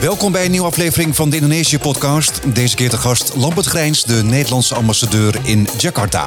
Welkom 0.00 0.32
bij 0.32 0.44
een 0.44 0.50
nieuwe 0.50 0.66
aflevering 0.66 1.16
van 1.16 1.30
de 1.30 1.36
Indonesië-podcast. 1.36 2.54
Deze 2.54 2.76
keer 2.76 2.90
de 2.90 2.96
gast 2.96 3.36
Lambert 3.36 3.66
Grijns, 3.66 4.04
de 4.04 4.22
Nederlandse 4.24 4.74
ambassadeur 4.74 5.40
in 5.44 5.66
Jakarta. 5.78 6.26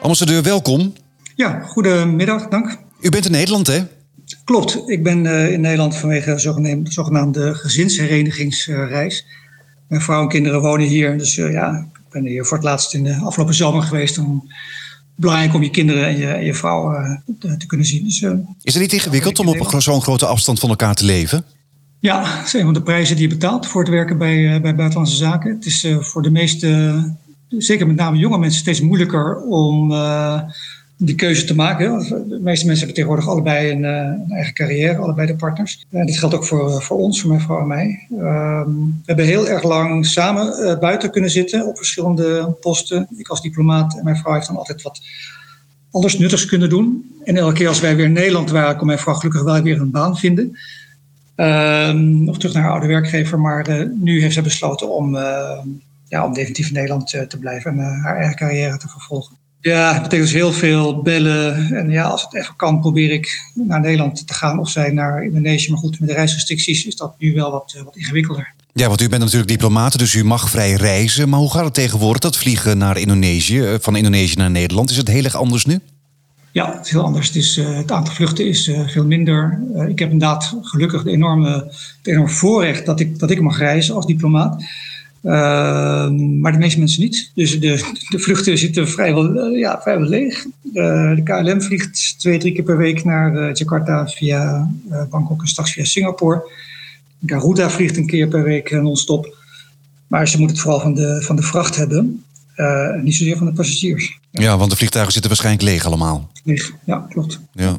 Ambassadeur, 0.00 0.42
welkom. 0.42 0.92
Ja, 1.34 1.60
goedemiddag, 1.60 2.48
dank. 2.48 2.78
U 3.00 3.08
bent 3.08 3.24
in 3.24 3.30
Nederland, 3.30 3.66
hè? 3.66 3.80
Klopt, 4.44 4.82
ik 4.86 5.02
ben 5.02 5.24
uh, 5.24 5.52
in 5.52 5.60
Nederland 5.60 5.96
vanwege 5.96 6.32
de 6.32 6.38
zogenaamde, 6.38 6.92
zogenaamde 6.92 7.54
gezinsherenigingsreis. 7.54 9.26
Mijn 9.88 10.02
vrouw 10.02 10.22
en 10.22 10.28
kinderen 10.28 10.60
wonen 10.60 10.86
hier, 10.86 11.18
dus 11.18 11.36
uh, 11.36 11.52
ja, 11.52 11.88
ik 11.94 12.10
ben 12.10 12.26
hier 12.26 12.44
voor 12.44 12.56
het 12.56 12.66
laatst 12.66 12.94
in 12.94 13.04
de 13.04 13.14
afgelopen 13.14 13.54
zomer 13.54 13.82
geweest 13.82 14.18
om 14.18 14.52
belangrijk 15.16 15.54
om 15.54 15.62
je 15.62 15.70
kinderen 15.70 16.06
en 16.06 16.16
je, 16.16 16.26
en 16.26 16.44
je 16.44 16.54
vrouw 16.54 16.92
uh, 16.92 17.16
te, 17.38 17.56
te, 17.56 17.66
kunnen 17.66 17.86
zien. 17.86 18.04
Dus, 18.04 18.20
uh, 18.20 18.32
is 18.62 18.72
het 18.72 18.82
niet 18.82 18.92
ingewikkeld 18.92 19.38
om 19.38 19.48
op 19.48 19.74
zo'n 19.78 20.02
grote 20.02 20.26
afstand 20.26 20.60
van 20.60 20.68
elkaar 20.68 20.94
te 20.94 21.04
leven? 21.04 21.44
Ja, 22.00 22.36
dat 22.36 22.46
is 22.46 22.52
een 22.52 22.64
van 22.64 22.74
de 22.74 22.82
prijzen 22.82 23.16
die 23.16 23.28
je 23.28 23.34
betaalt 23.34 23.66
voor 23.66 23.80
het 23.80 23.90
werken 23.90 24.18
bij, 24.18 24.36
uh, 24.36 24.60
bij 24.60 24.74
buitenlandse 24.74 25.16
zaken. 25.16 25.54
Het 25.54 25.66
is 25.66 25.86
voor 26.00 26.22
de 26.22 26.30
meeste, 26.30 27.02
zeker 27.48 27.86
met 27.86 27.96
name 27.96 28.16
jonge 28.16 28.38
mensen, 28.38 28.60
steeds 28.60 28.80
moeilijker 28.80 29.36
om 29.42 29.92
die 31.04 31.14
keuze 31.14 31.44
te 31.44 31.54
maken. 31.54 31.98
De 32.28 32.38
meeste 32.42 32.66
mensen 32.66 32.86
hebben 32.86 32.94
tegenwoordig 32.94 33.28
allebei 33.28 33.70
een, 33.70 33.82
een 33.82 34.30
eigen 34.30 34.54
carrière, 34.54 34.96
allebei 34.96 35.26
de 35.26 35.36
partners. 35.36 35.86
En 35.90 36.06
dit 36.06 36.18
geldt 36.18 36.34
ook 36.34 36.44
voor, 36.44 36.82
voor 36.82 36.98
ons, 36.98 37.20
voor 37.20 37.30
mijn 37.30 37.40
vrouw 37.40 37.60
en 37.60 37.66
mij. 37.66 38.06
Um, 38.10 38.86
we 38.86 39.02
hebben 39.04 39.24
heel 39.24 39.48
erg 39.48 39.62
lang 39.62 40.06
samen 40.06 40.78
buiten 40.80 41.10
kunnen 41.10 41.30
zitten 41.30 41.66
op 41.66 41.76
verschillende 41.76 42.56
posten. 42.60 43.08
Ik 43.16 43.28
als 43.28 43.42
diplomaat 43.42 43.98
en 43.98 44.04
mijn 44.04 44.16
vrouw 44.16 44.32
heeft 44.32 44.46
dan 44.46 44.56
altijd 44.56 44.82
wat 44.82 45.00
anders 45.90 46.18
nuttigs 46.18 46.46
kunnen 46.46 46.68
doen. 46.68 47.12
En 47.24 47.36
elke 47.36 47.54
keer 47.54 47.68
als 47.68 47.80
wij 47.80 47.96
weer 47.96 48.04
in 48.04 48.12
Nederland 48.12 48.50
waren, 48.50 48.76
kon 48.76 48.86
mijn 48.86 48.98
vrouw 48.98 49.14
gelukkig 49.14 49.42
wel 49.42 49.62
weer 49.62 49.80
een 49.80 49.90
baan 49.90 50.16
vinden. 50.16 50.58
Um, 51.36 52.28
of 52.28 52.38
terug 52.38 52.54
naar 52.54 52.62
haar 52.62 52.72
oude 52.72 52.86
werkgever. 52.86 53.40
Maar 53.40 53.88
nu 54.00 54.20
heeft 54.20 54.34
ze 54.34 54.42
besloten 54.42 54.94
om, 54.94 55.16
ja, 56.08 56.24
om 56.24 56.32
definitief 56.32 56.66
in 56.68 56.74
Nederland 56.74 57.08
te 57.28 57.38
blijven 57.38 57.70
en 57.70 57.78
haar 57.78 58.16
eigen 58.16 58.36
carrière 58.36 58.76
te 58.76 58.88
vervolgen. 58.88 59.40
Ja, 59.62 59.92
het 59.92 60.02
betekent 60.02 60.28
dus 60.28 60.38
heel 60.38 60.52
veel 60.52 61.02
bellen. 61.02 61.72
En 61.72 61.90
ja, 61.90 62.04
als 62.04 62.22
het 62.22 62.34
even 62.34 62.56
kan, 62.56 62.80
probeer 62.80 63.10
ik 63.10 63.50
naar 63.54 63.80
Nederland 63.80 64.26
te 64.26 64.34
gaan 64.34 64.58
of 64.58 64.70
zij 64.70 64.90
naar 64.90 65.24
Indonesië. 65.24 65.70
Maar 65.70 65.78
goed, 65.78 66.00
met 66.00 66.08
de 66.08 66.14
reisrestricties 66.14 66.86
is 66.86 66.96
dat 66.96 67.14
nu 67.18 67.34
wel 67.34 67.50
wat, 67.50 67.76
wat 67.84 67.96
ingewikkelder. 67.96 68.52
Ja, 68.72 68.88
want 68.88 69.00
u 69.00 69.08
bent 69.08 69.22
natuurlijk 69.22 69.50
diplomaat, 69.50 69.98
dus 69.98 70.14
u 70.14 70.24
mag 70.24 70.50
vrij 70.50 70.72
reizen. 70.72 71.28
Maar 71.28 71.38
hoe 71.38 71.50
gaat 71.50 71.64
het 71.64 71.74
tegenwoordig, 71.74 72.20
dat 72.20 72.36
vliegen 72.36 72.78
naar 72.78 72.98
Indonesië, 72.98 73.76
van 73.80 73.96
Indonesië 73.96 74.36
naar 74.36 74.50
Nederland? 74.50 74.90
Is 74.90 74.96
het 74.96 75.08
heel 75.08 75.24
erg 75.24 75.36
anders 75.36 75.64
nu? 75.64 75.80
Ja, 76.52 76.76
het 76.76 76.86
is 76.86 76.92
heel 76.92 77.04
anders. 77.04 77.26
Het, 77.26 77.36
is, 77.36 77.56
uh, 77.56 77.76
het 77.76 77.92
aantal 77.92 78.14
vluchten 78.14 78.46
is 78.46 78.68
uh, 78.68 78.88
veel 78.88 79.04
minder. 79.04 79.60
Uh, 79.74 79.88
ik 79.88 79.98
heb 79.98 80.10
inderdaad 80.10 80.56
gelukkig 80.62 81.02
de 81.02 81.10
enorme, 81.10 81.50
het 81.50 82.06
enorme 82.06 82.28
voorrecht 82.28 82.86
dat 82.86 83.00
ik, 83.00 83.18
dat 83.18 83.30
ik 83.30 83.40
mag 83.40 83.58
reizen 83.58 83.94
als 83.94 84.06
diplomaat. 84.06 84.64
Uh, 85.22 86.10
maar 86.40 86.52
de 86.52 86.58
meeste 86.58 86.78
mensen 86.78 87.02
niet. 87.02 87.30
Dus 87.34 87.60
de, 87.60 88.04
de 88.08 88.18
vluchten 88.18 88.58
zitten 88.58 88.88
vrijwel, 88.88 89.52
uh, 89.52 89.58
ja, 89.58 89.80
vrijwel 89.82 90.08
leeg. 90.08 90.46
Uh, 90.72 91.14
de 91.14 91.22
KLM 91.24 91.62
vliegt 91.62 92.18
twee, 92.18 92.38
drie 92.38 92.52
keer 92.52 92.64
per 92.64 92.76
week 92.76 93.04
naar 93.04 93.52
Jakarta 93.52 94.08
via 94.08 94.70
Bangkok 95.10 95.40
en 95.40 95.48
straks 95.48 95.72
via 95.72 95.84
Singapore. 95.84 96.50
Garuda 97.26 97.70
vliegt 97.70 97.96
een 97.96 98.06
keer 98.06 98.28
per 98.28 98.42
week 98.42 98.70
non-stop. 98.70 99.36
Maar 100.06 100.28
ze 100.28 100.38
moeten 100.38 100.56
het 100.56 100.64
vooral 100.64 100.80
van 100.80 100.94
de, 100.94 101.22
van 101.22 101.36
de 101.36 101.42
vracht 101.42 101.76
hebben. 101.76 102.24
Niet 103.02 103.14
zozeer 103.14 103.36
van 103.36 103.46
de 103.46 103.52
passagiers. 103.52 104.20
Ja, 104.30 104.56
want 104.56 104.70
de 104.70 104.76
vliegtuigen 104.76 105.12
zitten 105.12 105.30
waarschijnlijk 105.30 105.68
leeg 105.68 105.84
allemaal. 105.84 106.30
Leeg, 106.44 106.72
ja, 106.84 107.06
klopt. 107.08 107.40
Ja. 107.52 107.78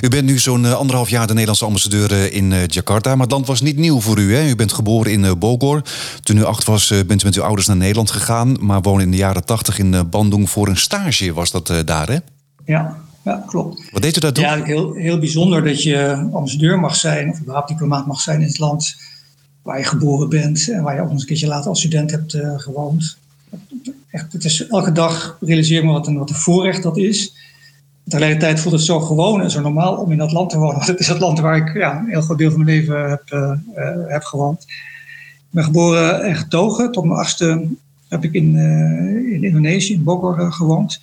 U 0.00 0.08
bent 0.08 0.24
nu 0.24 0.38
zo'n 0.38 0.64
uh, 0.64 0.72
anderhalf 0.72 1.08
jaar 1.08 1.26
de 1.26 1.32
Nederlandse 1.32 1.64
ambassadeur 1.64 2.32
in 2.32 2.50
uh, 2.50 2.66
Jakarta. 2.66 3.10
Maar 3.10 3.22
het 3.22 3.30
land 3.30 3.46
was 3.46 3.60
niet 3.60 3.76
nieuw 3.76 4.00
voor 4.00 4.18
u. 4.18 4.34
Hè? 4.34 4.48
U 4.48 4.56
bent 4.56 4.72
geboren 4.72 5.12
in 5.12 5.38
Bogor. 5.38 5.82
Toen 6.22 6.36
u 6.36 6.44
acht 6.44 6.64
was, 6.64 6.88
bent 7.06 7.22
u 7.22 7.24
met 7.24 7.34
uw 7.34 7.42
ouders 7.42 7.66
naar 7.66 7.76
Nederland 7.76 8.10
gegaan. 8.10 8.56
Maar 8.60 8.80
woonde 8.80 9.02
in 9.02 9.10
de 9.10 9.16
jaren 9.16 9.44
tachtig 9.44 9.78
in 9.78 10.08
Bandung 10.10 10.50
voor 10.50 10.68
een 10.68 10.76
stage. 10.76 11.32
Was 11.32 11.50
dat 11.50 11.72
daar, 11.84 12.08
hè? 12.08 12.18
Ja, 12.66 12.96
ja, 13.24 13.44
klopt. 13.46 13.90
Wat 13.90 14.02
deed 14.02 14.16
u 14.16 14.20
daar 14.20 14.32
toen? 14.32 14.44
Ja, 14.44 14.62
heel, 14.64 14.94
heel 14.94 15.18
bijzonder 15.18 15.64
dat 15.64 15.82
je 15.82 16.28
ambassadeur 16.32 16.80
mag 16.80 16.96
zijn... 16.96 17.30
of 17.30 17.40
überhaupt 17.40 17.68
diplomaat 17.68 18.06
mag 18.06 18.20
zijn 18.20 18.40
in 18.40 18.46
het 18.46 18.58
land 18.58 18.96
waar 19.62 19.78
je 19.78 19.84
geboren 19.84 20.28
bent... 20.28 20.70
en 20.70 20.82
waar 20.82 20.94
je 20.94 21.00
ook 21.00 21.10
nog 21.10 21.20
een 21.20 21.26
keertje 21.26 21.46
later 21.46 21.68
als 21.68 21.78
student 21.78 22.10
hebt 22.10 22.36
gewoond. 22.56 23.16
Echt, 24.12 24.32
het 24.32 24.44
is 24.44 24.66
elke 24.66 24.92
dag 24.92 25.36
realiseer 25.40 25.84
me 25.84 25.92
wat 25.92 26.06
een, 26.06 26.18
wat 26.18 26.30
een 26.30 26.36
voorrecht 26.36 26.82
dat 26.82 26.96
is. 26.96 27.34
Tegelijkertijd 28.04 28.60
voelt 28.60 28.74
het 28.74 28.84
zo 28.84 29.00
gewoon 29.00 29.40
en 29.40 29.50
zo 29.50 29.60
normaal 29.60 29.96
om 29.96 30.12
in 30.12 30.18
dat 30.18 30.32
land 30.32 30.50
te 30.50 30.58
wonen. 30.58 30.74
Want 30.76 30.86
het 30.86 31.00
is 31.00 31.08
het 31.08 31.18
land 31.18 31.40
waar 31.40 31.56
ik 31.56 31.74
ja, 31.74 31.98
een 31.98 32.08
heel 32.08 32.20
groot 32.20 32.38
deel 32.38 32.50
van 32.50 32.64
mijn 32.64 32.76
leven 32.76 33.10
heb, 33.10 33.22
uh, 33.32 33.52
uh, 33.76 34.06
heb 34.06 34.22
gewoond. 34.22 34.62
Ik 34.62 35.50
ben 35.50 35.64
geboren 35.64 36.22
en 36.22 36.36
getogen. 36.36 36.92
Tot 36.92 37.04
mijn 37.04 37.18
achtste 37.18 37.66
heb 38.08 38.24
ik 38.24 38.32
in, 38.32 38.54
uh, 38.54 39.32
in 39.32 39.44
Indonesië, 39.44 39.92
in 39.92 40.04
Bogor, 40.04 40.52
gewoond. 40.52 41.00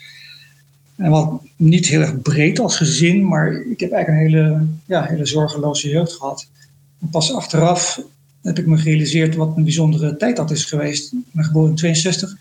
En 0.95 1.11
wat 1.11 1.41
niet 1.55 1.87
heel 1.87 2.01
erg 2.01 2.21
breed 2.21 2.59
als 2.59 2.77
gezin, 2.77 3.27
maar 3.27 3.51
ik 3.53 3.79
heb 3.79 3.91
eigenlijk 3.91 4.33
een 4.33 4.39
hele, 4.39 4.65
ja, 4.85 5.03
hele 5.03 5.25
zorgeloze 5.25 5.89
jeugd 5.89 6.13
gehad. 6.13 6.47
Pas 7.11 7.33
achteraf 7.33 8.01
heb 8.41 8.59
ik 8.59 8.65
me 8.65 8.77
gerealiseerd 8.77 9.35
wat 9.35 9.57
een 9.57 9.63
bijzondere 9.63 10.17
tijd 10.17 10.35
dat 10.35 10.51
is 10.51 10.65
geweest. 10.65 11.11
Ik 11.13 11.19
ben 11.31 11.45
geboren 11.45 11.69
in 11.69 11.75
62. 11.75 12.37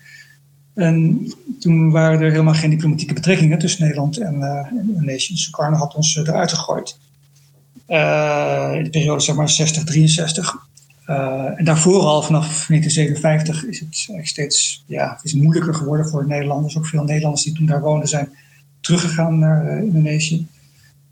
En 0.79 1.27
toen 1.59 1.91
waren 1.91 2.21
er 2.21 2.31
helemaal 2.31 2.53
geen 2.53 2.69
diplomatieke 2.69 3.13
betrekkingen 3.13 3.59
tussen 3.59 3.83
Nederland 3.83 4.17
en, 4.17 4.35
uh, 4.35 4.57
en 4.57 4.85
Indonesië. 4.87 5.37
Sukarno 5.37 5.77
had 5.77 5.95
ons 5.95 6.15
uh, 6.15 6.27
eruit 6.27 6.53
gegooid. 6.53 6.97
Uh, 7.87 8.71
in 8.75 8.83
de 8.83 8.89
periode 8.89 9.21
zeg 9.21 9.35
maar 9.35 9.49
60, 9.49 9.83
63. 9.83 10.55
en 11.55 11.65
daarvoor 11.65 12.01
al 12.01 12.21
vanaf 12.21 12.45
1957 12.67 13.65
is 13.65 13.79
het 13.79 13.95
eigenlijk 13.95 14.27
steeds 14.27 14.83
ja, 14.85 15.13
het 15.15 15.25
is 15.25 15.33
moeilijker 15.33 15.73
geworden 15.73 16.09
voor 16.09 16.27
Nederlanders. 16.27 16.77
Ook 16.77 16.85
veel 16.85 17.03
Nederlanders 17.03 17.43
die 17.43 17.53
toen 17.53 17.65
daar 17.65 17.81
woonden 17.81 18.07
zijn 18.07 18.29
teruggegaan 18.81 19.39
naar 19.39 19.83
Indonesië. 19.83 20.47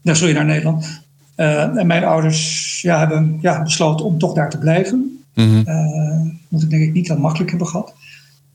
Daar 0.01 0.16
sorry, 0.16 0.34
naar 0.34 0.45
Nederland. 0.45 1.01
en 1.35 1.88
mijn 1.88 2.03
ouders 2.03 2.81
ja, 2.81 2.99
hebben 2.99 3.38
ja, 3.41 3.63
besloten 3.63 4.05
om 4.05 4.17
toch 4.17 4.34
daar 4.34 4.49
te 4.49 4.57
blijven. 4.57 5.23
Mm 5.34 5.63
-hmm. 5.66 6.39
moet 6.47 6.63
ik 6.63 6.69
denk 6.69 6.84
ik 6.84 6.94
niet 6.94 7.07
dat 7.07 7.17
makkelijk 7.19 7.49
hebben 7.49 7.67
gehad. 7.67 7.94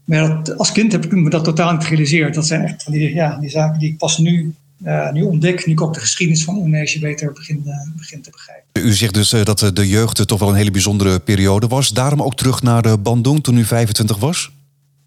Maar 0.05 0.29
dat, 0.29 0.59
als 0.59 0.73
kind 0.73 0.93
heb 0.93 1.05
ik 1.05 1.13
me 1.13 1.31
dat 1.31 1.45
totaal 1.45 1.73
niet 1.73 1.83
gerealiseerd. 1.83 2.35
Dat 2.35 2.47
zijn 2.47 2.65
echt 2.65 2.83
van 2.83 2.93
die, 2.93 3.15
ja, 3.15 3.37
die 3.41 3.51
zaken 3.51 3.79
die 3.79 3.89
ik 3.89 3.99
pas 3.99 4.19
nu, 4.19 4.55
uh, 4.85 5.13
nu 5.13 5.23
ontdek, 5.23 5.67
nu 5.67 5.73
ik 5.73 5.81
ook 5.81 5.95
de 5.95 6.01
geschiedenis 6.01 6.45
van 6.45 6.57
Indonesië 6.57 7.01
beter 7.01 7.33
begin, 7.33 7.63
uh, 7.67 7.75
begin 7.97 8.23
te 8.23 8.31
begrijpen. 8.31 8.87
U 8.91 8.93
zegt 8.93 9.15
dus 9.15 9.33
uh, 9.33 9.43
dat 9.43 9.71
de 9.75 9.89
jeugd 9.89 10.27
toch 10.29 10.39
wel 10.39 10.49
een 10.49 10.55
hele 10.55 10.71
bijzondere 10.71 11.19
periode 11.19 11.67
was. 11.67 11.89
Daarom 11.89 12.23
ook 12.23 12.35
terug 12.35 12.63
naar 12.63 12.83
de 12.83 12.99
Bandung 12.99 13.43
toen 13.43 13.57
u 13.57 13.65
25 13.65 14.19
was? 14.19 14.51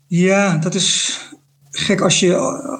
Ja, 0.07 0.57
dat 0.57 0.75
is 0.75 1.19
gek 1.71 2.01
als 2.01 2.19
je, 2.19 2.27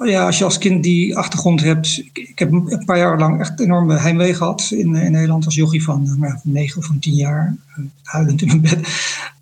ja, 0.04 0.26
als 0.26 0.38
je 0.38 0.44
als 0.44 0.58
kind 0.58 0.82
die 0.82 1.16
achtergrond 1.16 1.60
hebt. 1.60 1.98
Ik, 1.98 2.18
ik 2.18 2.38
heb 2.38 2.52
een 2.52 2.84
paar 2.84 2.98
jaar 2.98 3.18
lang 3.18 3.40
echt 3.40 3.60
enorme 3.60 3.98
heimwee 3.98 4.34
gehad 4.34 4.68
in, 4.70 4.94
in 4.94 5.12
Nederland 5.12 5.44
als 5.44 5.54
jochie 5.54 5.82
van, 5.82 6.06
van 6.20 6.40
9 6.42 6.78
of 6.78 6.86
van 6.86 6.98
10 6.98 7.14
jaar. 7.14 7.56
huilend 8.02 8.40
in 8.40 8.46
mijn 8.46 8.60
bed. 8.60 8.88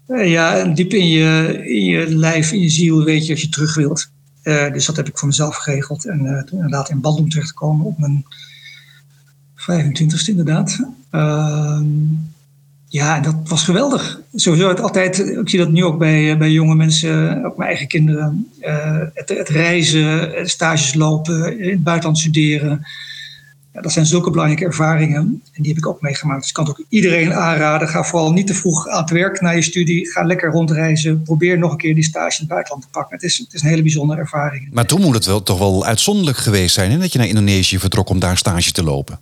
Ja, 0.07 0.65
diep 0.65 0.93
in 0.93 1.09
je, 1.09 1.61
in 1.65 1.85
je 1.85 2.17
lijf, 2.17 2.53
in 2.53 2.61
je 2.61 2.69
ziel 2.69 3.05
weet 3.05 3.27
je 3.27 3.33
als 3.33 3.41
je 3.41 3.49
terug 3.49 3.75
wilt. 3.75 4.13
Uh, 4.43 4.73
dus 4.73 4.87
dat 4.87 4.97
heb 4.97 5.09
ik 5.09 5.19
voor 5.19 5.29
mezelf 5.29 5.57
geregeld. 5.57 6.05
En 6.07 6.25
uh, 6.25 6.43
toen 6.43 6.59
inderdaad 6.59 6.91
in 6.91 7.01
Bandung 7.01 7.31
terechtkomen 7.31 7.87
op 7.87 7.99
mijn 7.99 8.25
25ste 9.57 10.27
inderdaad. 10.27 10.79
Uh, 11.11 11.81
ja, 12.89 13.21
dat 13.21 13.35
was 13.45 13.63
geweldig. 13.63 14.21
Sowieso 14.35 14.69
het 14.69 14.81
altijd, 14.81 15.19
ik 15.19 15.49
zie 15.49 15.59
dat 15.59 15.71
nu 15.71 15.85
ook 15.85 15.99
bij, 15.99 16.39
bij 16.39 16.51
jonge 16.51 16.75
mensen, 16.75 17.45
ook 17.45 17.57
mijn 17.57 17.69
eigen 17.69 17.89
kinderen. 17.89 18.51
Het, 19.15 19.29
het, 19.29 19.49
reizen, 19.49 20.31
stages 20.49 20.95
lopen, 20.95 21.59
in 21.61 21.71
het 21.71 21.83
buitenland 21.85 22.19
studeren. 22.19 22.87
Ja, 23.75 23.81
dat 23.81 23.93
zijn 23.93 24.07
zulke 24.07 24.31
belangrijke 24.31 24.65
ervaringen 24.65 25.43
en 25.53 25.63
die 25.63 25.69
heb 25.69 25.77
ik 25.77 25.87
ook 25.87 26.01
meegemaakt. 26.01 26.41
Dus 26.41 26.49
ik 26.49 26.55
kan 26.55 26.67
het 26.67 26.79
ook 26.79 26.87
iedereen 26.89 27.33
aanraden. 27.33 27.89
Ga 27.89 28.03
vooral 28.05 28.33
niet 28.33 28.47
te 28.47 28.55
vroeg 28.55 28.89
aan 28.89 29.01
het 29.01 29.11
werk 29.11 29.41
na 29.41 29.51
je 29.51 29.63
studie. 29.63 30.11
Ga 30.11 30.23
lekker 30.23 30.51
rondreizen. 30.51 31.23
Probeer 31.23 31.59
nog 31.59 31.71
een 31.71 31.77
keer 31.77 31.95
die 31.95 32.05
stage 32.05 32.33
in 32.33 32.39
het 32.39 32.49
buitenland 32.49 32.83
te 32.83 32.89
pakken. 32.91 33.15
Het 33.15 33.25
is, 33.25 33.39
het 33.39 33.55
is 33.55 33.63
een 33.63 33.69
hele 33.69 33.83
bijzondere 33.83 34.21
ervaring. 34.21 34.69
Maar 34.73 34.87
toen 34.87 35.01
moet 35.01 35.15
het 35.15 35.27
wel, 35.27 35.43
toch 35.43 35.59
wel 35.59 35.85
uitzonderlijk 35.85 36.37
geweest 36.37 36.75
zijn 36.75 36.91
hè? 36.91 36.99
dat 36.99 37.13
je 37.13 37.19
naar 37.19 37.27
Indonesië 37.27 37.79
vertrok 37.79 38.09
om 38.09 38.19
daar 38.19 38.37
stage 38.37 38.73
te 38.73 38.83
lopen. 38.83 39.19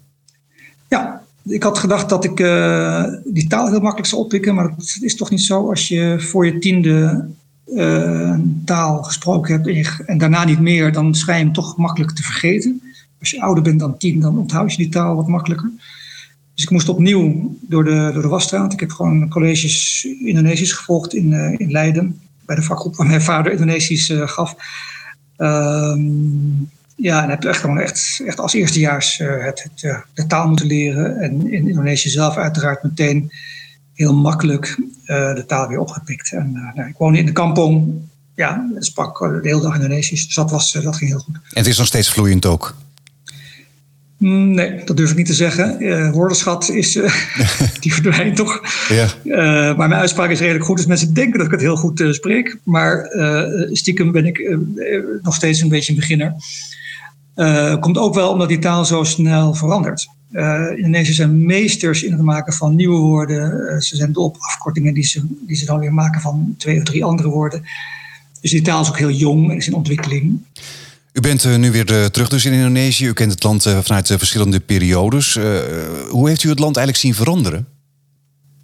Ja, 0.89 1.23
ik 1.43 1.63
had 1.63 1.79
gedacht 1.79 2.09
dat 2.09 2.25
ik 2.25 2.41
uh, 2.41 3.05
die 3.25 3.47
taal 3.47 3.69
heel 3.71 3.81
makkelijk 3.81 4.09
zou 4.09 4.23
oppikken. 4.23 4.55
Maar 4.55 4.69
dat 4.77 4.99
is 5.01 5.17
toch 5.17 5.31
niet 5.31 5.43
zo 5.43 5.71
als 5.71 5.89
je 5.89 6.17
voor 6.19 6.47
je 6.47 6.59
tiende 6.59 7.29
uh, 7.67 8.39
taal 8.65 9.03
gesproken 9.03 9.55
hebt 9.55 9.67
en, 9.67 9.75
je, 9.75 10.03
en 10.07 10.19
daarna 10.19 10.45
niet 10.45 10.61
meer. 10.61 10.93
Dan 10.93 11.15
schijn 11.15 11.39
je 11.39 11.45
hem 11.45 11.53
toch 11.53 11.77
makkelijk 11.77 12.13
te 12.13 12.23
vergeten 12.23 12.83
als 13.23 13.31
je 13.31 13.43
ouder 13.43 13.63
bent 13.63 13.81
dan 13.81 13.99
tien, 13.99 14.21
dan 14.21 14.39
onthoud 14.39 14.71
je 14.71 14.77
die 14.77 14.89
taal 14.89 15.17
wat 15.17 15.29
makkelijker. 15.29 15.71
Dus 16.55 16.65
ik 16.65 16.71
moest 16.71 16.89
opnieuw 16.89 17.57
door 17.61 17.85
de, 17.85 18.11
door 18.13 18.23
de 18.23 18.29
wasstraat. 18.29 18.73
Ik 18.73 18.81
heb 18.81 18.91
gewoon 18.91 19.29
colleges 19.29 20.07
Indonesisch 20.25 20.73
gevolgd 20.73 21.15
in, 21.15 21.31
uh, 21.31 21.61
in 21.61 21.71
Leiden. 21.71 22.21
Bij 22.47 22.57
de 22.57 22.63
vakgroep 22.63 22.97
waar 22.97 23.07
mijn 23.07 23.23
vader 23.23 23.53
Indonesisch 23.53 24.11
uh, 24.11 24.29
gaf. 24.29 24.57
Um, 25.37 26.71
Ja, 26.97 27.23
en 27.23 27.31
heb 27.31 27.45
echt 27.45 27.61
gewoon 27.61 27.79
echt, 27.79 28.23
echt 28.27 28.41
als 28.41 28.53
eerstejaars 28.53 29.19
uh, 29.19 29.45
het, 29.45 29.63
het, 29.63 30.05
de 30.15 30.27
taal 30.27 30.49
moeten 30.49 30.67
leren. 30.67 31.17
En 31.21 31.53
in 31.53 31.69
Indonesië 31.69 32.09
zelf 32.09 32.37
uiteraard 32.37 32.83
meteen 32.83 33.33
heel 33.95 34.15
makkelijk 34.15 34.83
de 35.07 35.45
taal 35.47 35.69
weer 35.69 35.79
opgepikt. 35.79 36.33
En 36.33 36.73
nou, 36.75 36.89
ik 36.89 36.97
woonde 36.99 37.19
in 37.19 37.27
de 37.27 37.33
kampong. 37.33 37.93
Ja, 38.35 38.71
sprak 38.79 39.19
de 39.19 39.39
hele 39.43 39.61
dag 39.61 39.75
Indonesisch. 39.75 40.27
Dus 40.27 40.35
dat, 40.35 40.51
was, 40.51 40.73
dat 40.73 40.97
ging 40.97 41.11
heel 41.11 41.19
goed. 41.19 41.35
En 41.35 41.41
het 41.53 41.67
is 41.67 41.79
nog 41.79 41.87
steeds 41.87 42.11
vloeiend 42.11 42.47
ook? 42.47 42.77
Mm, 44.23 44.55
nee, 44.55 44.85
dat 44.85 44.97
durf 44.97 45.11
ik 45.11 45.17
niet 45.17 45.27
te 45.27 45.35
zeggen. 45.35 45.83
Uh, 45.83 46.11
woordenschat 46.11 46.69
is, 46.69 46.97
uh, 46.97 47.15
die 47.81 47.95
verdwijnt 47.95 48.37
toch. 48.37 48.61
Ja. 48.89 49.07
Uh, 49.25 49.77
maar 49.77 49.89
mijn 49.89 50.01
uitspraak 50.01 50.31
is 50.31 50.41
redelijk 50.41 50.65
goed, 50.65 50.77
dus 50.77 50.87
mensen 50.87 51.15
denken 51.15 51.39
dat 51.39 51.47
ik 51.47 51.53
het 51.53 51.61
heel 51.61 51.77
goed 51.77 52.05
spreek. 52.11 52.59
Maar 52.65 53.07
stiekem 53.73 54.13
ben 54.13 54.27
ik 54.27 54.57
nog 55.23 55.35
steeds 55.35 55.61
een 55.61 55.69
beetje 55.69 55.93
een 55.93 55.99
beginner. 55.99 56.35
komt 57.81 57.99
ook 57.99 58.15
wel 58.15 58.31
omdat 58.31 58.49
die 58.49 58.59
taal 58.59 58.85
zo 58.85 59.05
snel 59.05 59.55
verandert. 59.55 60.09
Indonesiërs 60.77 61.17
zijn 61.17 61.47
meesters 61.47 62.03
in 62.03 62.13
het 62.13 62.23
maken 62.23 62.53
van 62.53 62.75
nieuwe 62.75 62.99
woorden. 62.99 63.83
ze 63.83 63.97
zijn 63.97 64.13
dol 64.13 64.25
op 64.25 64.37
afkortingen 64.39 64.95
die 64.95 65.05
ze, 65.05 65.23
die 65.47 65.57
ze 65.57 65.65
dan 65.65 65.79
weer 65.79 65.95
maken 65.95 66.21
van 66.21 66.55
twee 66.59 66.79
of 66.79 66.85
drie 66.85 67.05
andere 67.05 67.29
woorden. 67.29 67.63
Dus 68.41 68.51
die 68.51 68.63
taal 68.63 68.81
is 68.81 68.89
ook 68.89 68.99
heel 68.99 69.11
jong 69.11 69.51
en 69.51 69.57
is 69.57 69.67
in 69.67 69.75
ontwikkeling. 69.75 70.41
U 71.13 71.21
bent 71.21 71.45
uh, 71.45 71.57
nu 71.57 71.71
weer 71.71 71.93
uh, 71.93 72.05
terug 72.05 72.29
dus 72.29 72.45
in 72.45 72.53
Indonesië. 72.53 73.07
U 73.07 73.13
kent 73.13 73.33
het 73.33 73.43
land 73.43 73.67
uh, 73.67 73.79
vanuit 73.79 74.07
verschillende 74.07 74.61
periodes. 74.61 75.39
hoe 76.09 76.29
heeft 76.29 76.43
u 76.43 76.49
het 76.49 76.59
land 76.59 76.77
eigenlijk 76.77 77.07
zien 77.07 77.15
veranderen? 77.25 77.67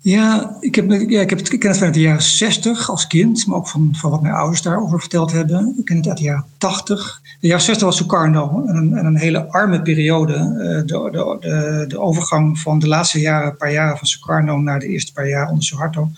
Ja, 0.00 0.56
ik, 0.60 0.74
heb, 0.74 0.90
ja, 0.90 1.20
ik, 1.20 1.26
ken 1.58 1.68
het 1.68 1.76
vanuit 1.76 1.94
de 1.94 2.00
jaren 2.00 2.22
60 2.22 2.90
als 2.90 3.06
kind, 3.06 3.46
maar 3.46 3.56
ook 3.56 3.68
van, 3.68 3.88
van 3.92 4.10
wat 4.10 4.22
mijn 4.22 4.34
ouders 4.34 4.62
daarover 4.62 5.00
verteld 5.00 5.32
hebben. 5.32 5.74
Ik 5.78 5.84
ken 5.84 5.96
het 5.96 6.08
uit 6.08 6.16
de 6.16 6.22
jaren 6.22 6.44
80. 6.58 7.20
De 7.40 7.46
jaren 7.46 7.64
60 7.64 7.86
was 7.86 7.96
Sukarno, 7.96 8.64
en 8.66 8.76
een, 8.76 9.04
een 9.06 9.16
hele 9.16 9.46
arme 9.50 9.82
periode. 9.82 10.32
De, 10.32 10.82
de, 10.86 11.38
de, 11.40 11.84
de, 11.88 12.00
overgang 12.00 12.58
van 12.58 12.78
de 12.78 12.88
laatste 12.88 13.20
jaren, 13.20 13.56
paar 13.56 13.72
jaren 13.72 13.98
van 13.98 14.06
Sukarno 14.06 14.58
naar 14.58 14.80
de 14.80 14.88
eerste 14.88 15.12
paar 15.12 15.28
jaar 15.28 15.48
onder 15.48 15.64
Suharto. 15.64 16.10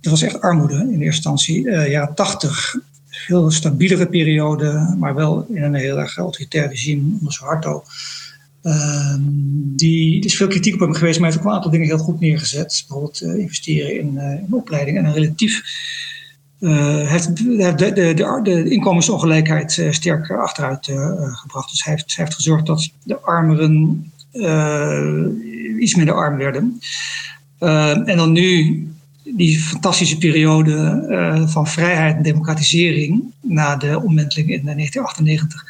Dat 0.00 0.10
was 0.10 0.22
echt 0.22 0.40
armoede 0.40 0.74
in 0.74 0.88
eerste 0.88 1.04
instantie. 1.04 1.70
Jaren 1.70 2.14
80 2.14 2.76
veel 3.24 3.50
stabielere 3.50 4.08
periode, 4.08 4.94
maar 4.98 5.14
wel 5.14 5.46
in 5.48 5.62
een 5.62 5.74
heel 5.74 5.98
erg 5.98 6.16
autoritair 6.16 6.68
regime 6.68 7.16
onder 7.18 7.32
Suharto. 7.32 7.82
Uh, 8.62 9.14
die, 9.76 10.24
is 10.24 10.36
veel 10.36 10.46
kritiek 10.46 10.74
op 10.74 10.80
hem 10.80 10.92
geweest, 10.92 11.20
maar 11.20 11.28
heeft 11.28 11.40
ook 11.42 11.48
een 11.48 11.54
aantal 11.54 11.70
dingen 11.70 11.86
heel 11.86 11.98
goed 11.98 12.20
neergezet. 12.20 12.84
Bijvoorbeeld 12.86 13.22
uh, 13.22 13.38
investeren 13.38 13.98
in, 13.98 14.14
uh, 14.14 14.32
in 14.32 14.46
opleiding 14.50 14.98
en 14.98 15.04
een 15.04 15.12
relatief 15.12 15.62
uh, 16.60 17.08
heeft 17.08 17.36
de, 17.36 17.74
de, 17.76 18.40
de, 18.42 18.70
inkomensongelijkheid 18.70 19.86
sterk 19.90 20.30
achteruit 20.30 20.84
gebracht. 21.32 21.70
Dus 21.70 21.84
hij 21.84 21.92
heeft, 21.92 22.16
hij 22.16 22.24
heeft 22.24 22.36
gezorgd 22.36 22.66
dat 22.66 22.90
de 23.02 23.20
armeren 23.20 24.12
iets 25.80 25.94
minder 25.94 26.14
arm 26.14 26.36
werden. 26.36 26.80
en 28.06 28.16
dan 28.16 28.32
nu 28.32 28.86
die 29.34 29.60
fantastische 29.60 30.18
periode 30.18 31.06
uh, 31.10 31.48
van 31.48 31.66
vrijheid 31.66 32.16
en 32.16 32.22
democratisering 32.22 33.22
na 33.40 33.76
de 33.76 34.00
omwenteling 34.02 34.50
in 34.50 34.64
1998. 34.64 35.64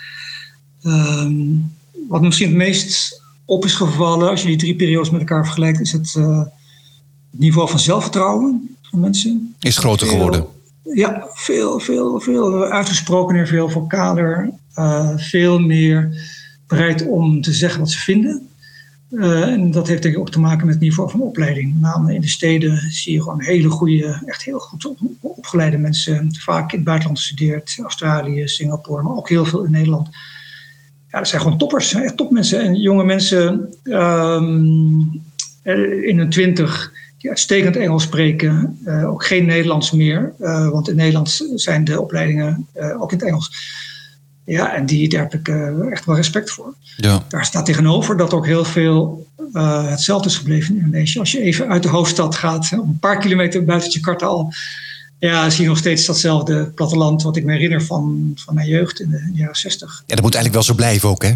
Um, 0.82 1.75
wat 2.08 2.23
misschien 2.23 2.49
het 2.49 2.56
meest 2.56 3.23
op 3.44 3.64
is 3.64 3.75
gevallen, 3.75 4.31
als 4.31 4.43
je 4.43 4.49
die 4.49 4.56
drie 4.56 4.76
periodes 4.76 5.11
met 5.11 5.20
elkaar 5.20 5.44
vergelijkt, 5.44 5.81
is 5.81 5.93
het, 5.93 6.14
uh, 6.19 6.38
het 6.38 7.41
niveau 7.41 7.69
van 7.69 7.79
zelfvertrouwen 7.79 8.76
van 8.82 9.00
mensen. 9.00 9.55
Is 9.61 9.79
groter 9.79 10.06
geworden. 10.06 10.47
Ja, 10.94 11.26
veel, 11.35 11.81
veel, 11.81 12.20
veel 12.20 12.64
uitgesprokener, 12.64 13.47
veel 13.47 13.69
vocaler, 13.69 14.50
uh, 14.79 15.11
veel 15.17 15.58
meer 15.58 16.29
bereid 16.67 17.06
om 17.06 17.41
te 17.41 17.53
zeggen 17.53 17.81
wat 17.81 17.91
ze 17.91 17.99
vinden. 17.99 18.49
Uh, 19.11 19.43
en 19.43 19.70
dat 19.70 19.88
heeft 19.88 20.03
denk 20.03 20.14
ik 20.14 20.20
ook 20.20 20.31
te 20.31 20.41
maken 20.41 20.67
met 20.67 20.75
het 20.75 20.82
niveau 20.82 21.11
van 21.11 21.20
opleiding. 21.20 21.81
Met 21.81 22.14
in 22.14 22.20
de 22.20 22.29
steden 22.29 22.79
zie 22.91 23.12
je 23.12 23.23
gewoon 23.23 23.43
hele 23.43 23.69
goede, 23.69 24.23
echt 24.25 24.43
heel 24.43 24.58
goed 24.58 24.94
opgeleide 25.20 25.79
mensen. 25.79 26.35
Vaak 26.35 26.70
in 26.70 26.76
het 26.76 26.87
buitenland 26.87 27.19
gestudeerd, 27.19 27.79
Australië, 27.82 28.49
Singapore, 28.49 29.03
maar 29.03 29.17
ook 29.17 29.29
heel 29.29 29.44
veel 29.44 29.64
in 29.64 29.70
Nederland. 29.70 30.08
Ja, 31.11 31.19
dat 31.19 31.29
zijn 31.29 31.43
gewoon 31.43 31.58
toppers, 31.58 31.94
echt 31.94 32.17
topmensen. 32.17 32.61
En 32.61 32.75
jonge 32.75 33.05
mensen 33.05 33.75
um, 33.82 35.23
in 36.03 36.19
hun 36.19 36.31
twintig 36.31 36.93
die 37.19 37.31
uitstekend 37.31 37.76
Engels 37.76 38.03
spreken. 38.03 38.79
Uh, 38.85 39.11
ook 39.11 39.25
geen 39.25 39.47
Nederlands 39.47 39.91
meer, 39.91 40.35
want 40.70 40.88
in 40.88 40.97
Nederland 40.97 41.44
zijn 41.55 41.85
de 41.85 42.00
opleidingen 42.00 42.67
ook 42.99 43.12
in 43.12 43.19
het 43.19 43.26
Engels. 43.26 43.50
Ja, 44.46 44.75
en 44.75 44.87
die, 44.87 45.08
daar 45.08 45.22
heb 45.22 45.34
ik 45.34 45.48
uh, 45.48 45.90
echt 45.90 46.04
wel 46.04 46.16
respect 46.16 46.50
voor. 46.50 46.75
Ja. 46.96 47.25
Daar 47.28 47.44
staat 47.44 47.66
tegenover 47.66 48.16
dat 48.16 48.32
ook 48.32 48.46
heel 48.46 48.64
veel 48.64 49.26
uh, 49.52 49.90
hetzelfde 49.90 50.28
is 50.28 50.37
gebleven 50.37 50.75
in 50.76 50.81
Indonesië. 50.84 51.19
Als 51.19 51.32
je 51.32 51.40
even 51.40 51.69
uit 51.69 51.82
de 51.82 51.88
hoofdstad 51.88 52.34
gaat, 52.34 52.70
een 52.70 52.98
paar 53.00 53.19
kilometer 53.19 53.64
buiten 53.64 53.90
Jakarta 53.90 54.26
al, 54.26 54.52
ja, 55.19 55.50
zie 55.50 55.62
je 55.62 55.69
nog 55.69 55.78
steeds 55.78 56.06
datzelfde 56.06 56.66
platteland 56.75 57.22
wat 57.22 57.37
ik 57.37 57.44
me 57.44 57.52
herinner 57.52 57.82
van, 57.82 58.32
van 58.34 58.54
mijn 58.54 58.69
jeugd 58.69 59.00
in 59.00 59.10
de 59.10 59.31
jaren 59.34 59.56
60. 59.56 60.02
Ja, 60.06 60.14
dat 60.14 60.25
moet 60.25 60.34
eigenlijk 60.34 60.54
wel 60.54 60.75
zo 60.75 60.75
blijven 60.75 61.08
ook, 61.08 61.22
hè? 61.22 61.34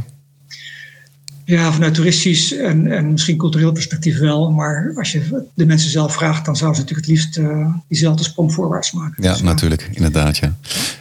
Ja, 1.50 1.73
vanuit 1.73 1.94
toeristisch 1.94 2.56
en, 2.56 2.93
en 2.93 3.11
misschien 3.11 3.37
cultureel 3.37 3.73
perspectief 3.73 4.19
wel. 4.19 4.50
Maar 4.50 4.93
als 4.97 5.12
je 5.12 5.44
de 5.55 5.67
mensen 5.67 5.91
zelf 5.91 6.14
vraagt, 6.14 6.44
dan 6.44 6.56
zouden 6.56 6.81
ze 6.81 6.82
natuurlijk 6.82 7.08
het 7.08 7.17
liefst 7.17 7.38
uh, 7.38 7.75
diezelfde 7.88 8.23
sprong 8.23 8.52
voorwaarts 8.52 8.93
maken. 8.93 9.23
Ja, 9.23 9.32
dus, 9.32 9.43
natuurlijk, 9.43 9.88
inderdaad. 9.93 10.37
Ja. 10.37 10.55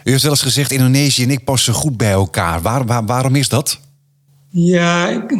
U 0.03 0.11
heeft 0.11 0.21
wel 0.21 0.31
eens 0.31 0.41
gezegd, 0.41 0.71
Indonesië 0.71 1.23
en 1.23 1.29
ik 1.29 1.43
passen 1.43 1.73
goed 1.73 1.97
bij 1.97 2.11
elkaar. 2.11 2.61
Waar, 2.61 2.85
waar, 2.85 3.05
waarom 3.05 3.35
is 3.35 3.49
dat? 3.49 3.79
Ja, 4.49 5.09
ik, 5.09 5.31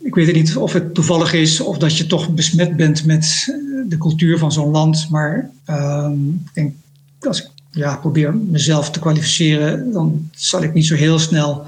ik 0.00 0.14
weet 0.14 0.34
niet 0.34 0.56
of 0.56 0.72
het 0.72 0.94
toevallig 0.94 1.32
is 1.32 1.60
of 1.60 1.78
dat 1.78 1.96
je 1.96 2.06
toch 2.06 2.34
besmet 2.34 2.76
bent 2.76 3.04
met 3.04 3.54
de 3.88 3.98
cultuur 3.98 4.38
van 4.38 4.52
zo'n 4.52 4.70
land. 4.70 5.06
Maar 5.10 5.50
uh, 5.66 6.08
ik 6.44 6.54
denk, 6.54 6.74
als 7.20 7.42
ik 7.42 7.48
ja, 7.70 7.96
probeer 7.96 8.34
mezelf 8.34 8.90
te 8.90 8.98
kwalificeren, 8.98 9.92
dan 9.92 10.30
zal 10.34 10.62
ik 10.62 10.74
niet 10.74 10.86
zo 10.86 10.94
heel 10.94 11.18
snel 11.18 11.66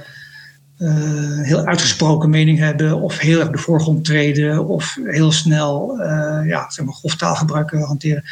uh, 0.78 1.40
heel 1.43 1.64
uitgesproken 1.64 2.31
mening 2.31 2.58
hebben 2.58 3.00
of 3.00 3.19
heel 3.19 3.40
erg 3.40 3.50
de 3.50 3.58
voorgrond 3.58 4.05
treden 4.05 4.67
of 4.67 4.99
heel 5.05 5.32
snel 5.32 5.99
uh, 6.00 6.40
ja, 6.46 6.70
zeg 6.70 6.84
maar, 6.84 6.94
grof 6.94 7.17
taalgebruik 7.17 7.70
hanteren. 7.70 8.25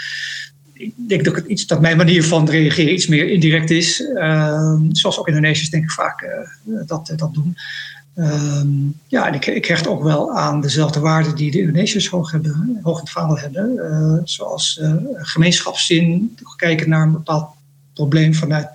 Ik 0.72 0.92
denk 0.96 1.24
dat, 1.24 1.34
het 1.34 1.46
iets, 1.46 1.66
dat 1.66 1.80
mijn 1.80 1.96
manier 1.96 2.24
van 2.24 2.48
reageren 2.48 2.92
iets 2.92 3.06
meer 3.06 3.30
indirect 3.30 3.70
is. 3.70 4.00
Uh, 4.00 4.74
zoals 4.92 5.18
ook 5.18 5.28
Indonesiërs 5.28 5.70
denk 5.70 5.84
ik 5.84 5.90
vaak 5.90 6.46
dat, 6.86 7.12
dat 7.16 7.34
doen. 7.34 7.56
Ehm, 8.14 8.68
ja, 9.06 9.26
en 9.26 9.34
ik, 9.34 9.46
ik 9.46 9.66
hecht 9.66 9.86
ook 9.86 10.02
wel 10.02 10.32
aan 10.32 10.60
dezelfde 10.60 11.00
waarden 11.00 11.36
die 11.36 11.50
de 11.50 11.60
Indonesiërs 11.60 12.08
hoog, 12.08 12.30
hebben, 12.30 12.80
hoog 12.82 12.96
in 12.96 13.02
het 13.02 13.12
vaandel 13.12 13.38
hebben. 13.38 14.20
zoals 14.24 14.80
gemeenschapszin, 15.14 16.36
kijken 16.56 16.88
naar 16.88 17.02
een 17.02 17.12
bepaald 17.12 17.48
probleem 17.94 18.34
vanuit 18.34 18.68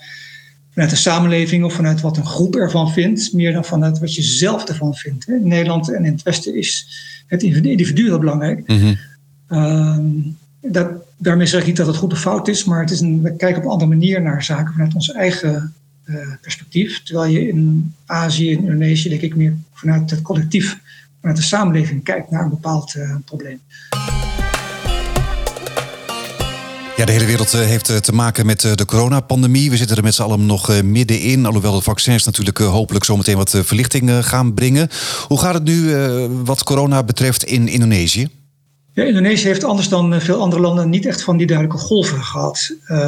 vanuit 0.79 0.97
de 0.97 1.09
samenleving 1.09 1.63
of 1.63 1.73
vanuit 1.73 2.01
wat 2.01 2.17
een 2.17 2.25
groep 2.25 2.55
ervan 2.55 2.91
vindt, 2.91 3.33
meer 3.33 3.53
dan 3.53 3.65
vanuit 3.65 3.99
wat 3.99 4.15
je 4.15 4.21
zelf 4.21 4.65
ervan 4.65 4.95
vindt. 4.95 5.27
In 5.27 5.47
Nederland 5.47 5.93
en 5.93 6.05
in 6.05 6.11
het 6.11 6.23
Westen 6.23 6.55
is 6.55 6.87
het 7.27 7.43
individu 7.43 8.03
heel 8.03 8.19
belangrijk. 8.19 8.67
Mm 8.67 10.37
dat, 10.61 10.91
daarmee 11.17 11.45
zeg 11.45 11.61
ik 11.61 11.67
niet 11.67 11.75
dat 11.77 11.87
het 11.87 11.95
goed 11.95 12.11
of 12.11 12.19
fout 12.19 12.47
is, 12.47 12.63
maar 12.63 12.81
het 12.81 12.91
is 12.91 12.99
een, 12.99 13.21
we 13.21 13.35
kijken 13.35 13.57
op 13.57 13.63
een 13.63 13.71
andere 13.71 13.89
manier 13.89 14.21
naar 14.21 14.43
zaken 14.43 14.73
vanuit 14.73 14.95
ons 14.95 15.11
eigen 15.11 15.73
uh, 16.05 16.15
perspectief. 16.41 17.03
Terwijl 17.03 17.31
je 17.31 17.47
in 17.47 17.93
Azië 18.05 18.53
en 18.53 18.59
Indonesië, 18.59 19.09
denk 19.09 19.21
ik, 19.21 19.35
meer 19.35 19.53
vanuit 19.73 20.09
het 20.09 20.21
collectief, 20.21 20.79
vanuit 21.19 21.37
de 21.37 21.45
samenleving 21.45 22.03
kijkt 22.03 22.31
naar 22.31 22.43
een 22.43 22.49
bepaald 22.49 22.95
uh, 22.95 23.15
probleem. 23.25 23.59
Ja, 26.99 27.05
de 27.05 27.11
hele 27.11 27.25
wereld 27.25 27.53
eh, 27.53 27.61
heeft 27.61 27.89
eh, 27.89 27.97
te 27.97 28.11
maken 28.11 28.45
met 28.45 28.63
eh, 28.63 28.73
de 28.73 28.85
coronapandemie. 28.85 29.69
We 29.69 29.77
zitten 29.77 29.97
er 29.97 30.03
met 30.03 30.13
z'n 30.13 30.21
allen 30.21 30.45
nog 30.45 30.83
middenin. 30.83 31.45
Alhoewel 31.45 31.75
de 31.75 31.81
vaccins 31.81 32.25
natuurlijk 32.25 32.57
hopelijk 32.57 33.05
zometeen 33.05 33.37
wat 33.37 33.57
verlichting 33.63 34.25
gaan 34.25 34.53
brengen. 34.53 34.89
Hoe 35.27 35.39
gaat 35.39 35.53
het 35.53 35.63
nu 35.63 35.95
wat 36.43 36.63
corona 36.63 37.03
betreft 37.03 37.43
in 37.43 37.67
Indonesië? 37.67 38.27
Ja, 38.93 39.03
Indonesië 39.03 39.47
heeft 39.47 39.63
anders 39.63 39.89
dan 39.89 40.21
veel 40.21 40.41
andere 40.41 40.61
landen 40.61 40.89
niet 40.89 41.05
echt 41.05 41.23
van 41.23 41.37
die 41.37 41.47
duidelijke 41.47 41.81
golven 41.81 42.23
gehad. 42.23 42.75
Ehm, 42.85 42.99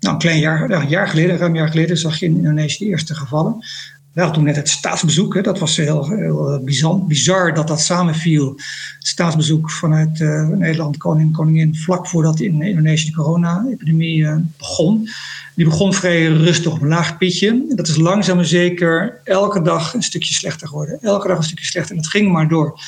nou, 0.00 0.14
een 0.14 0.18
klein 0.18 0.38
jaar, 0.38 0.70
een 0.70 0.88
jaar 0.88 1.08
geleden, 1.08 1.36
ruim 1.36 1.50
een 1.50 1.58
jaar 1.58 1.70
geleden, 1.70 1.98
zag 1.98 2.18
je 2.18 2.26
in 2.26 2.36
Indonesië 2.36 2.84
de 2.84 2.90
eerste 2.90 3.14
gevallen. 3.14 3.64
We 4.12 4.20
hadden 4.20 4.38
toen 4.38 4.44
net 4.44 4.56
het 4.56 4.68
staatsbezoek. 4.68 5.34
Hè. 5.34 5.40
Dat 5.40 5.58
was 5.58 5.76
heel, 5.76 6.08
heel 6.08 6.60
bizar, 6.64 7.06
bizar, 7.06 7.54
dat 7.54 7.68
dat 7.68 7.80
samenviel. 7.80 8.48
Het 8.98 9.06
staatsbezoek 9.06 9.70
vanuit 9.70 10.20
uh, 10.20 10.48
Nederland, 10.48 10.96
koning 10.96 11.32
koningin, 11.32 11.76
vlak 11.76 12.06
voordat 12.06 12.40
in 12.40 12.62
Indonesië 12.62 13.06
de 13.06 13.12
corona-epidemie 13.16 14.18
uh, 14.18 14.36
begon. 14.58 15.08
Die 15.54 15.64
begon 15.64 15.94
vrij 15.94 16.26
rustig 16.26 16.72
op 16.72 16.82
een 16.82 16.88
laag 16.88 17.18
pitje. 17.18 17.64
Dat 17.74 17.88
is 17.88 17.96
langzaam 17.96 18.36
maar 18.36 18.44
zeker 18.44 19.20
elke 19.24 19.62
dag 19.62 19.94
een 19.94 20.02
stukje 20.02 20.34
slechter 20.34 20.68
geworden. 20.68 20.98
Elke 21.00 21.28
dag 21.28 21.36
een 21.36 21.44
stukje 21.44 21.64
slechter. 21.64 21.96
En 21.96 22.02
dat 22.02 22.10
ging 22.10 22.32
maar 22.32 22.48
door. 22.48 22.80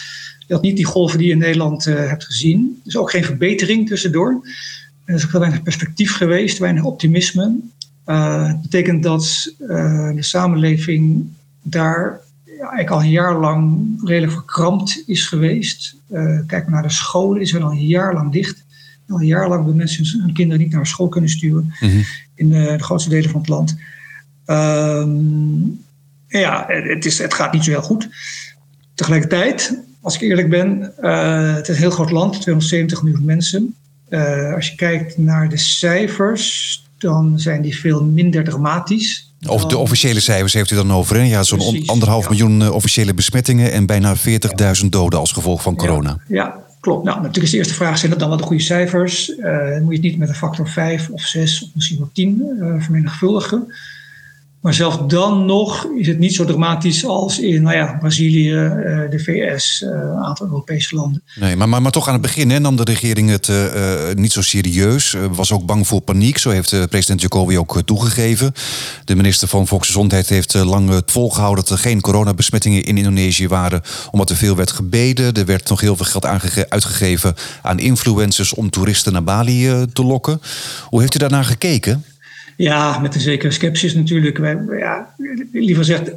Had 0.49 0.63
niet 0.63 0.77
die 0.77 0.85
golven 0.85 1.19
die 1.19 1.27
je 1.27 1.33
in 1.33 1.39
Nederland 1.39 1.85
hebt 1.85 2.25
gezien. 2.25 2.81
Dus 2.85 2.97
ook 2.97 3.11
geen 3.11 3.25
verbetering 3.25 3.89
tussendoor. 3.89 4.49
Er 5.05 5.15
is 5.15 5.25
ook 5.25 5.31
heel 5.31 5.41
weinig 5.41 5.63
perspectief 5.63 6.17
geweest, 6.17 6.59
weinig 6.59 6.85
optimisme. 6.85 7.57
Dat 8.05 8.63
betekent 8.63 9.03
dat 9.03 9.55
de 9.59 10.17
samenleving 10.23 11.27
daar 11.63 12.21
eigenlijk 12.59 12.91
al 12.91 13.01
een 13.01 13.11
jaar 13.11 13.39
lang 13.39 13.87
redelijk 14.05 14.33
verkrampt 14.33 15.03
is 15.07 15.27
geweest. 15.27 15.97
kijk 16.47 16.51
maar 16.51 16.71
naar 16.71 16.83
de 16.83 16.91
scholen, 16.91 17.41
is 17.41 17.53
er 17.53 17.63
al 17.63 17.71
een 17.71 17.87
jaar 17.87 18.15
lang 18.15 18.33
dicht. 18.33 18.65
Al 19.09 19.21
een 19.21 19.27
jaar 19.27 19.49
lang 19.49 19.55
hebben 19.55 19.77
mensen 19.77 20.21
hun 20.21 20.33
kinderen 20.33 20.63
niet 20.63 20.73
naar 20.73 20.87
school 20.87 21.09
kunnen 21.09 21.31
sturen 21.31 21.75
mhm. 21.81 22.01
in 22.35 22.49
de 22.49 22.79
grootste 22.79 23.11
delen 23.11 23.31
van 23.31 23.41
het 23.41 23.49
land. 23.49 23.77
Ehm, 24.45 25.67
ja, 26.29 26.65
het, 26.69 27.05
is, 27.05 27.19
het 27.19 27.35
gaat 27.35 27.53
niet 27.53 27.65
zo 27.65 27.71
heel 27.71 27.83
goed. 27.83 28.09
Tegelijkertijd, 28.95 29.79
als 30.01 30.15
ik 30.15 30.21
eerlijk 30.21 30.51
ben, 30.51 30.93
uh, 31.01 31.55
het 31.55 31.69
is 31.69 31.75
een 31.75 31.83
heel 31.83 31.91
groot 31.91 32.11
land, 32.11 32.33
270 32.41 33.03
miljoen 33.03 33.25
mensen. 33.25 33.75
Uh, 34.09 34.55
als 34.55 34.69
je 34.69 34.77
kijkt 34.77 35.19
naar 35.19 35.49
de 35.49 35.57
cijfers, 35.57 36.84
dan 37.05 37.39
zijn 37.39 37.63
die 37.63 37.77
veel 37.77 38.05
minder 38.05 38.45
dramatisch. 38.45 39.33
Of 39.49 39.67
de 39.67 39.79
officiële 39.79 40.21
cijfers 40.21 40.53
heeft 40.53 40.71
u 40.71 40.75
dan 40.75 40.93
over, 40.93 41.17
hè? 41.17 41.23
Ja, 41.23 41.43
zo'n 41.43 41.83
anderhalf 41.87 42.29
miljoen 42.29 42.61
uh, 42.61 42.71
officiële 42.71 43.15
besmettingen 43.15 43.73
en 43.73 43.87
bijna 43.87 44.17
40.000 44.83 44.89
doden 44.89 45.19
als 45.19 45.33
gevolg 45.33 45.63
van 45.63 45.77
corona. 45.77 46.09
Ja, 46.29 46.35
ja, 46.35 46.55
klopt. 46.81 47.05
Nou, 47.05 47.17
natuurlijk 47.17 47.45
is 47.45 47.51
de 47.51 47.57
eerste 47.57 47.75
vraag, 47.75 47.99
zijn 47.99 48.11
dat 48.11 48.21
dan 48.21 48.29
wel 48.29 48.39
de 48.39 48.45
goede 48.45 48.63
cijfers? 48.63 49.29
moet 49.29 49.39
je 49.89 49.93
het 49.93 50.01
niet 50.01 50.19
met 50.19 50.29
een 50.29 50.35
factor 50.35 50.69
5 50.69 51.09
of 51.09 51.23
6 51.23 51.63
of 51.63 51.69
misschien 51.75 51.99
wel 51.99 52.11
10 52.13 52.43
vermenigvuldigen? 52.79 53.67
Maar 54.65 54.75
zelfs 54.75 54.99
dan 55.07 55.47
nog 55.47 55.87
is 55.99 56.07
het 56.07 56.19
niet 56.19 56.35
zo 56.35 56.45
dramatisch 56.45 57.07
als 57.07 57.39
in 57.39 57.63
nou 57.63 57.77
ja, 57.77 57.97
Brazilië, 58.01 58.55
eh, 58.55 59.11
de 59.11 59.19
VS, 59.19 59.83
eh, 59.83 59.91
een 59.91 60.25
aantal 60.25 60.47
Europese 60.47 60.95
landen. 60.95 61.23
Nee, 61.35 61.57
maar, 61.57 61.69
maar, 61.69 61.83
maar 61.83 61.93
toch 61.93 62.07
aan 62.07 62.13
het 62.13 62.23
begin 62.23 62.51
hè, 62.51 62.59
nam 62.59 62.77
de 62.77 62.85
regering 62.85 63.31
het 63.31 63.49
uh, 63.49 63.65
niet 64.15 64.33
zo 64.33 64.43
serieus. 64.43 65.17
was 65.33 65.53
ook 65.53 65.67
bang 65.67 65.87
voor 65.87 66.01
paniek, 66.01 66.39
zo 66.39 66.51
heeft 66.51 66.89
president 66.89 67.21
Jacobi 67.21 67.59
ook 67.59 67.83
toegegeven. 67.85 68.53
De 69.05 69.17
minister 69.17 69.49
van 69.49 69.67
Volksgezondheid 69.67 70.29
heeft 70.29 70.55
lang 70.55 70.89
het 70.89 71.11
volgehouden 71.11 71.65
dat 71.65 71.73
er 71.73 71.79
geen 71.79 72.01
coronabesmettingen 72.01 72.85
in 72.85 72.97
Indonesië 72.97 73.49
waren, 73.49 73.83
omdat 74.11 74.31
er 74.31 74.37
veel 74.37 74.57
werd 74.57 74.73
gebeden. 74.73 75.35
Er 75.35 75.47
werd 75.47 75.69
nog 75.69 75.81
heel 75.81 75.97
veel 75.97 76.07
geld 76.07 76.27
uitgegeven 76.69 77.35
aan 77.63 77.79
influencers 77.79 78.55
om 78.55 78.71
toeristen 78.71 79.13
naar 79.13 79.25
Bali 79.25 79.87
te 79.93 80.05
lokken. 80.05 80.41
Hoe 80.89 81.01
heeft 81.01 81.15
u 81.15 81.19
daarnaar 81.19 81.45
gekeken? 81.45 82.05
Ja, 82.57 82.99
met 82.99 83.15
een 83.15 83.21
zekere 83.21 83.53
sceptisch 83.53 83.95
natuurlijk. 83.95 84.39
Wij, 84.39 84.59
ja, 84.79 85.15
liever 85.53 85.85
gezegd, 85.85 86.11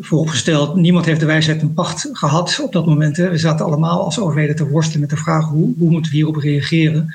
vooropgesteld, 0.00 0.74
niemand 0.74 1.04
heeft 1.04 1.20
de 1.20 1.26
wijsheid 1.26 1.62
in 1.62 1.74
pacht 1.74 2.08
gehad 2.12 2.60
op 2.62 2.72
dat 2.72 2.86
moment. 2.86 3.16
Hè. 3.16 3.30
We 3.30 3.38
zaten 3.38 3.66
allemaal 3.66 4.04
als 4.04 4.20
overleden 4.20 4.56
te 4.56 4.68
worstelen 4.68 5.00
met 5.00 5.10
de 5.10 5.16
vraag 5.16 5.48
hoe, 5.48 5.74
hoe 5.78 5.90
moeten 5.90 6.10
we 6.10 6.16
hierop 6.16 6.36
reageren. 6.36 7.14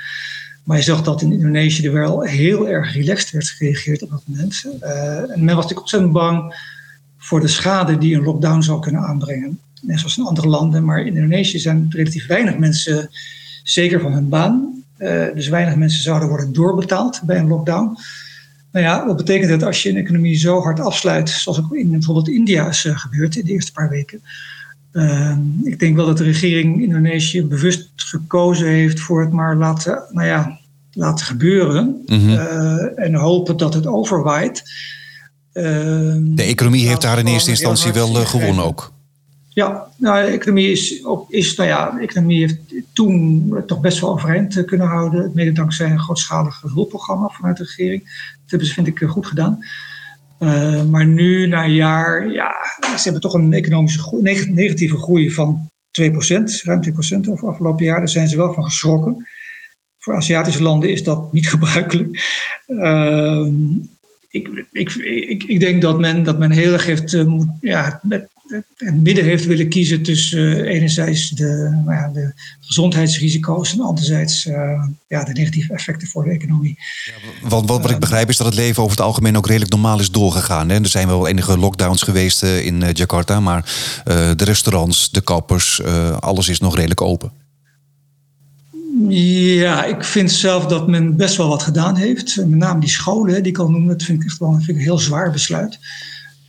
Maar 0.64 0.78
je 0.78 0.84
zag 0.84 1.04
dat 1.04 1.22
in 1.22 1.32
Indonesië 1.32 1.86
er 1.86 1.94
wel 1.94 2.22
heel 2.22 2.70
erg 2.70 2.94
relaxed 2.94 3.32
werd 3.32 3.50
gereageerd 3.50 4.04
op 4.04 4.10
dat 4.10 4.24
moment. 4.26 4.66
Uh, 4.84 5.18
en 5.18 5.44
men 5.44 5.56
was 5.56 5.64
natuurlijk 5.64 5.80
ontzettend 5.80 6.14
bang 6.14 6.56
voor 7.18 7.40
de 7.40 7.48
schade 7.48 7.98
die 7.98 8.16
een 8.16 8.24
lockdown 8.24 8.62
zou 8.62 8.80
kunnen 8.80 9.02
aanbrengen. 9.02 9.60
Net 9.82 10.00
zoals 10.00 10.18
in 10.18 10.24
andere 10.24 10.48
landen, 10.48 10.86
maar 10.86 11.00
in 11.00 11.16
Indonesië 11.16 11.60
zijn 11.60 11.88
relatief 11.90 12.28
weinig 12.28 12.58
mensen 12.58 13.10
zeker 13.64 14.00
van 14.00 14.14
hun 14.14 14.30
baan. 14.30 14.84
Uh, 14.98 15.26
dus 15.36 15.48
weinig 15.48 15.76
mensen 15.76 16.04
zouden 16.04 16.28
worden 16.30 16.54
doorbetaald 16.54 17.22
bij 17.24 17.38
een 17.38 17.48
lockdown. 17.48 17.98
Nou 18.74 18.86
ja, 18.86 19.06
wat 19.06 19.18
betekent 19.18 19.50
het 19.50 19.64
als 19.64 19.84
je 19.84 19.90
een 19.90 19.98
economie 19.98 20.38
zo 20.38 20.62
hard 20.62 20.80
afsluit, 20.80 21.30
zoals 21.30 21.60
ook 21.60 21.76
in 21.76 21.92
bijvoorbeeld 21.92 22.30
India 22.30 22.68
is 22.68 22.86
uh, 22.86 22.98
gebeurd 22.98 23.36
in 23.36 23.46
de 23.46 23.52
eerste 23.52 23.72
paar 23.72 23.90
weken? 23.90 24.22
Uh, 24.94 25.38
ik 25.64 25.80
denk 25.80 25.96
wel 25.96 26.06
dat 26.06 26.18
de 26.18 26.24
regering 26.24 26.82
Indonesië 26.82 27.46
bewust 27.46 27.90
gekozen 27.96 28.68
heeft 28.68 29.00
voor 29.00 29.22
het 29.22 29.32
maar 29.32 29.56
laten, 29.56 30.04
nou 30.10 30.28
ja, 30.28 30.60
laten 30.92 31.26
gebeuren. 31.26 32.04
Mm 32.06 32.42
en 32.96 33.14
hopen 33.14 33.58
dat 33.58 33.74
het 33.74 33.88
overwaait. 33.88 34.64
Ehm, 35.54 36.36
de 36.36 36.44
economie 36.44 36.88
heeft 36.88 37.02
daar 37.02 37.20
in 37.20 37.28
eerste 37.28 37.50
instantie 37.50 37.94
wel 37.94 38.20
eh, 38.20 38.26
gewonnen 38.26 38.64
ook. 38.64 38.92
Ja, 39.50 39.88
nou, 39.98 40.26
de 40.26 40.32
economie 40.32 40.72
is, 40.72 41.04
is 41.28 41.56
nou 41.56 41.70
ja, 41.70 41.92
de 41.92 42.02
economie 42.02 42.40
heeft 42.40 42.58
toen 42.94 43.54
toch 43.68 43.80
best 43.80 44.00
wel 44.00 44.12
overeind 44.12 44.66
kunnen 44.66 44.88
houden. 44.88 45.32
Mede 45.34 45.52
dankzij 45.52 45.92
een 45.92 46.00
grootschalig 46.00 46.64
hulpprogramma 46.74 47.28
vanuit 47.28 47.58
de 47.58 47.64
regering. 47.64 48.32
Hebben 48.54 48.70
ze, 48.70 48.74
vind 48.74 48.88
ik, 48.88 49.10
goed 49.10 49.28
gedaan. 49.28 49.60
Uh, 50.40 50.84
maar 50.84 51.06
nu, 51.06 51.48
na 51.48 51.64
een 51.64 51.74
jaar, 51.74 52.32
ja, 52.32 52.54
ze 52.80 53.04
hebben 53.04 53.22
toch 53.22 53.34
een 53.34 53.54
economische 53.54 54.52
negatieve 54.52 54.98
groei 54.98 55.32
van 55.32 55.70
2%, 56.02 56.04
ruim 56.64 56.82
2% 57.26 57.30
over 57.30 57.48
afgelopen 57.48 57.86
jaar. 57.86 57.98
Daar 57.98 58.10
zijn 58.10 58.28
ze 58.28 58.38
wel 58.38 58.54
van 58.54 58.64
geschrokken. 58.64 59.28
Voor 60.00 60.16
Aziatische 60.16 60.64
landen 60.64 60.92
is 60.92 61.04
dat 61.04 61.34
niet 61.34 61.50
gebruikelijk. 61.56 62.42
Uh, 62.68 63.48
ik, 64.34 64.66
ik, 64.72 65.44
ik, 65.44 65.60
denk 65.60 65.82
dat 65.82 66.00
men, 66.00 66.24
dat 66.24 66.40
men 66.40 66.52
heel 66.52 66.74
erg 66.74 66.86
heeft, 66.86 67.14
uh, 67.14 67.40
ja, 67.62 68.00
met, 68.04 68.28
het 68.78 69.02
midden 69.02 69.24
heeft 69.24 69.46
willen 69.46 69.70
kiezen 69.70 70.04
tussen 70.04 70.40
uh, 70.40 70.74
enerzijds 70.74 71.30
de, 71.30 71.82
nou 71.86 71.98
ja, 71.98 72.10
de 72.14 72.34
gezondheidsrisico's 72.60 73.74
en 73.74 73.82
anderzijds 73.82 74.44
ja, 75.08 75.24
de 75.24 75.34
negatieve 75.34 75.74
effecten 75.74 76.08
voor 76.08 76.24
de 76.24 76.30
economie. 76.30 76.78
Ja, 77.06 77.50
wat, 77.50 77.66
wat, 77.66 77.82
wat 77.82 77.92
ik 77.92 78.00
begrijp 78.00 78.30
is 78.30 78.38
dat 78.38 78.46
het 78.46 78.56
leven 78.56 78.84
over 78.84 78.98
het 78.98 79.06
algemeen 79.06 79.38
ook 79.38 79.48
redelijk 79.48 79.72
normaal 79.72 80.00
is 80.00 80.12
doorgegaan. 80.12 80.70
Hè? 80.70 80.76
Er 80.76 80.88
zijn 80.88 81.08
wel 81.08 81.28
enige 81.28 81.58
lockdowns 81.58 82.02
geweest 82.02 82.44
in 82.44 82.84
Jakarta, 82.92 83.40
maar 83.40 83.74
de 84.36 84.44
restaurants, 84.44 85.12
de 85.12 85.22
kappers, 85.22 85.84
alles 86.20 86.50
is 86.50 86.60
nog 86.60 86.76
redelijk 86.76 87.02
open. 87.02 87.43
Ja, 89.10 89.84
ik 89.84 90.04
vind 90.04 90.32
zelf 90.32 90.66
dat 90.66 90.88
men 90.88 91.16
best 91.16 91.38
wel 91.38 91.48
wat 91.48 91.64
gedaan 91.64 91.96
heeft. 91.96 92.36
Met 92.36 92.60
name 92.60 92.80
die 92.80 92.90
scholen, 92.90 93.44
die 93.44 93.52
ik 93.52 93.58
al 93.58 93.70
noemde, 93.70 93.88
dat 93.90 94.04
vind 94.04 94.22
ik 94.22 94.26
echt 94.26 94.40
wel 94.40 94.54
vind 94.54 94.78
een 94.78 94.84
heel 94.84 95.00
zwaar 95.00 95.32
besluit. 95.32 95.80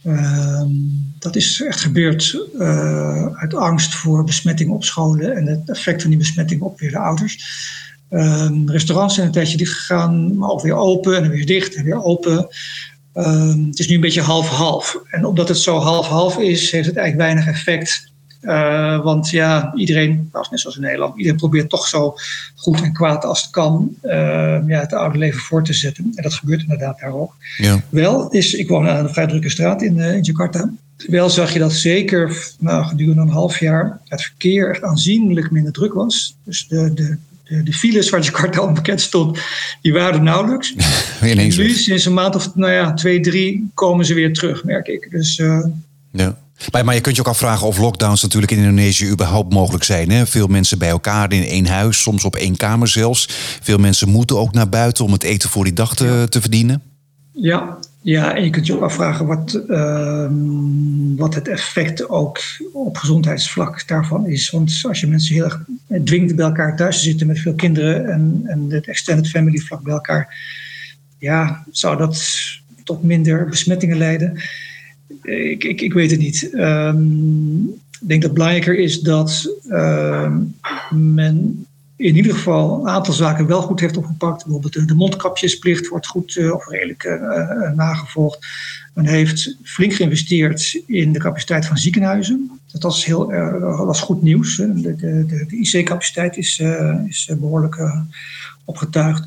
Ehm, 0.04 0.70
dat 1.18 1.36
is 1.36 1.62
echt 1.62 1.80
gebeurd 1.80 2.48
uh, 2.58 3.26
uit 3.26 3.54
angst 3.54 3.94
voor 3.94 4.24
besmetting 4.24 4.70
op 4.70 4.84
scholen 4.84 5.36
en 5.36 5.46
het 5.46 5.70
effect 5.70 6.00
van 6.00 6.10
die 6.10 6.18
besmetting 6.18 6.60
op 6.60 6.78
weer 6.78 6.90
de 6.90 6.98
ouders. 6.98 7.38
Um, 8.10 8.70
restaurants 8.70 9.14
zijn 9.14 9.26
een 9.26 9.32
tijdje 9.32 9.56
dicht 9.56 9.72
gegaan, 9.72 10.36
maar 10.36 10.48
ook 10.48 10.62
weer 10.62 10.74
open 10.74 11.22
en 11.22 11.30
weer 11.30 11.46
dicht 11.46 11.74
en 11.74 11.84
weer 11.84 12.02
open. 12.02 12.48
Um, 13.14 13.66
het 13.66 13.78
is 13.78 13.88
nu 13.88 13.94
een 13.94 14.00
beetje 14.00 14.20
half-half. 14.20 15.00
En 15.10 15.24
omdat 15.24 15.48
het 15.48 15.58
zo 15.58 15.78
half-half 15.78 16.38
is, 16.38 16.70
heeft 16.70 16.86
het 16.86 16.96
eigenlijk 16.96 17.28
weinig 17.28 17.54
effect 17.54 18.12
uh, 18.44 19.02
want 19.04 19.30
ja, 19.30 19.72
iedereen, 19.74 20.28
nou, 20.32 20.46
net 20.50 20.60
zoals 20.60 20.76
in 20.76 20.82
Nederland, 20.82 21.16
iedereen 21.16 21.38
probeert 21.38 21.68
toch 21.68 21.86
zo 21.86 22.14
goed 22.54 22.82
en 22.82 22.92
kwaad 22.92 23.24
als 23.24 23.42
het 23.42 23.50
kan 23.50 23.96
uh, 24.02 24.12
ja, 24.66 24.80
het 24.80 24.92
oude 24.92 25.18
leven 25.18 25.40
voor 25.40 25.64
te 25.64 25.72
zetten. 25.72 26.12
En 26.14 26.22
dat 26.22 26.34
gebeurt 26.34 26.60
inderdaad 26.60 27.00
daar 27.00 27.12
ook. 27.12 27.34
Ja. 27.56 27.82
Wel 27.88 28.30
is, 28.30 28.54
ik 28.54 28.68
woon 28.68 28.88
aan 28.88 29.04
een 29.04 29.12
vrij 29.12 29.26
drukke 29.26 29.50
straat 29.50 29.82
in, 29.82 29.96
uh, 29.96 30.14
in 30.14 30.22
Jakarta. 30.22 30.70
Wel 30.96 31.30
zag 31.30 31.52
je 31.52 31.58
dat 31.58 31.72
zeker 31.72 32.52
nou, 32.58 32.84
gedurende 32.84 33.20
een 33.20 33.28
half 33.28 33.60
jaar 33.60 34.00
het 34.08 34.22
verkeer 34.22 34.70
echt 34.70 34.82
aanzienlijk 34.82 35.50
minder 35.50 35.72
druk 35.72 35.92
was. 35.92 36.36
Dus 36.44 36.68
de, 36.68 36.94
de, 36.94 37.16
de, 37.44 37.62
de 37.62 37.72
files 37.72 38.10
waar 38.10 38.20
Jakarta 38.20 38.60
onbekend 38.60 39.00
stond, 39.00 39.38
die 39.82 39.92
waren 39.92 40.14
er 40.14 40.22
nauwelijks. 40.22 40.74
nu, 41.20 41.70
sinds 41.70 42.04
een 42.04 42.14
maand 42.14 42.34
of 42.34 42.54
nou 42.54 42.72
ja, 42.72 42.94
twee, 42.94 43.20
drie, 43.20 43.70
komen 43.74 44.04
ze 44.04 44.14
weer 44.14 44.32
terug, 44.32 44.64
merk 44.64 44.86
ik. 44.86 45.10
Dus 45.10 45.36
ja. 46.10 46.42
Maar, 46.72 46.84
maar 46.84 46.94
je 46.94 47.00
kunt 47.00 47.16
je 47.16 47.22
ook 47.22 47.28
afvragen 47.28 47.66
of 47.66 47.78
lockdowns 47.78 48.22
natuurlijk 48.22 48.52
in 48.52 48.58
Indonesië 48.58 49.10
überhaupt 49.10 49.52
mogelijk 49.52 49.84
zijn. 49.84 50.10
Hè? 50.10 50.26
Veel 50.26 50.46
mensen 50.46 50.78
bij 50.78 50.88
elkaar 50.88 51.32
in 51.32 51.44
één 51.44 51.66
huis, 51.66 52.02
soms 52.02 52.24
op 52.24 52.36
één 52.36 52.56
kamer 52.56 52.88
zelfs. 52.88 53.28
Veel 53.62 53.78
mensen 53.78 54.08
moeten 54.08 54.38
ook 54.38 54.52
naar 54.52 54.68
buiten 54.68 55.04
om 55.04 55.12
het 55.12 55.22
eten 55.22 55.48
voor 55.48 55.64
die 55.64 55.72
dag 55.72 55.94
te, 55.94 56.26
te 56.28 56.40
verdienen. 56.40 56.82
Ja, 57.32 57.78
ja, 58.00 58.34
en 58.36 58.44
je 58.44 58.50
kunt 58.50 58.66
je 58.66 58.74
ook 58.74 58.82
afvragen 58.82 59.26
wat, 59.26 59.62
uh, 59.68 60.28
wat 61.16 61.34
het 61.34 61.48
effect 61.48 62.08
ook 62.08 62.38
op 62.72 62.96
gezondheidsvlak 62.96 63.88
daarvan 63.88 64.26
is. 64.26 64.50
Want 64.50 64.80
als 64.88 65.00
je 65.00 65.06
mensen 65.06 65.34
heel 65.34 65.44
erg 65.44 65.60
dwingt 66.04 66.36
bij 66.36 66.44
elkaar 66.44 66.76
thuis 66.76 66.96
te 66.96 67.02
zitten 67.02 67.26
met 67.26 67.38
veel 67.38 67.54
kinderen 67.54 68.12
en, 68.12 68.42
en 68.44 68.70
het 68.70 68.88
extended 68.88 69.28
family 69.28 69.58
vlak 69.58 69.82
bij 69.82 69.92
elkaar, 69.92 70.36
ja, 71.18 71.64
zou 71.70 71.96
dat 71.96 72.40
tot 72.84 73.02
minder 73.02 73.48
besmettingen 73.48 73.96
leiden 73.96 74.42
ik, 75.22 75.64
ik, 75.64 75.80
ik 75.80 75.92
weet 75.92 76.10
het 76.10 76.20
niet. 76.20 76.50
Um, 76.52 77.82
ik 78.04 78.10
denk 78.10 78.22
dat 78.22 78.32
belangrijker 78.32 78.78
is 78.78 79.00
dat 79.00 79.56
uh, 79.68 80.32
men 80.90 81.66
in 81.96 82.16
ieder 82.16 82.34
geval 82.34 82.80
een 82.80 82.88
aantal 82.88 83.14
zaken 83.14 83.46
wel 83.46 83.62
goed 83.62 83.80
heeft 83.80 83.96
opgepakt. 83.96 84.44
Bijvoorbeeld 84.44 84.88
de 84.88 84.94
mondkapjesplicht 84.94 85.88
wordt 85.88 86.06
goed 86.06 86.34
uh, 86.34 86.54
of 86.54 86.68
redelijk 86.68 87.04
uh, 87.04 87.70
nagevolgd. 87.70 88.46
Men 88.94 89.06
heeft 89.06 89.56
flink 89.62 89.92
geïnvesteerd 89.92 90.82
in 90.86 91.12
de 91.12 91.18
capaciteit 91.18 91.66
van 91.66 91.76
ziekenhuizen. 91.76 92.60
Dat 92.72 92.82
was, 92.82 93.04
heel, 93.04 93.26
was 93.60 94.00
goed 94.00 94.22
nieuws. 94.22 94.56
De, 94.56 94.80
de, 94.80 94.96
de, 94.96 95.44
de 95.48 95.56
IC-capaciteit 95.56 96.36
is, 96.36 96.62
is 97.08 97.30
behoorlijk 97.38 97.90
opgetuigd. 98.64 99.26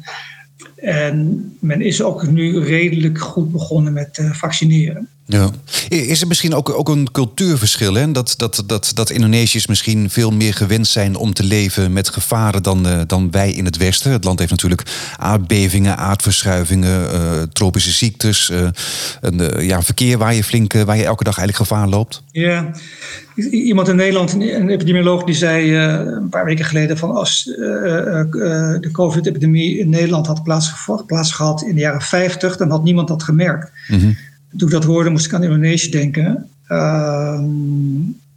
En 0.75 1.49
men 1.59 1.81
is 1.81 2.01
ook 2.01 2.27
nu 2.27 2.59
redelijk 2.59 3.19
goed 3.19 3.51
begonnen 3.51 3.93
met 3.93 4.19
vaccineren. 4.31 5.07
Ja. 5.29 5.49
Is 5.89 6.21
er 6.21 6.27
misschien 6.27 6.53
ook, 6.53 6.69
ook 6.69 6.89
een 6.89 7.11
cultuurverschil? 7.11 7.93
Hè? 7.93 8.11
Dat, 8.11 8.33
dat, 8.37 8.63
dat, 8.65 8.91
dat 8.93 9.09
Indonesiërs 9.09 9.67
misschien 9.67 10.09
veel 10.09 10.31
meer 10.31 10.53
gewend 10.53 10.87
zijn 10.87 11.15
om 11.15 11.33
te 11.33 11.43
leven 11.43 11.93
met 11.93 12.09
gevaren 12.09 12.63
dan, 12.63 12.87
uh, 12.87 13.01
dan 13.07 13.31
wij 13.31 13.51
in 13.51 13.65
het 13.65 13.77
Westen. 13.77 14.11
Het 14.11 14.23
land 14.23 14.39
heeft 14.39 14.51
natuurlijk 14.51 14.83
aardbevingen, 15.17 15.97
aardverschuivingen, 15.97 17.13
uh, 17.13 17.41
tropische 17.53 17.91
ziektes. 17.91 18.49
Uh, 18.49 18.67
een 19.21 19.65
ja, 19.65 19.81
verkeer 19.81 20.17
waar 20.17 20.33
je 20.33 20.43
flink, 20.43 20.73
waar 20.73 20.97
je 20.97 21.05
elke 21.05 21.23
dag 21.23 21.37
eigenlijk 21.37 21.69
gevaar 21.69 21.87
loopt. 21.87 22.23
Ja, 22.31 22.71
iemand 23.51 23.87
in 23.87 23.95
Nederland, 23.95 24.33
een 24.33 24.69
epidemioloog, 24.69 25.23
die 25.23 25.35
zei 25.35 25.75
een 25.75 26.29
paar 26.29 26.45
weken 26.45 26.65
geleden 26.65 26.97
van 26.97 27.11
als 27.11 27.43
de 27.43 28.89
COVID-epidemie 28.91 29.79
in 29.79 29.89
Nederland 29.89 30.27
had 30.27 30.43
plaatsgehad 31.05 31.61
in 31.61 31.75
de 31.75 31.81
jaren 31.81 32.01
50, 32.01 32.57
dan 32.57 32.69
had 32.69 32.83
niemand 32.83 33.07
dat 33.07 33.23
gemerkt. 33.23 33.71
Mm 33.87 33.99
-hmm. 33.99 34.17
Toen 34.57 34.67
ik 34.67 34.73
dat 34.73 34.83
hoorde, 34.83 35.09
moest 35.09 35.25
ik 35.25 35.33
aan 35.33 35.43
Indonesië 35.43 35.89
denken. 35.89 36.49
Uh, 36.69 37.39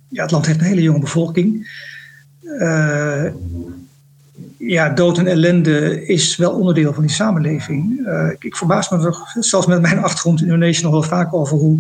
ja, 0.09 0.23
het 0.23 0.31
land 0.31 0.47
heeft 0.47 0.61
een 0.61 0.67
hele 0.67 0.83
jonge 0.83 0.99
bevolking. 1.01 1.69
Uh, 2.43 3.25
ja, 4.59 4.89
dood 4.89 5.19
en 5.19 5.27
ellende 5.27 6.07
is 6.07 6.37
wel 6.37 6.53
onderdeel 6.53 6.93
van 6.93 7.03
die 7.03 7.13
samenleving. 7.13 7.99
Uh, 8.07 8.31
ik, 8.31 8.45
ik, 8.45 8.57
verbaas 8.57 8.91
me 8.91 8.99
er, 8.99 9.17
zelfs 9.41 9.67
met 9.67 9.81
mijn 9.81 9.99
achtergrond 9.99 10.41
in 10.41 10.47
Indonesië 10.47 10.83
nog 10.83 10.93
wel 10.93 11.03
vaak 11.03 11.35
over 11.35 11.57
hoe, 11.57 11.79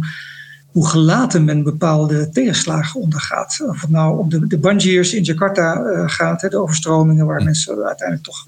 hoe 0.71 0.89
gelaten 0.89 1.45
men 1.45 1.63
bepaalde 1.63 2.31
tegenslagen 2.31 3.01
ondergaat. 3.01 3.61
Of 3.67 3.81
het 3.81 3.91
nou 3.91 4.19
om 4.19 4.29
de, 4.29 4.47
de 4.47 4.59
banjiers 4.59 5.15
in 5.15 5.23
Jakarta 5.23 5.83
uh, 5.83 6.09
gaat, 6.09 6.43
hè, 6.43 6.49
de 6.49 6.59
overstromingen 6.59 7.27
waar 7.27 7.43
mensen 7.43 7.85
uiteindelijk 7.85 8.27
toch 8.27 8.47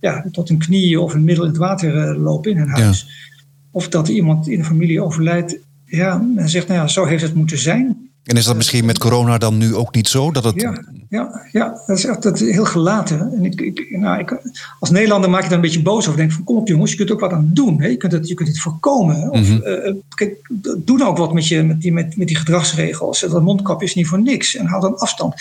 ja, 0.00 0.24
tot 0.32 0.48
hun 0.48 0.58
knieën 0.58 0.98
of 0.98 1.14
een 1.14 1.24
middel 1.24 1.44
in 1.44 1.50
het 1.50 1.58
water 1.58 2.18
lopen 2.18 2.50
in 2.50 2.56
hun 2.56 2.68
huis. 2.68 3.06
Ja. 3.06 3.29
Of 3.70 3.88
dat 3.88 4.08
iemand 4.08 4.48
in 4.48 4.58
de 4.58 4.64
familie 4.64 5.02
overlijdt. 5.02 5.58
Ja, 5.84 6.16
men 6.34 6.48
zegt, 6.48 6.68
nou 6.68 6.80
ja, 6.80 6.88
zo 6.88 7.04
heeft 7.04 7.22
het 7.22 7.34
moeten 7.34 7.58
zijn. 7.58 8.10
En 8.24 8.36
is 8.36 8.44
dat 8.44 8.56
misschien 8.56 8.84
met 8.84 8.98
corona 8.98 9.38
dan 9.38 9.58
nu 9.58 9.74
ook 9.74 9.94
niet 9.94 10.08
zo? 10.08 10.30
Dat 10.30 10.44
het... 10.44 10.60
ja, 10.60 10.84
ja, 11.08 11.46
ja, 11.52 11.80
dat 11.86 11.98
is 11.98 12.04
echt 12.04 12.22
dat 12.22 12.40
is 12.40 12.52
heel 12.52 12.64
gelaten. 12.64 13.32
En 13.32 13.44
ik, 13.44 13.60
ik, 13.60 13.96
nou, 13.98 14.18
ik, 14.18 14.38
als 14.80 14.90
Nederlander 14.90 15.30
maak 15.30 15.42
je 15.42 15.48
daar 15.48 15.56
een 15.56 15.64
beetje 15.64 15.82
boos 15.82 16.06
over. 16.06 16.16
Denk 16.16 16.32
van, 16.32 16.44
kom 16.44 16.56
op 16.56 16.68
jongens, 16.68 16.90
je 16.90 16.96
kunt 16.96 17.08
er 17.08 17.14
ook 17.14 17.20
wat 17.20 17.32
aan 17.32 17.50
doen. 17.52 17.80
Hè? 17.80 17.86
Je, 17.86 17.96
kunt 17.96 18.12
het, 18.12 18.28
je 18.28 18.34
kunt 18.34 18.48
het 18.48 18.60
voorkomen. 18.60 19.30
Of, 19.30 19.48
mm 19.48 19.60
-hmm. 19.62 20.02
kijk, 20.14 20.50
doe 20.78 20.98
nou 20.98 21.10
ook 21.10 21.16
wat 21.16 21.32
met, 21.32 21.48
je, 21.48 21.62
met, 21.62 21.80
die, 21.80 21.92
met, 21.92 22.16
met 22.16 22.28
die 22.28 22.36
gedragsregels. 22.36 23.20
Dat 23.20 23.42
mondkapje 23.42 23.86
is 23.86 23.94
niet 23.94 24.06
voor 24.06 24.22
niks. 24.22 24.56
En 24.56 24.66
hou 24.66 24.80
dan 24.80 24.98
afstand. 24.98 25.34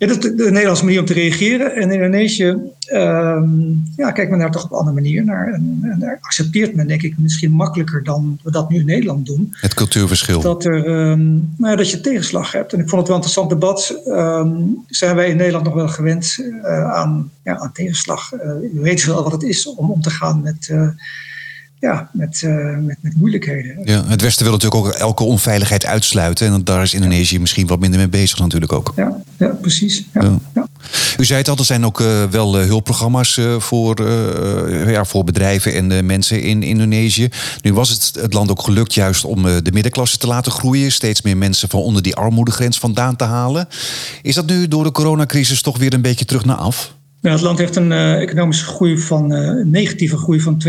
Ja, 0.00 0.06
dat 0.06 0.24
is 0.24 0.36
de 0.36 0.50
Nederlandse 0.50 0.84
manier 0.84 1.00
om 1.00 1.06
te 1.06 1.12
reageren. 1.12 1.74
En 1.74 1.82
in 1.82 1.92
Indonesië 1.92 2.56
um, 2.92 3.92
ja, 3.96 4.10
kijkt 4.10 4.30
men 4.30 4.38
daar 4.38 4.50
toch 4.50 4.64
op 4.64 4.70
een 4.70 4.76
andere 4.76 4.94
manier 4.94 5.24
naar. 5.24 5.52
En, 5.52 5.78
en, 5.82 5.98
daar 5.98 6.18
accepteert 6.20 6.74
men, 6.74 6.86
denk 6.86 7.02
ik, 7.02 7.18
misschien 7.18 7.50
makkelijker 7.50 8.04
dan 8.04 8.38
we 8.42 8.50
dat 8.50 8.70
nu 8.70 8.78
in 8.78 8.86
Nederland 8.86 9.26
doen. 9.26 9.54
Het 9.60 9.74
cultuurverschil. 9.74 10.40
Dat, 10.40 10.64
er, 10.64 10.88
um, 10.88 11.54
nou, 11.56 11.76
dat 11.76 11.90
je 11.90 12.00
tegenslag 12.00 12.52
hebt. 12.52 12.72
En 12.72 12.80
ik 12.80 12.88
vond 12.88 13.00
het 13.00 13.10
wel 13.10 13.16
een 13.16 13.22
interessant 13.22 13.50
debat. 13.50 14.02
Um, 14.06 14.84
zijn 14.86 15.16
wij 15.16 15.28
in 15.28 15.36
Nederland 15.36 15.64
nog 15.64 15.74
wel 15.74 15.88
gewend 15.88 16.36
uh, 16.38 16.92
aan, 16.92 17.30
ja, 17.44 17.58
aan 17.58 17.72
tegenslag? 17.72 18.32
Uh, 18.32 18.74
u 18.74 18.80
weet 18.80 19.04
wel 19.04 19.22
wat 19.22 19.32
het 19.32 19.42
is 19.42 19.74
om 19.74 19.90
om 19.90 20.00
te 20.00 20.10
gaan 20.10 20.42
met. 20.42 20.68
Uh, 20.72 20.88
ja, 21.80 22.10
met, 22.12 22.42
uh, 22.44 22.76
met, 22.78 22.96
met 23.00 23.16
moeilijkheden. 23.16 23.78
Ja, 23.84 24.04
het 24.06 24.20
Westen 24.20 24.44
wil 24.44 24.52
natuurlijk 24.52 24.86
ook 24.86 24.92
elke 24.92 25.24
onveiligheid 25.24 25.86
uitsluiten. 25.86 26.52
En 26.52 26.64
daar 26.64 26.82
is 26.82 26.94
Indonesië 26.94 27.34
ja. 27.34 27.40
misschien 27.40 27.66
wat 27.66 27.80
minder 27.80 27.98
mee 27.98 28.08
bezig 28.08 28.38
natuurlijk 28.38 28.72
ook. 28.72 28.92
Ja, 28.96 29.22
ja 29.38 29.48
precies. 29.48 30.04
Ja, 30.12 30.38
ja. 30.54 30.68
U 31.18 31.24
zei 31.24 31.38
het 31.38 31.48
al, 31.48 31.56
er 31.56 31.64
zijn 31.64 31.84
ook 31.84 32.00
uh, 32.00 32.24
wel 32.24 32.60
uh, 32.60 32.66
hulpprogramma's 32.66 33.40
voor, 33.58 34.10
ja, 34.90 35.04
voor 35.04 35.24
bedrijven 35.24 35.74
en 35.74 36.06
mensen 36.06 36.42
in 36.42 36.62
Indonesië. 36.62 37.28
Nu 37.62 37.74
was 37.74 37.88
het 37.88 38.10
het 38.20 38.32
land 38.32 38.50
ook 38.50 38.62
gelukt 38.62 38.94
juist 38.94 39.24
om 39.24 39.42
de 39.42 39.72
middenklasse 39.72 40.18
te 40.18 40.26
laten 40.26 40.52
groeien. 40.52 40.92
Steeds 40.92 41.22
meer 41.22 41.36
mensen 41.36 41.68
van 41.68 41.80
onder 41.80 42.02
die 42.02 42.16
armoedegrens 42.16 42.78
vandaan 42.78 43.16
te 43.16 43.24
halen. 43.24 43.68
Is 44.22 44.34
dat 44.34 44.46
nu 44.46 44.68
door 44.68 44.84
de 44.84 44.92
coronacrisis 44.92 45.62
toch 45.62 45.78
weer 45.78 45.94
een 45.94 46.02
beetje 46.02 46.24
terug 46.24 46.44
naar 46.44 46.56
af? 46.56 46.94
Ja, 47.20 47.30
het 47.30 47.40
land 47.40 47.58
heeft 47.58 47.76
een 47.76 47.90
uh, 47.90 48.20
economische 48.20 48.64
groei 48.64 48.98
van 48.98 49.32
uh, 49.32 49.64
negatieve 49.64 50.16
groei 50.16 50.40
van 50.40 50.62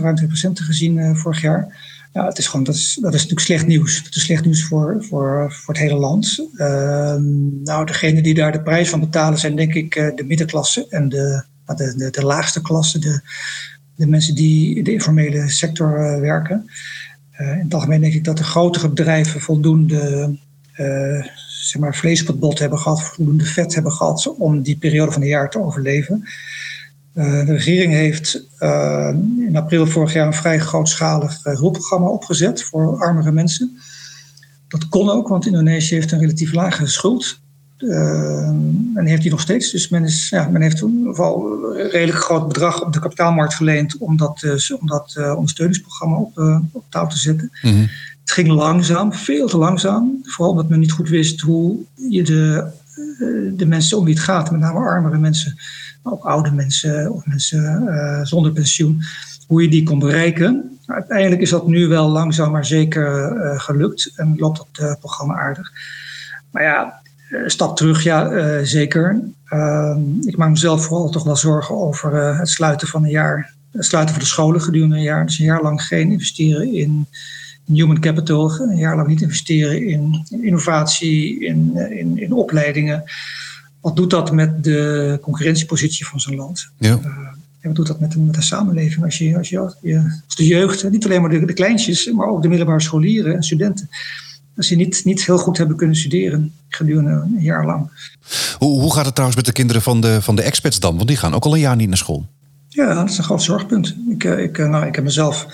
ruim 0.00 0.16
2% 0.20 0.26
gezien 0.52 0.96
uh, 0.96 1.14
vorig 1.14 1.40
jaar. 1.40 1.90
Ja, 2.12 2.26
het 2.26 2.38
is 2.38 2.46
gewoon, 2.46 2.64
dat 2.64 2.74
is, 2.74 2.98
dat 3.00 3.14
is 3.14 3.20
natuurlijk 3.20 3.46
slecht 3.46 3.66
nieuws. 3.66 4.04
Dat 4.04 4.14
is 4.14 4.22
slecht 4.22 4.44
nieuws 4.44 4.64
voor, 4.64 5.04
voor, 5.04 5.52
voor 5.52 5.74
het 5.74 5.82
hele 5.82 5.98
land. 5.98 6.48
Ehm, 6.56 7.62
nou, 7.62 7.86
degene 7.86 8.22
die 8.22 8.34
daar 8.34 8.52
de 8.52 8.62
prijs 8.62 8.88
van 8.88 9.00
betalen 9.00 9.38
zijn 9.38 9.56
denk 9.56 9.74
ik 9.74 9.94
de 9.94 10.24
middenklasse 10.26 10.86
en 10.88 11.08
de, 11.08 11.44
de, 11.76 11.94
de, 11.96 12.10
de, 12.10 12.24
laagste 12.24 12.62
klasse, 12.62 12.98
de, 12.98 13.20
de 13.96 14.06
mensen 14.06 14.34
die 14.34 14.76
in 14.76 14.84
de 14.84 14.92
informele 14.92 15.50
sector 15.50 16.20
werken. 16.20 16.70
in 17.38 17.44
het 17.44 17.74
algemeen 17.74 18.00
denk 18.00 18.14
ik 18.14 18.24
dat 18.24 18.36
de 18.36 18.44
grotere 18.44 18.88
bedrijven 18.88 19.40
voldoende 19.40 20.34
zeg 21.72 21.82
maar, 21.82 21.96
vlees 21.96 22.20
op 22.20 22.26
het 22.26 22.38
bot 22.38 22.58
hebben 22.58 22.78
gehad, 22.78 23.02
voldoende 23.02 23.44
vet 23.44 23.74
hebben 23.74 23.92
gehad 23.92 24.34
om 24.38 24.62
die 24.62 24.76
periode 24.76 25.12
van 25.12 25.20
het 25.20 25.30
jaar 25.30 25.50
te 25.50 25.60
overleven. 25.62 26.24
Uh, 27.14 27.46
de 27.46 27.52
regering 27.52 27.92
heeft 27.92 28.46
uh, 28.58 29.14
in 29.38 29.56
april 29.56 29.86
vorig 29.86 30.12
jaar 30.12 30.26
een 30.26 30.34
vrij 30.34 30.58
grootschalig 30.58 31.46
uh, 31.46 31.54
hulpprogramma 31.54 32.08
opgezet 32.08 32.62
voor 32.62 32.98
armere 32.98 33.32
mensen. 33.32 33.78
Dat 34.68 34.88
kon 34.88 35.10
ook, 35.10 35.28
want 35.28 35.46
Indonesië 35.46 35.94
heeft 35.94 36.12
een 36.12 36.18
relatief 36.18 36.52
lage 36.52 36.86
schuld. 36.86 37.40
en 37.78 39.06
heeft 39.06 39.22
die 39.22 39.30
nog 39.30 39.40
steeds. 39.40 39.70
Dus 39.70 39.88
men, 39.88 40.04
is, 40.04 40.28
ja, 40.28 40.48
men 40.48 40.62
heeft 40.62 40.76
toen 40.76 41.04
geval 41.06 41.62
een 41.74 41.90
redelijk 41.90 42.18
groot 42.18 42.48
bedrag 42.48 42.82
op 42.82 42.92
de 42.92 43.00
kapitaalmarkt 43.00 43.54
geleend 43.54 43.98
om 43.98 44.16
dat, 44.16 44.44
om 44.78 44.86
dat 44.86 45.16
ondersteuningsprogramma 45.36 46.16
op, 46.16 46.62
op 46.72 46.84
touw 46.88 47.06
te 47.06 47.18
zetten. 47.18 47.50
-hmm. 47.52 47.88
Het 48.22 48.30
ging 48.30 48.48
langzaam, 48.48 49.12
veel 49.12 49.48
te 49.48 49.58
langzaam. 49.58 50.20
Vooral 50.22 50.50
omdat 50.50 50.68
men 50.68 50.80
niet 50.80 50.92
goed 50.92 51.08
wist 51.08 51.40
hoe 51.40 51.78
je 51.94 52.22
de, 52.22 52.70
eh, 52.94 53.56
de 53.56 53.66
mensen 53.66 53.98
om 53.98 54.04
wie 54.04 54.14
het 54.14 54.22
gaat, 54.22 54.50
met 54.50 54.60
name 54.60 54.78
armere 54.78 55.18
mensen, 55.18 55.58
maar 56.02 56.12
ook 56.12 56.24
oude 56.24 56.50
mensen 56.50 57.12
of 57.12 57.26
mensen 57.26 57.82
uh, 57.82 58.24
zonder 58.24 58.52
pensioen, 58.52 59.02
hoe 59.46 59.62
je 59.62 59.68
die 59.68 59.82
kon 59.82 59.98
bereiken. 59.98 60.78
Uiteindelijk 60.86 61.40
is 61.40 61.50
dat 61.50 61.66
nu 61.66 61.88
wel 61.88 62.08
langzaam 62.08 62.50
maar 62.50 62.66
zeker 62.66 63.36
uh, 63.36 63.60
gelukt 63.60 64.12
en 64.16 64.34
loopt 64.38 64.66
uh, 64.80 64.94
programma 64.98 65.34
aardig. 65.34 65.70
Maar 66.50 66.62
ja, 66.62 67.00
stap 67.46 67.76
terug, 67.76 68.02
ja, 68.02 68.64
zeker. 68.64 69.20
Ehm, 69.44 70.00
ik 70.20 70.36
maak 70.36 70.50
mezelf 70.50 70.84
vooral 70.84 71.10
toch 71.10 71.24
wel 71.24 71.36
zorgen 71.36 71.76
over 71.76 72.36
het 72.38 72.48
sluiten 72.48 72.88
van 72.88 73.04
een 73.04 73.10
jaar, 73.10 73.54
het 73.72 73.84
sluiten 73.84 74.14
van 74.14 74.22
de 74.22 74.28
scholen 74.30 74.60
gedurende 74.60 74.96
een 74.96 75.02
jaar. 75.02 75.26
Dus 75.26 75.38
een 75.38 75.44
jaar 75.44 75.62
lang 75.62 75.82
geen 75.82 76.10
investeren 76.10 76.74
in 76.74 77.06
human 77.74 78.00
capital, 78.00 78.60
een 78.60 78.76
jaar 78.76 78.96
lang 78.96 79.08
niet 79.08 79.20
investeren 79.20 79.86
in 79.86 80.26
innovatie, 80.40 81.44
in, 81.44 81.76
in, 81.90 82.18
in 82.18 82.32
opleidingen. 82.32 83.04
Wat 83.80 83.96
doet 83.96 84.10
dat 84.10 84.32
met 84.32 84.64
de 84.64 85.18
concurrentiepositie 85.22 86.06
van 86.06 86.20
zo'n 86.20 86.36
land? 86.36 86.70
Ja. 86.78 86.88
Uh, 86.88 87.06
en 87.60 87.68
wat 87.68 87.74
doet 87.74 87.86
dat 87.86 88.00
met 88.00 88.12
de, 88.12 88.18
met 88.18 88.34
de 88.34 88.42
samenleving 88.42 89.04
als, 89.04 89.18
je, 89.18 89.36
als, 89.36 89.48
je, 89.48 89.58
als 89.58 90.36
de 90.36 90.46
jeugd, 90.46 90.90
niet 90.90 91.04
alleen 91.04 91.20
maar 91.20 91.30
de, 91.30 91.44
de 91.44 91.52
kleintjes, 91.52 92.12
maar 92.12 92.26
ook 92.26 92.42
de 92.42 92.48
middelbare 92.48 92.80
scholieren 92.80 93.34
en 93.34 93.42
studenten, 93.42 93.88
als 94.56 94.68
die 94.68 94.76
niet, 94.76 95.04
niet 95.04 95.26
heel 95.26 95.38
goed 95.38 95.58
hebben 95.58 95.76
kunnen 95.76 95.96
studeren 95.96 96.52
gedurende 96.68 97.10
een 97.10 97.40
jaar 97.40 97.66
lang. 97.66 97.90
Hoe, 98.58 98.80
hoe 98.80 98.92
gaat 98.92 99.04
het 99.04 99.14
trouwens 99.14 99.36
met 99.36 99.46
de 99.46 99.52
kinderen 99.52 99.82
van 99.82 100.00
de, 100.00 100.22
van 100.22 100.36
de 100.36 100.42
expats 100.42 100.80
dan? 100.80 100.96
Want 100.96 101.08
die 101.08 101.16
gaan 101.16 101.34
ook 101.34 101.44
al 101.44 101.54
een 101.54 101.60
jaar 101.60 101.76
niet 101.76 101.88
naar 101.88 101.96
school. 101.96 102.26
Ja, 102.68 102.94
dat 102.94 103.10
is 103.10 103.18
een 103.18 103.24
groot 103.24 103.42
zorgpunt. 103.42 103.96
Ik, 104.10 104.24
eh, 104.24 104.42
ik, 104.42 104.58
nou, 104.58 104.86
ik 104.86 104.94
heb 104.94 105.04
mezelf 105.04 105.46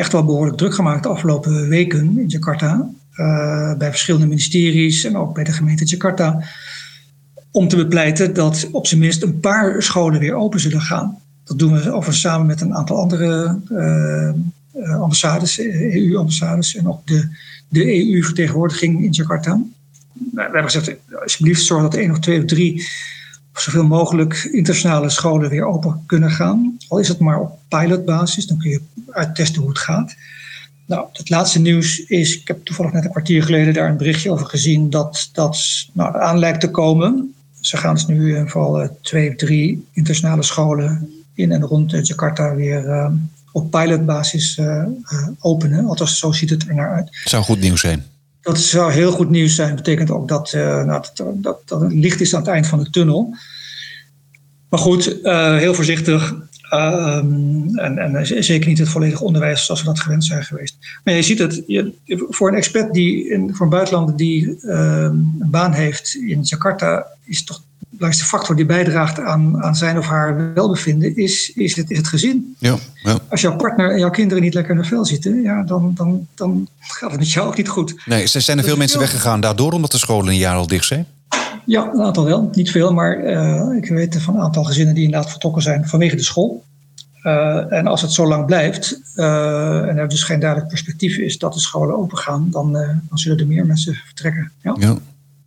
echt 0.00 0.12
wel 0.12 0.24
behoorlijk 0.24 0.56
druk 0.56 0.74
gemaakt 0.74 1.02
de 1.02 1.08
afgelopen 1.08 1.68
weken 1.68 2.18
in 2.18 2.26
Jakarta. 2.26 2.90
Uh, 3.16 3.74
bij 3.76 3.88
verschillende 3.90 4.26
ministeries 4.26 5.04
en 5.04 5.16
ook 5.16 5.34
bij 5.34 5.44
de 5.44 5.52
gemeente 5.52 5.84
Jakarta. 5.84 6.42
Om 7.50 7.68
te 7.68 7.76
bepleiten 7.76 8.34
dat 8.34 8.68
op 8.72 8.86
zijn 8.86 9.00
minst 9.00 9.22
een 9.22 9.40
paar 9.40 9.82
scholen 9.82 10.20
weer 10.20 10.34
open 10.34 10.60
zullen 10.60 10.80
gaan. 10.80 11.18
Dat 11.44 11.58
doen 11.58 11.72
we 11.72 11.92
overigens 11.92 12.20
samen 12.20 12.46
met 12.46 12.60
een 12.60 12.74
aantal 12.74 12.96
andere 12.96 13.58
uh, 13.72 15.00
ambassades, 15.00 15.58
EU-ambassades 15.58 16.76
en 16.76 16.88
ook 16.88 17.06
de, 17.06 17.36
de 17.68 18.12
EU-vertegenwoordiging 18.12 19.04
in 19.04 19.10
Jakarta. 19.10 19.62
We 20.32 20.40
hebben 20.40 20.62
gezegd, 20.64 20.96
alsjeblieft 21.22 21.62
zorg 21.62 21.82
dat 21.82 21.94
één 21.94 22.10
of 22.10 22.18
twee 22.18 22.38
of 22.38 22.44
drie 22.44 22.88
zoveel 23.52 23.84
mogelijk 23.84 24.48
internationale 24.52 25.08
scholen 25.08 25.50
weer 25.50 25.64
open 25.64 26.02
kunnen 26.06 26.30
gaan. 26.30 26.76
Al 26.88 26.98
is 26.98 27.08
het 27.08 27.18
maar 27.18 27.40
op 27.40 27.58
pilotbasis, 27.68 28.46
dan 28.46 28.58
kun 28.58 28.70
je 28.70 28.80
uittesten 29.10 29.60
hoe 29.60 29.70
het 29.70 29.78
gaat. 29.78 30.14
Nou, 30.86 31.06
het 31.12 31.30
laatste 31.30 31.60
nieuws 31.60 32.04
is, 32.04 32.40
ik 32.40 32.48
heb 32.48 32.64
toevallig 32.64 32.92
net 32.92 33.04
een 33.04 33.10
kwartier 33.10 33.42
geleden 33.42 33.74
daar 33.74 33.88
een 33.88 33.96
berichtje 33.96 34.30
over 34.30 34.46
gezien, 34.46 34.90
dat 34.90 35.28
dat 35.32 35.58
nou, 35.92 36.20
aan 36.20 36.38
lijkt 36.38 36.60
te 36.60 36.70
komen. 36.70 37.34
Ze 37.60 37.76
gaan 37.76 37.94
dus 37.94 38.06
nu 38.06 38.26
ieder 38.26 38.42
geval 38.42 38.98
twee 39.02 39.28
of 39.28 39.36
drie 39.36 39.86
internationale 39.92 40.42
scholen 40.42 41.10
in 41.34 41.52
en 41.52 41.62
rond 41.62 42.06
Jakarta 42.06 42.54
weer 42.54 42.84
uh, 42.84 43.10
op 43.52 43.70
pilotbasis 43.70 44.60
openen. 45.38 45.86
Althans, 45.86 46.18
zo 46.18 46.32
ziet 46.32 46.50
het 46.50 46.68
er 46.68 46.74
naar 46.74 46.94
uit. 46.94 47.08
Zou 47.24 47.44
goed 47.44 47.60
nieuws 47.60 47.80
zijn. 47.80 48.04
Dat 48.42 48.58
zou 48.58 48.92
heel 48.92 49.12
goed 49.12 49.30
nieuws 49.30 49.54
zijn. 49.54 49.68
Dat 49.68 49.84
betekent 49.84 50.10
ook 50.10 50.28
dat, 50.28 50.52
nou, 50.52 50.86
dat, 50.86 51.12
dat, 51.34 51.58
dat 51.64 51.80
het 51.80 51.92
licht 51.92 52.20
is 52.20 52.34
aan 52.34 52.40
het 52.40 52.50
eind 52.50 52.66
van 52.66 52.78
de 52.78 52.90
tunnel. 52.90 53.36
Maar 54.68 54.80
goed, 54.80 55.18
heel 55.58 55.74
voorzichtig. 55.74 56.34
Ehm, 56.70 57.76
en, 57.76 57.98
en, 57.98 58.26
zeker 58.44 58.68
niet 58.68 58.78
het 58.78 58.88
volledige 58.88 59.24
onderwijs 59.24 59.64
zoals 59.64 59.80
we 59.80 59.86
dat 59.86 60.00
gewend 60.00 60.24
zijn 60.24 60.44
geweest. 60.44 60.76
Maar 61.04 61.14
je 61.14 61.22
ziet 61.22 61.38
het, 61.38 61.62
je, 61.66 61.94
voor 62.28 62.48
een 62.48 62.54
expert 62.54 62.92
die 62.92 63.38
voor 63.52 63.66
een 63.66 63.72
buitenlander 63.72 64.16
die 64.16 64.60
ehm, 64.60 65.14
een 65.40 65.50
baan 65.50 65.72
heeft 65.72 66.14
in 66.14 66.42
Jakarta, 66.42 67.06
is 67.24 67.44
toch 67.44 67.62
belangrijkste 68.00 68.36
factor 68.36 68.56
die 68.56 68.66
bijdraagt 68.66 69.20
aan, 69.20 69.62
aan 69.62 69.76
zijn 69.76 69.98
of 69.98 70.06
haar 70.06 70.52
welbevinden, 70.54 71.16
is, 71.16 71.52
is, 71.54 71.76
het, 71.76 71.90
is 71.90 71.96
het 71.96 72.06
gezin. 72.06 72.56
Ja, 72.58 72.76
ja. 72.94 73.18
Als 73.28 73.40
jouw 73.40 73.56
partner 73.56 73.90
en 73.90 73.98
jouw 73.98 74.10
kinderen 74.10 74.42
niet 74.42 74.54
lekker 74.54 74.74
in 74.74 74.80
de 74.80 74.86
vel 74.88 75.04
zitten, 75.04 75.42
ja, 75.42 75.62
dan, 75.62 75.92
dan, 75.94 76.26
dan 76.34 76.68
gaat 76.78 77.10
het 77.10 77.20
met 77.20 77.30
jou 77.30 77.46
ook 77.46 77.56
niet 77.56 77.68
goed. 77.68 78.02
Nee, 78.06 78.26
zijn 78.26 78.58
er 78.58 78.64
veel 78.64 78.76
mensen 78.76 78.98
weggegaan 78.98 79.40
daardoor 79.40 79.72
omdat 79.72 79.90
de 79.90 79.98
scholen 79.98 80.28
een 80.28 80.38
jaar 80.38 80.56
al 80.56 80.66
dicht 80.66 80.84
zijn? 80.84 81.06
Ja, 81.66 81.90
een 81.92 82.02
aantal 82.02 82.24
wel. 82.24 82.50
Niet 82.52 82.70
veel, 82.70 82.92
maar 82.92 83.24
uh, 83.24 83.76
ik 83.76 83.88
weet 83.88 84.22
van 84.22 84.34
een 84.34 84.40
aantal 84.40 84.64
gezinnen 84.64 84.94
die 84.94 85.04
inderdaad 85.04 85.30
vertrokken 85.30 85.62
zijn 85.62 85.88
vanwege 85.88 86.16
de 86.16 86.22
school. 86.22 86.64
Uh, 87.22 87.72
en 87.72 87.86
als 87.86 88.02
het 88.02 88.12
zo 88.12 88.26
lang 88.26 88.46
blijft 88.46 89.00
uh, 89.16 89.88
en 89.88 89.96
er 89.96 90.08
dus 90.08 90.22
geen 90.22 90.40
duidelijk 90.40 90.70
perspectief 90.70 91.16
is 91.16 91.38
dat 91.38 91.52
de 91.52 91.60
scholen 91.60 91.96
open 91.96 92.18
gaan, 92.18 92.48
dan, 92.50 92.72
dan 92.72 93.18
zullen 93.18 93.38
er 93.38 93.46
meer 93.46 93.66
mensen 93.66 93.94
vertrekken. 93.94 94.52
Ja. 94.62 94.76
ja. 94.78 94.96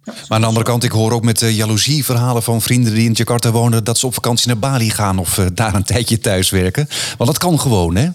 Maar 0.06 0.26
aan 0.28 0.42
de 0.42 0.48
andere 0.48 0.66
kant, 0.66 0.84
ik 0.84 0.92
hoor 0.92 1.12
ook 1.12 1.24
met 1.24 1.42
uh, 1.42 1.56
jaloezie 1.56 2.06
verhalen 2.06 2.44
van 2.44 2.62
vrienden 2.62 2.94
die 2.94 3.06
in 3.06 3.12
Jakarta 3.12 3.52
wonen 3.52 3.84
dat 3.84 3.98
ze 3.98 4.06
op 4.06 4.14
vakantie 4.14 4.48
naar 4.48 4.58
Bali 4.58 4.90
gaan 4.90 5.18
of 5.18 5.38
uh, 5.38 5.46
daar 5.54 5.76
een 5.76 5.84
tijdje 5.84 6.20
thuis 6.20 6.50
werken. 6.50 6.88
Want 7.18 7.30
dat 7.30 7.38
kan 7.38 7.60
gewoon, 7.60 7.96
hè? 7.96 8.10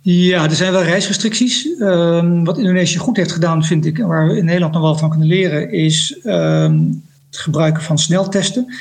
Ja, 0.00 0.44
er 0.44 0.54
zijn 0.56 0.72
wel 0.72 0.82
reisrestricties. 0.82 1.68
Um, 1.78 2.44
wat 2.44 2.58
Indonesië 2.58 2.98
goed 2.98 3.16
heeft 3.16 3.32
gedaan, 3.32 3.64
vind 3.64 3.86
ik, 3.86 3.98
waar 3.98 4.28
we 4.28 4.36
in 4.36 4.44
Nederland 4.44 4.72
nog 4.72 4.82
wel 4.82 4.98
van 4.98 5.10
kunnen 5.10 5.28
leren, 5.28 5.72
is 5.72 6.18
um, 6.24 7.02
het 7.30 7.38
gebruiken 7.38 7.82
van 7.82 7.98
sneltesten. 7.98 8.74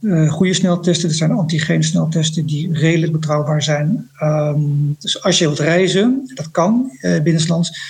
Uh, 0.00 0.32
goede 0.32 0.54
sneltesten, 0.54 1.08
dat 1.08 1.18
zijn 1.18 1.30
antigeen 1.30 1.84
sneltesten 1.84 2.46
die 2.46 2.72
redelijk 2.72 3.12
betrouwbaar 3.12 3.62
zijn. 3.62 4.10
Um, 4.22 4.96
dus 4.98 5.22
als 5.22 5.38
je 5.38 5.44
wilt 5.44 5.58
reizen, 5.58 6.30
dat 6.34 6.50
kan 6.50 6.90
uh, 7.00 7.20
binnenlands, 7.20 7.80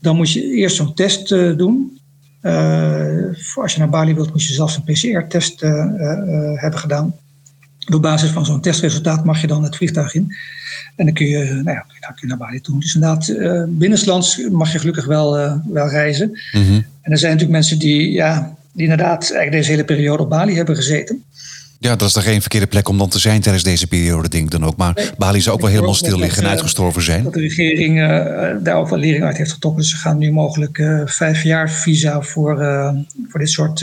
dan 0.00 0.16
moet 0.16 0.32
je 0.32 0.42
eerst 0.42 0.76
zo'n 0.76 0.94
test 0.94 1.28
doen. 1.28 1.98
Als 3.54 3.72
je 3.72 3.78
naar 3.78 3.88
Bali 3.88 4.14
wilt, 4.14 4.32
moet 4.32 4.44
je 4.44 4.54
zelfs 4.54 4.76
een 4.76 4.82
PCR-test 4.82 5.60
hebben 6.60 6.78
gedaan. 6.78 7.14
Op 7.94 8.02
basis 8.02 8.30
van 8.30 8.46
zo'n 8.46 8.60
testresultaat 8.60 9.24
mag 9.24 9.40
je 9.40 9.46
dan 9.46 9.62
het 9.62 9.76
vliegtuig 9.76 10.14
in. 10.14 10.34
En 10.96 11.04
dan 11.04 11.14
kun 11.14 11.26
je, 11.26 11.44
nou 11.44 11.70
ja, 11.70 11.86
dan 12.00 12.14
kun 12.14 12.16
je 12.20 12.26
naar 12.26 12.36
Bali 12.36 12.60
toe. 12.60 12.80
Dus 12.80 12.94
inderdaad, 12.94 13.28
uh, 13.28 13.62
binnenlands 13.68 14.48
mag 14.50 14.72
je 14.72 14.78
gelukkig 14.78 15.04
wel, 15.04 15.38
uh, 15.38 15.54
wel 15.72 15.88
reizen. 15.88 16.28
Mm 16.52 16.62
-hmm. 16.66 16.84
En 17.00 17.12
er 17.12 17.18
zijn 17.18 17.32
natuurlijk 17.32 17.58
mensen 17.58 17.78
die, 17.78 18.10
ja, 18.10 18.56
die 18.72 18.82
inderdaad 18.82 19.20
eigenlijk 19.20 19.52
deze 19.52 19.70
hele 19.70 19.84
periode 19.84 20.22
op 20.22 20.28
Bali 20.28 20.54
hebben 20.54 20.76
gezeten. 20.76 21.24
Ja, 21.78 21.96
dat 21.96 22.08
is 22.08 22.14
dan 22.14 22.22
geen 22.22 22.40
verkeerde 22.40 22.66
plek 22.66 22.88
om 22.88 22.98
dan 22.98 23.08
te 23.08 23.18
zijn 23.18 23.40
tijdens 23.40 23.64
deze 23.64 23.86
periode, 23.86 24.28
denk 24.28 24.44
ik 24.44 24.50
dan 24.50 24.64
ook. 24.64 24.76
Maar 24.76 24.92
nee, 24.94 25.10
Bali 25.18 25.40
zou 25.40 25.54
ook 25.54 25.60
wel 25.60 25.70
helemaal 25.70 25.94
stil 25.94 26.18
liggen 26.18 26.42
en 26.42 26.48
uitgestorven 26.48 27.02
zijn. 27.02 27.24
Dat 27.24 27.34
de 27.34 27.40
regering 27.40 27.98
uh, 27.98 28.64
daar 28.64 28.76
ook 28.76 28.88
wel 28.88 28.98
lering 28.98 29.24
uit 29.24 29.36
heeft 29.36 29.52
getrokken. 29.52 29.82
Dus 29.82 29.90
ze 29.90 29.96
gaan 29.96 30.18
nu 30.18 30.32
mogelijk 30.32 30.82
vijf 31.04 31.42
jaar 31.42 31.70
visa 31.70 32.20
voor, 32.20 32.56
voor 33.28 33.40
dit 33.40 33.50
soort 33.50 33.80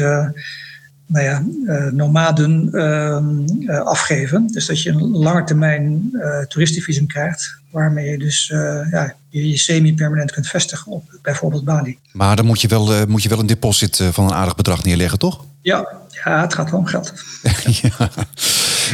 nou 1.08 1.26
ja, 1.26 1.44
nomaden 1.92 2.70
uh, 2.72 3.80
afgeven. 3.80 4.48
Dus 4.48 4.66
dat 4.66 4.82
je 4.82 4.90
een 4.90 5.10
langetermijn 5.12 6.12
toeristenvisum 6.48 7.08
krijgt, 7.08 7.58
waarmee 7.70 8.10
je 8.10 8.18
dus 8.18 8.48
ja, 8.92 9.16
je, 9.30 9.50
je 9.50 9.58
semi-permanent 9.58 10.32
kunt 10.32 10.48
vestigen 10.48 10.92
op 10.92 11.20
bijvoorbeeld 11.22 11.66
Bali. 11.66 11.98
Maar 12.12 12.36
dan 12.36 12.46
moet 12.46 12.62
je 12.62 12.68
wel, 12.68 13.08
moet 13.08 13.24
je 13.24 13.30
wel 13.30 13.40
een 13.40 13.46
deposit 13.46 14.04
van 14.12 14.26
een 14.26 14.34
aardig 14.34 14.56
bedrag 14.56 14.84
neerleggen, 14.84 15.20
toch? 15.20 15.46
Ja, 15.62 15.88
ja 16.24 16.42
het 16.42 16.54
gaat 16.54 16.72
wel 16.72 16.80
om 16.80 16.86
geld. 16.86 17.14
ja. 17.82 18.10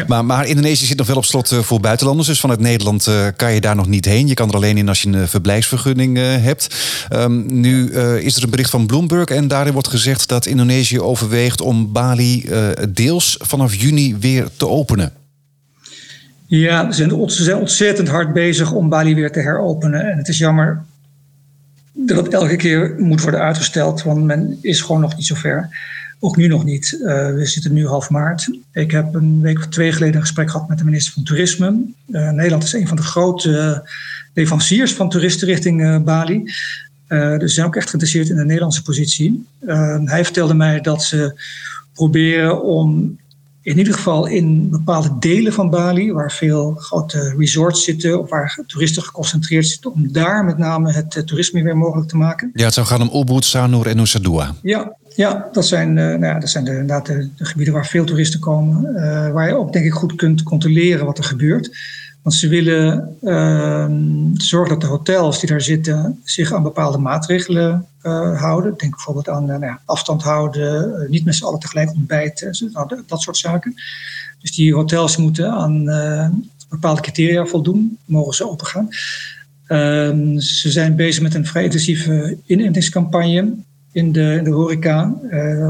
Maar, 0.07 0.25
maar 0.25 0.47
Indonesië 0.47 0.85
zit 0.85 0.97
nog 0.97 1.07
wel 1.07 1.15
op 1.15 1.25
slot 1.25 1.55
voor 1.61 1.79
buitenlanders. 1.79 2.27
Dus 2.27 2.39
vanuit 2.39 2.59
Nederland 2.59 3.07
uh, 3.07 3.27
kan 3.35 3.53
je 3.53 3.61
daar 3.61 3.75
nog 3.75 3.87
niet 3.87 4.05
heen. 4.05 4.27
Je 4.27 4.33
kan 4.33 4.49
er 4.49 4.55
alleen 4.55 4.77
in 4.77 4.87
als 4.87 5.01
je 5.01 5.09
een 5.09 5.27
verblijfsvergunning 5.27 6.17
uh, 6.17 6.23
hebt. 6.23 6.75
Um, 7.13 7.59
nu 7.59 7.89
uh, 7.89 8.15
is 8.15 8.35
er 8.35 8.43
een 8.43 8.49
bericht 8.49 8.69
van 8.69 8.85
Bloomberg. 8.85 9.27
En 9.27 9.47
daarin 9.47 9.73
wordt 9.73 9.87
gezegd 9.87 10.27
dat 10.27 10.45
Indonesië 10.45 10.99
overweegt 10.99 11.61
om 11.61 11.91
Bali 11.91 12.49
deels 12.89 13.37
vanaf 13.39 13.75
juni 13.75 14.17
weer 14.17 14.47
te 14.57 14.67
openen. 14.67 15.13
Ja, 16.45 16.91
ze 16.91 17.43
zijn 17.43 17.59
ontzettend 17.59 18.07
hard 18.07 18.33
bezig 18.33 18.71
om 18.71 18.89
Bali 18.89 19.15
weer 19.15 19.31
te 19.31 19.39
heropenen. 19.39 20.11
En 20.11 20.17
het 20.17 20.27
is 20.27 20.37
jammer 20.37 20.83
dat 21.93 22.25
het 22.25 22.33
elke 22.33 22.55
keer 22.55 22.95
moet 22.97 23.21
worden 23.21 23.39
uitgesteld. 23.39 24.03
Want 24.03 24.23
men 24.23 24.57
is 24.61 24.81
gewoon 24.81 25.01
nog 25.01 25.15
niet 25.15 25.25
zo 25.25 25.35
ver. 25.35 25.69
Ook 26.19 26.37
nu 26.37 26.47
nog 26.47 26.63
niet. 26.63 26.97
Uh, 27.01 27.33
we 27.33 27.45
zitten 27.45 27.73
nu 27.73 27.87
half 27.87 28.09
maart. 28.09 28.49
Ik 28.73 28.91
heb 28.91 29.13
een 29.13 29.41
week 29.41 29.57
of 29.57 29.67
twee 29.67 29.91
geleden 29.91 30.15
een 30.15 30.21
gesprek 30.21 30.51
gehad 30.51 30.67
met 30.67 30.77
de 30.77 30.83
minister 30.83 31.13
van 31.13 31.23
Toerisme. 31.23 31.83
Uh, 32.07 32.29
Nederland 32.29 32.63
is 32.63 32.73
een 32.73 32.87
van 32.87 32.97
de 32.97 33.03
grote 33.03 33.83
leveranciers 34.33 34.93
van 34.93 35.09
toeristen 35.09 35.47
richting 35.47 35.81
uh, 35.81 35.99
Bali. 35.99 36.43
dus 37.07 37.39
ze 37.39 37.47
zijn 37.47 37.67
ook 37.67 37.75
echt 37.75 37.89
geïnteresseerd 37.89 38.29
in 38.29 38.35
de 38.35 38.45
Nederlandse 38.45 38.81
positie. 38.81 39.45
hij 40.05 40.23
vertelde 40.23 40.53
mij 40.53 40.81
dat 40.81 41.03
ze 41.03 41.41
proberen 41.93 42.63
om 42.63 43.17
in 43.69 43.77
ieder 43.77 43.93
geval 43.93 44.25
in 44.27 44.69
bepaalde 44.69 45.15
delen 45.19 45.53
van 45.53 45.69
Bali, 45.69 46.11
waar 46.11 46.31
veel 46.31 46.73
grote 46.73 47.33
resorts 47.37 47.83
zitten 47.83 48.19
of 48.19 48.29
waar 48.29 48.63
toeristen 48.67 49.03
geconcentreerd 49.03 49.67
zitten, 49.67 49.91
om 49.91 50.11
daar 50.11 50.45
met 50.45 50.57
name 50.57 50.91
het 50.91 51.21
toerisme 51.25 51.63
weer 51.63 51.77
mogelijk 51.77 52.09
te 52.09 52.17
maken. 52.17 52.49
Ja, 52.53 52.65
het 52.65 52.73
zou 52.73 52.87
gaan 52.87 53.09
om 53.09 53.21
Ubud, 53.21 53.45
Sanur 53.45 53.87
en 53.87 53.95
Nusa 53.95 54.19
Dua. 54.19 54.55
Ja, 54.61 54.97
ja, 55.15 55.49
dat 55.51 55.65
zijn, 55.65 55.89
uh, 55.89 55.95
nou 55.95 56.25
ja, 56.25 56.39
dat 56.39 56.49
zijn 56.49 56.63
de, 56.63 56.71
inderdaad 56.71 57.05
de, 57.05 57.29
de, 57.37 57.45
gebieden 57.45 57.73
waar 57.73 57.85
veel 57.85 58.05
toeristen 58.05 58.39
komen. 58.39 58.95
Uh, 58.95 59.31
waar 59.31 59.47
je 59.47 59.55
ook 59.55 59.73
denk 59.73 59.85
ik 59.85 59.93
goed 59.93 60.15
kunt 60.15 60.43
controleren 60.43 61.05
wat 61.05 61.17
er 61.17 61.23
gebeurt. 61.23 61.77
Want 62.29 62.41
ze 62.41 62.47
willen 62.47 63.17
uh, 63.21 63.87
zorgen 64.33 64.69
dat 64.69 64.81
de 64.81 64.87
hotels 64.87 65.39
die 65.39 65.49
daar 65.49 65.61
zitten 65.61 66.19
zich 66.23 66.53
aan 66.53 66.63
bepaalde 66.63 66.97
maatregelen 66.97 67.87
uh, 68.03 68.41
houden. 68.41 68.73
Denk 68.77 68.91
bijvoorbeeld 68.95 69.29
aan 69.29 69.45
nou 69.45 69.65
ja, 69.65 69.81
afstand 69.85 70.23
houden, 70.23 71.05
niet 71.09 71.25
met 71.25 71.35
z'n 71.35 71.43
allen 71.43 71.59
tegelijk 71.59 71.91
ontbijten, 71.91 72.69
nou, 72.73 73.03
dat 73.07 73.21
soort 73.21 73.37
zaken. 73.37 73.73
Dus 74.41 74.55
die 74.55 74.73
hotels 74.73 75.17
moeten 75.17 75.51
aan 75.51 75.83
bepaalde 76.69 77.01
criteria 77.01 77.45
voldoen, 77.45 77.97
mogen 78.05 78.33
ze 78.33 78.49
opengaan. 78.49 78.89
Ehm, 79.65 80.39
ze 80.39 80.71
zijn 80.71 80.95
bezig 80.95 81.21
met 81.21 81.33
een 81.33 81.45
vrij 81.45 81.63
intensieve 81.63 82.37
inentingscampagne 82.45 83.53
in 83.91 84.11
de, 84.11 84.41
in 84.45 84.51
horeca, 84.51 85.13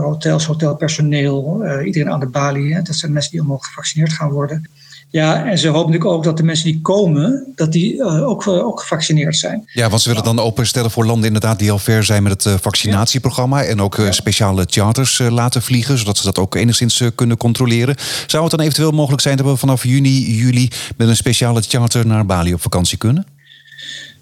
hotels, 0.02 0.46
hotelpersoneel, 0.46 1.66
iedereen 1.84 2.10
aan 2.10 2.20
de 2.20 2.30
balie. 2.30 2.74
Hè. 2.74 2.82
Dat 2.82 2.96
zijn 2.96 3.14
mensen 3.14 3.32
die 3.32 3.40
allemaal 3.40 3.58
gevaccineerd 3.58 4.14
gaan 4.14 4.32
worden. 4.32 4.70
Ja, 5.12 5.46
en 5.46 5.58
ze 5.58 5.68
hopen 5.68 5.92
natuurlijk 5.92 6.18
ook 6.18 6.24
dat 6.24 6.38
de 6.38 6.44
mensen 6.44 6.66
die 6.66 6.82
komen, 6.82 7.52
dat 7.56 7.72
die 7.72 7.96
uh, 7.96 8.28
ook, 8.28 8.48
ook 8.48 8.80
gevaccineerd 8.80 9.36
zijn. 9.36 9.70
Ja, 9.74 9.90
want 9.90 10.02
ze 10.02 10.10
willen 10.10 10.24
dan 10.24 10.40
openstellen 10.40 10.92
voor 10.92 11.06
landen 11.06 11.26
inderdaad 11.26 11.60
die 11.60 11.72
al 11.72 11.80
ver 11.80 12.04
zijn 12.04 12.24
met 12.24 12.44
het 12.44 12.62
vaccinatieprogramma. 12.62 13.64
En 13.64 13.82
ook 13.82 13.98
speciale 14.10 14.66
charters 14.70 15.22
laten 15.30 15.62
vliegen, 15.62 15.98
zodat 15.98 16.18
ze 16.18 16.24
dat 16.24 16.40
ook 16.40 16.56
enigszins 16.56 17.04
kunnen 17.16 17.38
controleren. 17.38 17.96
Zou 18.28 18.44
het 18.44 18.52
dan 18.52 18.62
eventueel 18.62 18.92
mogelijk 18.92 19.22
zijn 19.22 19.38
dat 19.38 19.46
we 19.46 19.56
vanaf 19.56 19.84
juni, 19.84 20.36
juli 20.36 20.70
met 20.98 21.08
een 21.08 21.16
speciale 21.16 21.62
charter 21.62 22.06
naar 22.06 22.26
Bali 22.26 22.54
op 22.54 22.62
vakantie 22.62 22.98
kunnen? 22.98 23.26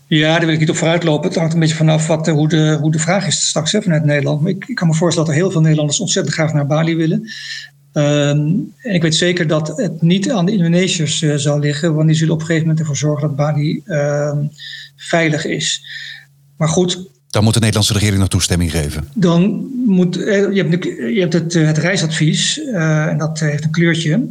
Ja, 0.10 0.32
daar 0.32 0.46
wil 0.46 0.54
ik 0.54 0.60
niet 0.60 0.70
op 0.70 0.76
vooruitlopen. 0.76 1.28
Het 1.28 1.38
hangt 1.38 1.54
een 1.54 1.60
beetje 1.60 1.76
vanaf 1.76 2.08
wat, 2.08 2.28
hoe, 2.28 2.48
de, 2.48 2.78
hoe 2.82 2.92
de 2.92 3.00
vraag 3.00 3.28
is 3.28 3.48
straks 3.48 3.72
hè, 3.72 3.82
vanuit 3.82 4.06
Nederland. 4.06 4.42
Maar 4.42 4.52
ik, 4.52 4.66
ik, 4.68 4.76
kan 4.76 4.88
me 4.88 4.94
voorstellen 4.94 5.28
dat 5.28 5.38
er 5.38 5.42
heel 5.42 5.52
veel 5.52 5.62
Nederlanders 5.62 6.00
ontzettend 6.00 6.36
graag 6.36 6.54
naar 6.54 6.66
Bali 6.66 6.96
willen. 6.96 7.30
Um, 7.98 8.74
en 8.78 8.94
ik 8.94 9.02
weet 9.02 9.16
zeker 9.16 9.48
dat 9.48 9.68
het 9.68 10.02
niet 10.02 10.32
aan 10.32 10.46
de 10.46 10.52
Indonesiërs 10.52 11.22
uh, 11.22 11.36
zal 11.36 11.60
liggen, 11.60 11.96
want 11.96 12.08
die 12.08 12.16
zullen 12.16 12.34
op 12.34 12.40
een 12.40 12.46
gegeven 12.46 12.68
moment 12.68 12.80
ervoor 12.80 12.98
zorgen 12.98 13.28
dat 13.28 13.36
Bali 13.36 13.82
uh, 13.86 14.38
veilig 14.96 15.46
is. 15.46 15.86
Maar 16.58 16.68
goed. 16.68 17.10
Dan 17.30 17.44
moet 17.44 17.54
de 17.54 17.60
Nederlandse 17.60 17.94
regering 17.94 18.20
nog 18.20 18.30
toestemming 18.30 18.72
geven. 18.72 19.08
Dan 19.14 19.68
moet, 19.86 20.16
je 20.16 20.66
hebt, 20.70 20.84
je 20.84 21.20
hebt 21.20 21.34
het, 21.34 21.54
het 21.54 21.78
reisadvies 21.78 22.58
uh, 22.58 23.06
en 23.06 23.18
dat 23.18 23.40
heeft 23.40 23.64
een 23.64 23.72
kleurtje. 23.72 24.28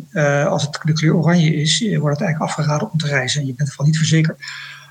als 0.48 0.62
het 0.62 0.79
de 0.85 0.92
kleur 0.92 1.14
oranje 1.14 1.55
is, 1.55 1.79
wordt 1.79 2.18
het 2.18 2.26
eigenlijk 2.26 2.40
afgeraden 2.40 2.92
om 2.92 2.98
te 2.98 3.07
reizen. 3.07 3.46
Je 3.46 3.55
bent 3.55 3.68
ervan 3.68 3.87
niet 3.87 3.96
verzekerd. 3.96 4.38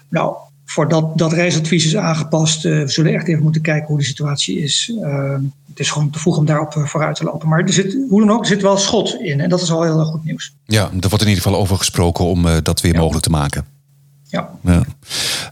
Nou, 0.09 0.35
voordat 0.75 1.17
dat 1.17 1.33
reisadvies 1.33 1.85
is 1.85 1.95
aangepast, 1.95 2.65
uh, 2.65 2.79
we 2.79 2.87
zullen 2.87 3.13
echt 3.13 3.27
even 3.27 3.43
moeten 3.43 3.61
kijken 3.61 3.87
hoe 3.87 3.97
de 3.97 4.03
situatie 4.03 4.59
is. 4.59 4.91
Uh, 5.01 5.33
het 5.69 5.79
is 5.79 5.91
gewoon 5.91 6.09
te 6.09 6.19
vroeg 6.19 6.37
om 6.37 6.45
daarop 6.45 6.75
uh, 6.75 6.85
vooruit 6.85 7.15
te 7.15 7.23
lopen. 7.23 7.47
Maar 7.47 7.59
er 7.59 7.73
zit, 7.73 7.97
hoe 8.09 8.19
dan 8.19 8.31
ook, 8.31 8.41
er 8.41 8.47
zit 8.47 8.61
wel 8.61 8.77
schot 8.77 9.17
in. 9.21 9.39
En 9.39 9.49
dat 9.49 9.61
is 9.61 9.71
al 9.71 9.83
heel 9.83 10.05
goed 10.05 10.23
nieuws. 10.23 10.53
Ja, 10.65 10.83
er 10.83 11.09
wordt 11.09 11.23
in 11.23 11.29
ieder 11.29 11.43
geval 11.43 11.59
over 11.59 11.77
gesproken 11.77 12.25
om 12.25 12.45
dat 12.63 12.81
weer 12.81 12.93
ja. 12.93 12.99
mogelijk 12.99 13.23
te 13.23 13.29
maken. 13.29 13.65
Ja. 14.27 14.49
ja. 14.63 14.85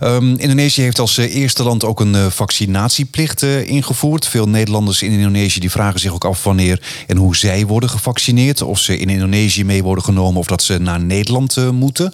Um, 0.01 0.38
Indonesië 0.38 0.81
heeft 0.81 0.99
als 0.99 1.17
eerste 1.17 1.63
land 1.63 1.83
ook 1.83 1.99
een 1.99 2.31
vaccinatieplicht 2.31 3.41
ingevoerd. 3.43 4.27
Veel 4.27 4.49
Nederlanders 4.49 5.01
in 5.01 5.12
Indonesië 5.12 5.59
die 5.59 5.71
vragen 5.71 5.99
zich 5.99 6.13
ook 6.13 6.25
af 6.25 6.43
wanneer 6.43 6.81
en 7.07 7.17
hoe 7.17 7.36
zij 7.36 7.65
worden 7.65 7.89
gevaccineerd. 7.89 8.62
Of 8.62 8.79
ze 8.79 8.97
in 8.97 9.09
Indonesië 9.09 9.65
mee 9.65 9.83
worden 9.83 10.03
genomen 10.03 10.39
of 10.39 10.47
dat 10.47 10.63
ze 10.63 10.77
naar 10.77 11.03
Nederland 11.03 11.71
moeten. 11.71 12.13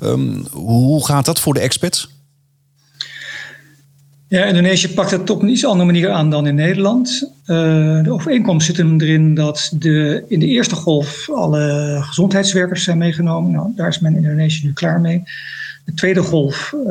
Um, 0.00 0.46
hoe 0.52 1.06
gaat 1.06 1.24
dat 1.24 1.40
voor 1.40 1.54
de 1.54 1.60
experts? 1.60 2.08
Ja, 4.30 4.44
Indonesië 4.44 4.94
pakt 4.94 5.10
het 5.10 5.30
op 5.30 5.42
een 5.42 5.48
iets 5.48 5.64
andere 5.64 5.84
manier 5.84 6.10
aan 6.10 6.30
dan 6.30 6.46
in 6.46 6.54
Nederland. 6.54 7.32
Uh, 7.46 8.02
de 8.02 8.12
overeenkomst 8.12 8.66
zit 8.66 8.76
hem 8.76 9.00
erin 9.00 9.34
dat 9.34 9.72
de, 9.74 10.24
in 10.28 10.38
de 10.38 10.46
eerste 10.46 10.74
golf 10.74 11.30
alle 11.30 11.96
gezondheidswerkers 12.00 12.84
zijn 12.84 12.98
meegenomen. 12.98 13.52
Nou, 13.52 13.72
daar 13.76 13.88
is 13.88 13.98
men 13.98 14.16
in 14.16 14.22
Indonesië 14.22 14.66
nu 14.66 14.72
klaar 14.72 15.00
mee. 15.00 15.22
De 15.84 15.94
tweede 15.94 16.22
golf, 16.22 16.74
uh, 16.76 16.86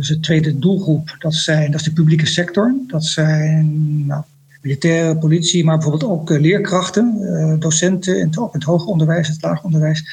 de 0.00 0.18
tweede 0.20 0.58
doelgroep, 0.58 1.16
dat, 1.18 1.34
zijn, 1.34 1.70
dat 1.70 1.80
is 1.80 1.86
de 1.86 1.92
publieke 1.92 2.26
sector. 2.26 2.74
Dat 2.86 3.04
zijn 3.04 4.06
nou, 4.06 4.22
militaire, 4.60 5.18
politie, 5.18 5.64
maar 5.64 5.78
bijvoorbeeld 5.78 6.10
ook 6.10 6.30
uh, 6.30 6.40
leerkrachten, 6.40 7.56
docenten, 7.60 8.18
in 8.18 8.26
het, 8.26 8.52
het 8.52 8.64
hoger 8.64 8.88
onderwijs, 8.88 9.28
het 9.28 9.42
lager 9.42 9.64
onderwijs. 9.64 10.04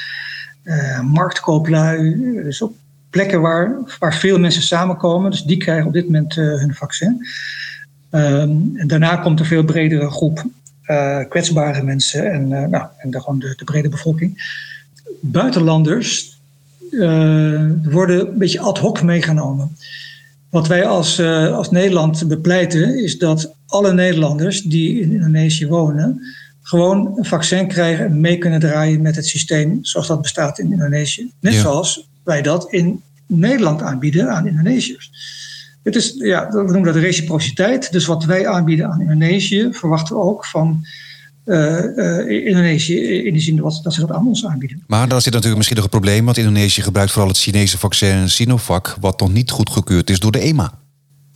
marktkooplui, 1.03 2.19
dus 2.43 2.63
plekken 3.11 3.41
waar, 3.41 3.77
waar 3.99 4.15
veel 4.15 4.39
mensen 4.39 4.61
samenkomen. 4.61 5.31
Dus 5.31 5.43
die 5.43 5.57
krijgen 5.57 5.87
op 5.87 5.93
dit 5.93 6.05
moment 6.05 6.35
uh, 6.35 6.45
hun 6.45 6.73
vaccin. 6.73 7.27
Um, 8.11 8.71
en 8.75 8.87
daarna 8.87 9.15
komt 9.15 9.39
een 9.39 9.45
veel 9.45 9.63
bredere 9.63 10.09
groep 10.09 10.45
uh, 10.87 11.19
kwetsbare 11.29 11.83
mensen 11.83 12.31
en, 12.31 12.49
uh, 12.49 12.65
nou, 12.65 12.85
en 12.97 13.11
de, 13.11 13.19
gewoon 13.19 13.39
de, 13.39 13.53
de, 13.57 13.63
brede 13.63 13.89
bevolking. 13.89 14.59
Buitenlanders 15.19 16.39
worden 17.83 18.27
een 18.27 18.37
beetje 18.37 18.59
ad 18.59 18.77
hoc 18.77 19.01
meegenomen. 19.03 19.77
Wat 20.49 20.67
wij 20.67 20.85
als, 20.85 21.21
als 21.51 21.71
Nederland 21.71 22.27
bepleiten 22.27 23.03
is 23.03 23.17
dat 23.17 23.53
alle 23.67 23.93
Nederlanders 23.93 24.61
die 24.61 25.01
in 25.01 25.11
Indonesië 25.11 25.67
wonen 25.67 26.21
gewoon 26.61 27.13
een 27.17 27.25
vaccin 27.25 27.67
krijgen 27.67 28.05
en 28.05 28.19
mee 28.19 28.37
kunnen 28.37 28.59
draaien 28.59 29.01
met 29.01 29.15
het 29.15 29.25
systeem 29.25 29.79
zoals 29.81 30.07
dat 30.07 30.21
bestaat 30.21 30.59
in 30.59 30.71
Indonesië. 30.71 31.31
Net 31.39 31.53
ja. 31.53 31.61
zoals 31.61 32.09
wij 32.23 32.41
dat 32.41 32.71
in 32.71 33.01
Nederland 33.25 33.81
aanbieden 33.81 34.31
aan 34.31 34.47
Indonesiërs. 34.47 35.11
Het 35.83 35.95
is, 35.95 36.13
ja, 36.17 36.49
we 36.49 36.57
noemen 36.57 36.83
dat 36.83 36.93
de 36.93 36.99
reciprociteit. 36.99 37.91
Dus 37.91 38.05
wat 38.05 38.25
wij 38.25 38.47
aanbieden 38.47 38.91
aan 38.91 39.01
Indonesië, 39.01 39.69
verwachten 39.71 40.15
we 40.15 40.21
ook 40.21 40.45
van 40.45 40.85
uh, 41.45 41.83
uh, 41.95 42.45
Indonesië 42.47 42.97
in 42.97 43.33
die 43.33 43.41
zin 43.41 43.59
wat, 43.59 43.79
dat 43.83 43.93
ze 43.93 43.99
dat 43.99 44.11
aan 44.11 44.27
ons 44.27 44.45
aanbieden. 44.45 44.83
Maar 44.87 45.07
daar 45.07 45.21
zit 45.21 45.33
natuurlijk 45.33 45.57
misschien 45.57 45.75
nog 45.75 45.85
een 45.85 45.99
probleem, 45.99 46.25
want 46.25 46.37
Indonesië 46.37 46.81
gebruikt 46.81 47.11
vooral 47.11 47.29
het 47.29 47.39
Chinese 47.39 47.77
vaccin 47.77 48.29
Sinovac, 48.29 48.97
wat 48.99 49.19
nog 49.19 49.33
niet 49.33 49.51
goedgekeurd 49.51 50.09
is 50.09 50.19
door 50.19 50.31
de 50.31 50.39
EMA. 50.39 50.80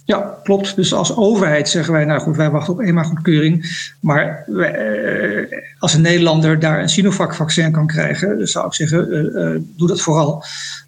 Ja, 0.06 0.39
klopt. 0.44 0.76
Dus 0.76 0.94
als 0.94 1.15
overheid 1.15 1.70
zeggen 1.70 1.94
wij, 1.94 2.06
nou 2.06 2.20
goed, 2.20 2.36
wij 2.36 2.50
wachten 2.50 2.74
op 2.74 2.80
EMA-goedkeuring. 2.80 3.86
Maar 4.00 4.46
eh, 4.48 5.60
als 5.80 5.94
een 5.94 6.02
Nederlander 6.02 6.60
daar 6.60 6.82
een 6.82 6.89
Sinovac-vaccin 6.89 7.72
kan 7.72 7.88
krijgen, 7.88 8.48
zou 8.48 8.65
ik 8.65 8.74
zeggen, 8.74 9.10
uh, 9.10 9.62
doe 9.78 9.88
dat 9.88 10.02
vooral. 10.02 10.44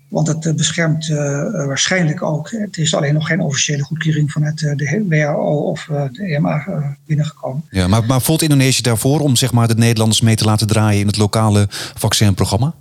Want 0.07 0.27
het 0.27 0.55
beschermt 0.55 1.07
waarschijnlijk 1.67 2.23
ook. 2.23 2.51
Het 2.51 2.77
is 2.77 2.95
alleen 2.95 3.13
nog 3.13 3.27
geen 3.27 3.39
officiële 3.39 3.83
goedkeuring 3.83 4.31
vanuit 4.31 4.57
de 4.57 5.05
WHO 5.09 5.69
of 5.69 5.89
de 6.11 6.23
EMA 6.23 6.63
binnengekomen. 7.05 7.63
Ja, 7.69 7.87
maar, 7.87 8.05
maar 8.05 8.21
voelt 8.21 8.41
Indonesië 8.41 8.81
daarvoor 8.81 9.19
om 9.19 9.35
zeg 9.35 9.51
maar, 9.51 9.67
de 9.67 9.75
Nederlanders 9.75 10.21
mee 10.21 10.35
te 10.35 10.45
laten 10.45 10.67
draaien 10.67 10.99
in 10.99 11.07
het 11.07 11.17
lokale 11.17 11.67
vaccinprogramma? 11.95 12.73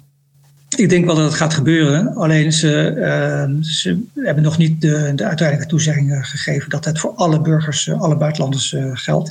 Ik 0.69 0.89
denk 0.89 1.05
wel 1.05 1.15
dat 1.15 1.25
het 1.25 1.35
gaat 1.35 1.55
gebeuren. 1.55 2.15
Alleen 2.15 2.53
ze, 2.53 2.95
uh, 2.97 3.63
ze 3.63 4.03
hebben 4.15 4.45
nog 4.45 4.59
niet 4.59 4.81
de, 4.81 5.13
de 5.15 5.25
uiteindelijke 5.25 5.71
toezeggingen 5.71 6.25
gegeven 6.25 6.71
dat 6.71 6.85
het 6.85 6.99
voor 6.99 7.13
alle 7.15 7.41
burgers, 7.41 7.87
uh, 7.87 8.01
alle 8.01 8.17
buitenlanders 8.17 8.73
uh, 8.73 8.91
geldt. 8.93 9.31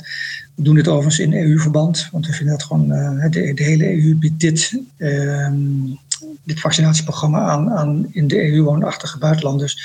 We 0.54 0.62
doen 0.62 0.74
dit 0.74 0.88
overigens 0.88 1.18
in 1.18 1.34
EU-verband, 1.34 2.08
want 2.12 2.26
we 2.26 2.32
vinden 2.32 2.56
dat 2.56 2.66
gewoon 2.66 2.88
de, 3.30 3.52
de, 3.54 3.62
hele 3.62 4.02
EU 4.02 4.16
biedt 4.16 4.40
dit, 4.40 4.80
ehm, 4.96 5.54
dit 6.44 6.60
vaccinatieprogramma 6.60 7.40
aan, 7.40 7.70
aan 7.70 8.06
in 8.12 8.28
de 8.28 8.52
EU 8.52 8.62
woonachtige 8.62 9.18
buitenlanders. 9.18 9.78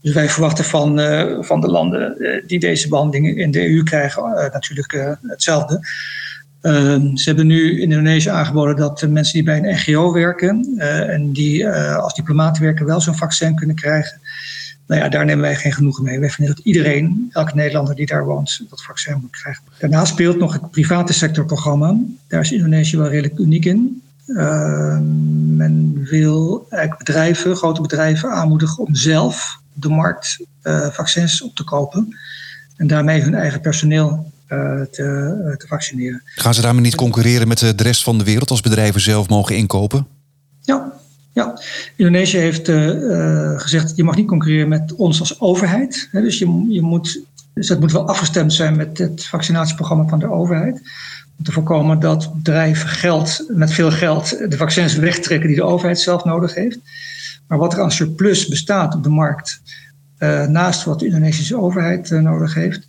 Dus 0.00 0.14
wij 0.14 0.28
verwachten 0.28 0.64
van, 0.64 1.00
van 1.44 1.60
de 1.60 1.68
landen 1.68 2.16
die 2.46 2.58
deze 2.58 2.88
behandelingen 2.88 3.36
in 3.36 3.50
de 3.50 3.68
EU 3.68 3.82
krijgen 3.82 4.22
natuurlijk 4.52 5.16
hetzelfde. 5.22 5.80
Uh, 6.64 6.72
ze 7.14 7.22
hebben 7.24 7.46
nu 7.46 7.70
in 7.70 7.90
Indonesië 7.90 8.28
aangeboden 8.28 8.76
dat 8.76 9.06
mensen 9.08 9.34
die 9.34 9.42
bij 9.42 9.58
een 9.58 9.74
NGO 9.74 10.12
werken 10.12 10.74
uh, 10.76 11.12
en 11.12 11.32
die 11.32 11.62
uh, 11.62 11.96
als 11.96 12.14
diplomaat 12.14 12.58
werken 12.58 12.86
wel 12.86 13.00
zo'n 13.00 13.14
vaccin 13.14 13.54
kunnen 13.54 13.76
krijgen. 13.76 14.20
Nou 14.86 15.00
ja, 15.00 15.08
daar 15.08 15.24
nemen 15.24 15.42
wij 15.42 15.56
geen 15.56 15.72
genoegen 15.72 16.04
mee. 16.04 16.18
Wij 16.18 16.30
vinden 16.30 16.54
dat 16.54 16.64
iedereen, 16.64 17.30
elke 17.32 17.54
Nederlander 17.54 17.94
die 17.94 18.06
daar 18.06 18.24
woont, 18.24 18.64
dat 18.70 18.82
vaccin 18.82 19.18
moet 19.20 19.30
krijgen. 19.30 19.62
Daarnaast 19.78 20.12
speelt 20.12 20.38
nog 20.38 20.52
het 20.52 20.70
private 20.70 21.12
sectorprogramma. 21.12 21.96
Daar 22.28 22.40
is 22.40 22.52
Indonesië 22.52 22.96
wel 22.96 23.08
redelijk 23.08 23.38
uniek 23.38 23.64
in. 23.64 24.02
Ehm, 24.26 25.56
men 25.56 26.04
wil 26.04 26.66
eigenlijk 26.70 27.04
bedrijven, 27.04 27.56
grote 27.56 27.80
bedrijven 27.80 28.30
aanmoedigen 28.30 28.84
om 28.84 28.94
zelf 28.94 29.60
de 29.72 29.88
markt 29.88 30.46
eh, 30.62 30.86
vaccins 30.90 31.42
op 31.42 31.54
te 31.54 31.64
kopen. 31.64 32.16
En 32.76 32.86
daarmee 32.86 33.20
hun 33.20 33.34
eigen 33.34 33.60
personeel 33.60 34.08
eh, 34.10 34.33
te, 34.46 35.44
eh, 35.46 35.56
te, 35.56 35.66
vaccineren. 35.66 36.22
Gaan 36.24 36.54
ze 36.54 36.60
daarmee 36.60 36.82
niet 36.82 36.94
concurreren 36.94 37.48
met 37.48 37.58
de 37.58 37.74
rest 37.76 38.02
van 38.02 38.18
de 38.18 38.24
wereld 38.24 38.50
als 38.50 38.60
bedrijven 38.60 39.00
zelf 39.00 39.28
mogen 39.28 39.56
inkopen? 39.56 40.06
Ja, 40.60 40.92
ja. 41.32 41.60
Indonesië 41.96 42.38
heeft 42.38 42.68
gezegd: 43.60 43.96
je 43.96 44.04
mag 44.04 44.16
niet 44.16 44.26
concurreren 44.26 44.68
met 44.68 44.94
ons 44.94 45.20
als 45.20 45.40
overheid. 45.40 46.08
Hè, 46.10 46.20
dus, 46.20 46.38
je, 46.38 46.66
je 46.68 46.82
moet, 46.82 47.20
dus 47.54 47.66
dat 47.66 47.80
moet 47.80 47.92
wel 47.92 48.08
afgestemd 48.08 48.52
zijn 48.52 48.76
met 48.76 48.98
het 48.98 49.26
vaccinatieprogramma 49.26 50.08
van 50.08 50.18
de 50.18 50.30
overheid. 50.30 50.80
Om 51.38 51.44
te 51.44 51.52
voorkomen 51.52 52.00
dat 52.00 52.34
bedrijven 52.34 52.88
geld, 52.88 53.44
met 53.48 53.72
veel 53.72 53.90
geld 53.90 54.50
de 54.50 54.56
vaccins 54.56 54.94
wegtrekken 54.94 55.48
die 55.48 55.56
de 55.56 55.64
overheid 55.64 56.00
zelf 56.00 56.24
nodig 56.24 56.54
heeft. 56.54 56.78
Maar 57.48 57.58
wat 57.58 57.72
er 57.72 57.82
aan 57.82 57.92
surplus 57.92 58.48
bestaat 58.48 58.94
op 58.94 59.02
de 59.02 59.08
markt, 59.08 59.60
uh, 60.18 60.46
naast 60.46 60.84
wat 60.84 60.98
de 60.98 61.06
Indonesische 61.06 61.58
overheid 61.58 62.10
nodig 62.10 62.54
heeft, 62.54 62.86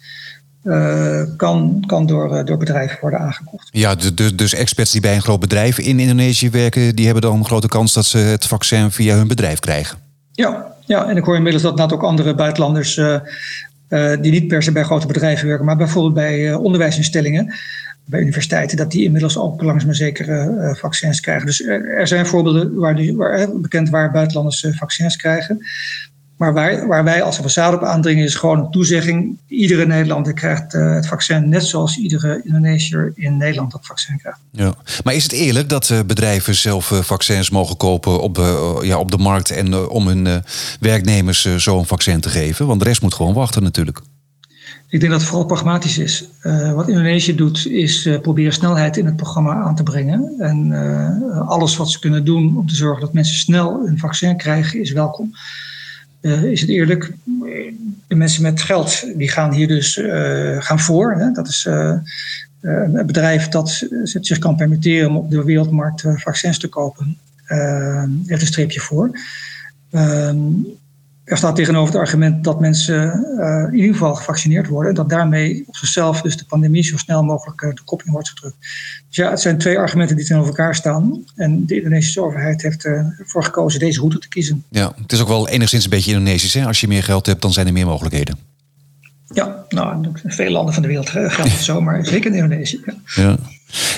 uh, 0.66 1.22
kan, 1.38 1.84
kan 1.88 2.06
door, 2.06 2.38
uh, 2.38 2.44
door 2.44 2.58
bedrijven 2.58 2.98
worden 3.02 3.20
aangekocht. 3.20 3.70
Ja, 3.72 3.96
dus, 3.96 4.36
dus 4.36 4.54
experts 4.54 4.92
die 4.92 5.02
bij 5.02 5.16
een 5.16 5.22
groot 5.22 5.40
bedrijf 5.40 5.80
in 5.80 6.00
Indonesië 6.00 6.50
werken, 6.50 6.96
die 6.96 7.06
hebben 7.06 7.24
dan 7.24 7.38
een 7.38 7.46
grote 7.46 7.68
kans 7.68 7.94
dat 7.94 8.06
ze 8.06 8.18
het 8.18 8.46
vaccin 8.46 8.92
via 8.92 9.16
hun 9.16 9.28
bedrijf 9.28 9.60
krijgen. 9.60 9.98
Ja, 10.32 10.74
ja 10.86 11.10
en 11.10 11.18
ik 11.18 11.24
hoor 11.24 11.36
inmiddels 11.36 11.64
dat 11.64 11.94
ook 11.94 12.04
andere 12.04 12.36
buitenlanders 12.36 12.98
uh, 12.98 13.20
die 14.22 14.32
niet 14.32 14.48
per 14.48 14.64
se 14.64 14.72
bij 14.72 14.84
grote 14.84 15.08
bedrijven 15.08 15.48
werken, 15.48 15.66
maar 15.66 15.78
bijvoorbeeld 15.78 16.14
bij 16.14 16.54
onderwijsinstellingen, 16.54 17.54
bij 18.06 18.20
universiteiten, 18.20 18.78
dat 18.78 18.92
die 18.92 19.04
inmiddels 19.04 19.38
ook 19.38 19.62
langzaam 19.62 19.86
maar 19.88 19.96
zeker 19.96 20.76
vaccins 20.78 21.20
krijgen. 21.20 21.46
Dus 21.46 21.66
er, 21.66 21.90
er 21.98 22.08
zijn 22.08 22.26
voorbeelden 22.26 22.76
waar, 22.76 22.96
die, 22.96 23.16
waar 23.16 23.60
bekend 23.60 23.90
waar 23.90 24.12
buitenlanders 24.12 24.66
vaccins 24.72 25.16
krijgen. 25.16 25.66
Maar 26.38 26.54
waar, 26.54 26.88
waar 26.88 27.04
wij 27.04 27.22
als 27.22 27.38
ambassade 27.38 27.76
op 27.76 27.84
aandringen 27.84 28.26
is 28.26 28.36
gewoon 28.36 28.60
een 28.60 28.72
toezegging. 28.72 29.38
Iedere 29.48 29.86
Nederlander 29.86 30.34
krijgt 30.34 30.74
uh, 30.74 30.94
het 30.94 31.08
vaccin 31.08 31.50
net 31.50 31.64
zoals 31.64 31.98
iedere 31.98 32.42
Indonesiër 32.44 33.12
in 33.16 33.38
Nederland 33.38 33.72
dat 33.72 33.86
vaccin 33.86 34.18
krijgt. 34.18 34.40
Ja. 34.52 34.74
Maar 35.04 35.14
is 35.14 35.24
het 35.24 35.32
eerlijk 35.32 35.70
dat 35.70 35.90
uh, 35.90 36.00
bedrijven 36.06 36.56
zelf 36.56 36.92
uh, 36.92 37.00
vaccins 37.00 37.50
mogen 37.50 37.78
kopen 37.78 38.22
op, 38.22 38.38
ja, 38.82 38.98
op 38.98 39.12
de 39.12 39.18
markt 39.18 39.52
en 39.52 39.90
om 39.90 40.08
hun 40.08 40.44
werknemers 40.80 41.56
zo'n 41.56 41.86
vaccin 41.86 42.20
te 42.20 42.30
geven? 42.30 42.68
Want 42.68 42.80
de 42.80 42.86
rest 42.86 43.02
moet 43.02 43.14
gewoon 43.14 43.34
wachten 43.34 43.64
natuurlijk. 43.64 44.02
Ik 44.90 45.00
denk 45.00 45.12
dat 45.12 45.22
het 45.22 45.30
vooral 45.30 45.48
pragmatisch 45.48 45.98
is. 45.98 46.26
wat 46.76 46.88
Indonesië 46.88 47.36
doet 47.36 47.66
is 47.68 48.10
proberen 48.22 48.54
snelheid 48.54 48.98
in 48.98 49.06
het 49.06 49.16
programma 49.16 49.54
aan 49.54 49.76
te 49.76 49.84
brengen. 49.84 50.34
En 50.40 50.74
alles 51.48 51.78
wat 51.78 51.92
ze 51.92 52.00
kunnen 52.00 52.26
doen 52.26 52.58
om 52.58 52.68
te 52.68 52.76
zorgen 52.76 53.02
dat 53.02 53.14
mensen 53.14 53.36
snel 53.36 53.88
een 53.88 54.00
vaccin 54.00 54.38
krijgen 54.38 54.82
is 54.82 54.92
welkom. 54.92 55.34
Uh, 56.26 56.44
is 56.44 56.62
het 56.62 56.70
eerlijk, 56.70 57.14
de 58.08 58.16
mensen 58.16 58.42
met 58.42 58.62
geld 58.62 59.18
die 59.18 59.30
gaan 59.30 59.54
hier 59.54 59.68
dus 59.68 59.98
uh, 59.98 60.62
gaan 60.62 60.80
voor. 60.80 61.14
Hè? 61.14 61.32
Dat 61.32 61.48
is 61.48 61.66
uh, 61.66 61.94
een 62.62 63.06
bedrijf 63.06 63.48
dat 63.48 63.88
zich 64.04 64.38
kan 64.40 64.56
permitteren 64.56 65.10
om 65.10 65.16
op 65.16 65.32
de 65.32 65.44
wereldmarkt 65.44 66.04
vaccins 66.16 66.60
te 66.60 66.68
kopen. 66.68 67.18
heeft 68.26 68.42
een 68.42 68.48
streepje 68.48 68.80
voor. 68.80 69.20
Ehm, 69.92 70.38
er 71.26 71.38
staat 71.38 71.56
tegenover 71.56 71.94
het 71.94 72.02
argument 72.02 72.44
dat 72.44 72.60
mensen 72.60 73.26
uh, 73.40 73.68
in 73.72 73.76
ieder 73.76 73.94
geval 73.94 74.16
gevaccineerd 74.16 74.68
worden. 74.68 74.90
En 74.90 74.96
dat 74.96 75.10
daarmee 75.10 75.64
op 75.68 75.76
zichzelf 75.76 76.22
dus 76.22 76.38
de 76.38 76.46
pandemie 76.46 76.84
zo 76.84 76.98
snel 76.98 77.24
mogelijk 77.24 77.62
uh, 77.62 77.70
de 77.74 77.82
kop 77.86 78.04
in 78.04 78.12
wordt 78.12 78.30
gedrukt. 78.30 78.56
Dus 79.08 79.16
ja, 79.16 79.30
het 79.30 79.42
zijn 79.42 79.58
twee 79.58 79.78
argumenten 79.78 80.16
die 80.16 80.26
tegenover 80.26 80.52
elkaar 80.52 80.76
staan. 80.76 81.24
En 81.36 81.66
de 81.66 81.76
Indonesische 81.76 82.22
overheid 82.22 82.62
heeft 82.62 82.86
uh, 82.86 83.20
ervoor 83.20 83.44
gekozen 83.44 83.80
deze 83.80 84.00
route 84.00 84.20
te 84.20 84.28
kiezen. 84.28 84.64
Ja, 84.70 84.94
het 85.02 85.12
is 85.12 85.22
ook 85.22 85.28
wel 85.28 85.48
enigszins 85.48 85.84
een 85.84 85.90
beetje 85.90 86.12
Indonesisch. 86.12 86.54
Hè? 86.54 86.66
Als 86.66 86.82
je 86.82 86.88
meer 86.88 87.04
geld 87.04 87.26
hebt, 87.26 87.42
dan 87.42 87.54
zijn 87.54 87.68
er 87.68 87.74
meer 87.74 87.86
mogelijkheden. 87.86 88.38
Ja, 89.34 89.66
nou, 89.70 90.04
in 90.24 90.32
veel 90.32 90.52
landen 90.52 90.74
van 90.74 90.82
de 90.82 90.88
wereld 90.88 91.10
geldt 91.10 91.38
het 91.38 91.52
zo, 91.52 91.82
maar 91.82 92.06
zeker 92.06 92.32
in 92.32 92.38
Indonesië. 92.38 92.82
Ja. 93.16 93.38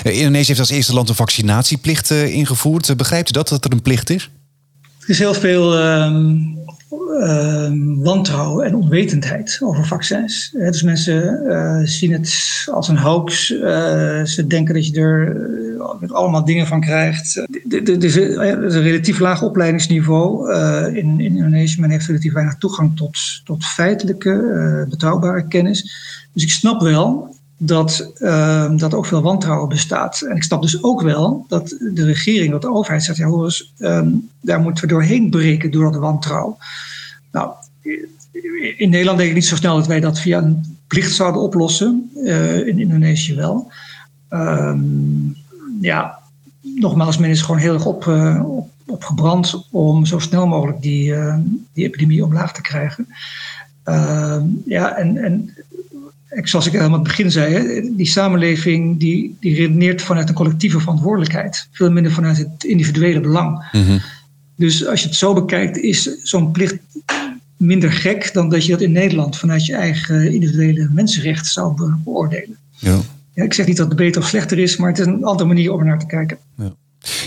ja. 0.02 0.10
Indonesië 0.10 0.46
heeft 0.46 0.58
als 0.58 0.70
eerste 0.70 0.94
land 0.94 1.08
een 1.08 1.14
vaccinatieplicht 1.14 2.10
ingevoerd. 2.10 2.96
Begrijpt 2.96 3.28
u 3.28 3.32
dat, 3.32 3.48
dat 3.48 3.64
er 3.64 3.72
een 3.72 3.82
plicht 3.82 4.10
is? 4.10 4.30
Er 5.00 5.08
is 5.08 5.18
heel 5.18 5.34
veel... 5.34 5.78
Ehm, 5.78 6.56
wantrouwen 8.02 8.66
en 8.66 8.74
onwetendheid 8.74 9.58
over 9.62 9.86
vaccins. 9.86 10.50
dus 10.52 10.82
mensen 10.82 11.42
uh, 11.46 11.80
zien 11.84 12.12
het 12.12 12.66
als 12.72 12.88
een 12.88 12.98
hoax. 12.98 13.50
Uh, 13.50 13.60
ze 14.24 14.44
denken 14.46 14.74
dat 14.74 14.86
je 14.86 15.00
er 15.00 15.36
uh, 16.02 16.10
allemaal 16.10 16.44
dingen 16.44 16.66
van 16.66 16.80
krijgt. 16.80 17.36
Er 17.68 18.04
is 18.04 18.16
een 18.16 18.82
relatief 18.82 19.18
laag 19.18 19.42
opleidingsniveau 19.42 20.52
in, 20.94 21.20
in 21.20 21.36
Indonesië. 21.36 21.80
Men 21.80 21.90
heeft 21.90 22.06
relatief 22.06 22.32
weinig 22.32 22.56
toegang 22.56 22.96
tot, 22.96 23.18
tot 23.44 23.64
feitelijke, 23.64 24.86
betrouwbare 24.90 25.48
kennis. 25.48 25.92
Dus 26.32 26.42
ik 26.42 26.50
snap 26.50 26.80
wel 26.80 27.36
dat, 27.58 28.12
uh, 28.18 28.76
dat 28.76 28.94
ook 28.94 29.06
veel 29.06 29.22
wantrouwen 29.22 29.68
bestaat. 29.68 30.20
En 30.20 30.36
ik 30.36 30.42
snap 30.42 30.62
dus 30.62 30.82
ook 30.82 31.02
wel 31.02 31.44
dat 31.48 31.68
de 31.68 32.04
regering, 32.04 32.50
dat 32.50 32.62
de 32.62 32.72
overheid 32.72 33.02
zegt, 33.02 33.18
ja 33.18 33.26
hoor 33.26 33.66
um, 33.78 34.28
daar 34.40 34.60
moeten 34.60 34.84
we 34.84 34.90
doorheen 34.90 35.30
breken 35.30 35.70
door 35.70 35.92
dat 35.92 36.00
wantrouwen. 36.00 36.56
Nou, 37.32 37.52
in 38.76 38.90
Nederland 38.90 39.18
denk 39.18 39.30
ik 39.30 39.34
niet 39.34 39.46
zo 39.46 39.56
snel 39.56 39.76
dat 39.76 39.86
wij 39.86 40.00
dat 40.00 40.20
via 40.20 40.38
een 40.38 40.76
plicht 40.86 41.14
zouden 41.14 41.42
oplossen. 41.42 42.10
Uh, 42.14 42.66
in 42.66 42.78
Indonesië 42.78 43.34
wel. 43.34 43.72
Um, 44.30 45.36
ja, 45.80 46.18
nogmaals, 46.60 47.18
men 47.18 47.30
is 47.30 47.42
gewoon 47.42 47.60
heel 47.60 47.74
erg 47.74 47.86
op, 47.86 48.04
uh, 48.04 48.42
op, 48.46 48.70
opgebrand 48.86 49.66
om 49.70 50.06
zo 50.06 50.18
snel 50.18 50.46
mogelijk 50.46 50.82
die, 50.82 51.10
uh, 51.10 51.36
die 51.72 51.84
epidemie 51.84 52.24
omlaag 52.24 52.52
te 52.52 52.62
krijgen. 52.62 53.06
ja, 54.64 54.96
en, 54.96 55.16
en 55.16 55.54
zoals 56.42 56.66
ik 56.66 56.72
helemaal 56.72 56.98
aan 56.98 57.04
het 57.04 57.08
begin 57.08 57.30
zei, 57.30 57.80
die 57.96 58.06
samenleving 58.06 58.98
die, 58.98 59.36
die 59.40 59.54
redeneert 59.54 60.02
vanuit 60.02 60.28
een 60.28 60.34
collectieve 60.34 60.80
verantwoordelijkheid. 60.80 61.68
Veel 61.72 61.90
minder 61.90 62.12
vanuit 62.12 62.36
het 62.36 62.64
individuele 62.64 63.20
belang. 63.20 63.68
Mm 63.72 64.00
Dus 64.56 64.86
als 64.86 65.00
je 65.02 65.06
het 65.06 65.16
zo 65.16 65.34
bekijkt, 65.34 65.76
is 65.76 66.22
zo'n 66.22 66.50
plicht 66.50 66.78
minder 67.58 67.92
gek 67.92 68.32
dan 68.32 68.48
dat 68.48 68.64
je 68.64 68.72
dat 68.72 68.80
in 68.80 68.92
Nederland 68.92 69.36
vanuit 69.36 69.66
je 69.66 69.74
eigen 69.74 70.32
individuele 70.32 70.88
mensenrecht 70.92 71.46
zou 71.46 71.92
beoordelen. 72.04 72.56
Ja. 72.76 72.98
Ja, 73.34 73.44
ik 73.44 73.54
zeg 73.54 73.66
niet 73.66 73.76
dat 73.76 73.88
het 73.88 73.96
beter 73.96 74.22
of 74.22 74.28
slechter 74.28 74.58
is, 74.58 74.76
maar 74.76 74.88
het 74.88 74.98
is 74.98 75.06
een 75.06 75.24
andere 75.24 75.48
manier 75.48 75.72
om 75.72 75.78
er 75.78 75.86
naar 75.86 75.98
te 75.98 76.06
kijken. 76.06 76.38
Ja. 76.56 76.72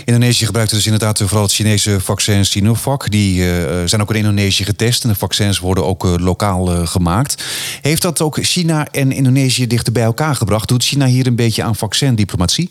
Indonesië 0.04 0.44
gebruikt 0.44 0.70
dus 0.70 0.84
inderdaad 0.84 1.18
vooral 1.18 1.42
het 1.42 1.52
Chinese 1.52 2.00
vaccin 2.00 2.44
Sinovac. 2.44 3.10
Die 3.10 3.40
uh, 3.40 3.82
zijn 3.84 4.00
ook 4.00 4.10
in 4.10 4.16
Indonesië 4.16 4.64
getest 4.64 5.02
en 5.02 5.08
de 5.08 5.14
vaccins 5.14 5.58
worden 5.58 5.86
ook 5.86 6.04
uh, 6.04 6.14
lokaal 6.16 6.72
uh, 6.72 6.86
gemaakt. 6.86 7.44
Heeft 7.82 8.02
dat 8.02 8.20
ook 8.20 8.38
China 8.40 8.86
en 8.90 9.12
Indonesië 9.12 9.66
dichter 9.66 9.92
bij 9.92 10.02
elkaar 10.02 10.34
gebracht? 10.34 10.68
Doet 10.68 10.84
China 10.84 11.06
hier 11.06 11.26
een 11.26 11.36
beetje 11.36 11.62
aan 11.62 11.76
vaccindiplomatie? 11.76 12.70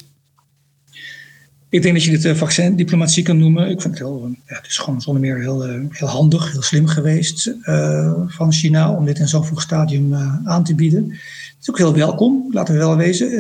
Ik 1.72 1.82
denk 1.82 1.96
dat 1.96 2.04
je 2.04 2.18
dit 2.18 2.38
vaccindiplomatie 2.38 3.24
kan 3.24 3.38
noemen. 3.38 3.70
Ik 3.70 3.82
vind 3.82 3.94
het 3.94 4.08
heel, 4.08 4.30
ja, 4.48 4.56
het 4.56 4.68
is 4.68 4.78
gewoon 4.78 5.02
zonder 5.02 5.22
meer 5.22 5.40
heel, 5.40 5.62
heel 5.90 6.08
handig, 6.08 6.52
heel 6.52 6.62
slim 6.62 6.88
geweest 6.88 7.56
van 8.28 8.52
China 8.52 8.92
om 8.92 9.06
dit 9.06 9.20
in 9.20 9.28
zo'n 9.28 9.46
vroeg 9.46 9.62
stadium 9.62 10.14
aan 10.46 10.64
te 10.64 10.76
bieden. 10.76 11.10
Het 11.10 11.58
is 11.62 11.70
ook 11.70 11.78
heel 11.78 11.94
welkom, 11.94 12.48
laten 12.52 12.74
we 12.74 12.80
wel 12.80 12.96
wezen. 12.96 13.32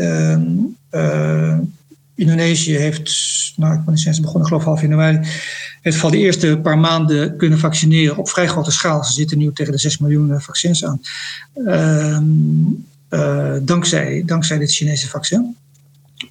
Ehm, 0.90 1.60
Indonesië 2.22 2.76
heeft, 2.76 3.12
nou, 3.56 3.74
ik 3.74 3.86
ben 3.86 3.98
sinds 3.98 4.20
begonnen, 4.20 4.48
geloof 4.48 4.64
half 4.64 4.82
januari, 4.82 5.20
heeft 5.82 5.98
van 5.98 6.12
de 6.12 6.18
eerste 6.18 6.60
paar 6.64 6.78
maanden 6.78 7.38
kunnen 7.38 7.60
vaccineren 7.60 8.18
op 8.18 8.30
vrij 8.30 8.48
grote 8.48 8.72
schaal. 8.72 9.04
Ze 9.04 9.14
zitten 9.14 9.38
nu 9.38 9.54
tegen 9.54 9.72
de 9.72 9.80
6 9.80 9.98
miljoen 9.98 10.32
eh, 10.32 10.40
vaccins 10.40 10.86
aan. 10.86 11.02
Uh, 11.56 12.18
uh, 13.10 13.54
dankzij, 13.62 14.24
dankzij 14.26 14.58
dit 14.58 14.72
Chinese 14.72 15.10
vaccin. 15.10 15.56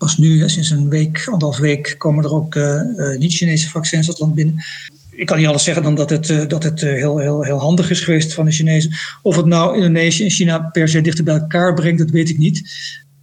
Pas 0.01 0.19
nu, 0.19 0.41
hè, 0.41 0.49
sinds 0.49 0.71
een 0.71 0.89
week, 0.89 1.27
anderhalf 1.31 1.59
week, 1.59 1.95
komen 1.99 2.25
er 2.25 2.35
ook 2.35 2.55
uh, 2.55 2.83
niet-Chinese 3.19 3.69
vaccins 3.69 4.07
het 4.07 4.19
land 4.19 4.35
binnen. 4.35 4.65
Ik 5.11 5.27
kan 5.27 5.39
niet 5.39 5.47
alles 5.47 5.65
zeggen 5.65 5.83
dan 5.83 5.95
dat 5.95 6.11
het, 6.11 6.51
dat 6.51 6.63
het 6.63 6.81
heel, 6.81 7.19
heel, 7.19 7.43
heel 7.43 7.59
handig 7.59 7.91
is 7.91 8.01
geweest 8.01 8.35
van 8.35 8.45
de 8.45 8.51
Chinezen. 8.51 8.93
Of 9.23 9.37
het 9.37 9.47
nou 9.47 9.77
Indonesië 9.77 10.25
en 10.25 10.31
China 10.31 10.59
per 10.59 10.89
se 10.89 11.01
dichter 11.01 11.25
bij 11.25 11.35
elkaar 11.35 11.75
brengt, 11.75 11.99
dat 11.99 12.11
weet 12.11 12.29
ik 12.29 12.39
niet. 12.39 12.71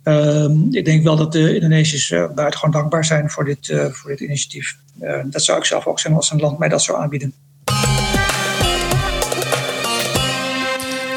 Um, 0.03 0.67
ik 0.71 0.85
denk 0.85 1.03
wel 1.03 1.15
dat 1.15 1.31
de 1.31 1.55
Indonesiërs 1.55 2.09
uh, 2.09 2.33
buitengewoon 2.35 2.71
dankbaar 2.71 3.05
zijn 3.05 3.29
voor 3.29 3.45
dit, 3.45 3.73
voor 3.91 4.09
dit 4.09 4.19
initiatief. 4.19 4.77
Dat 5.29 5.43
zou 5.43 5.57
ik 5.57 5.65
zelf 5.65 5.85
ook 5.85 5.99
zijn 5.99 6.13
als 6.13 6.31
een 6.31 6.39
land 6.39 6.59
mij 6.59 6.69
dat 6.69 6.81
zou 6.83 6.97
aanbieden. 6.97 7.33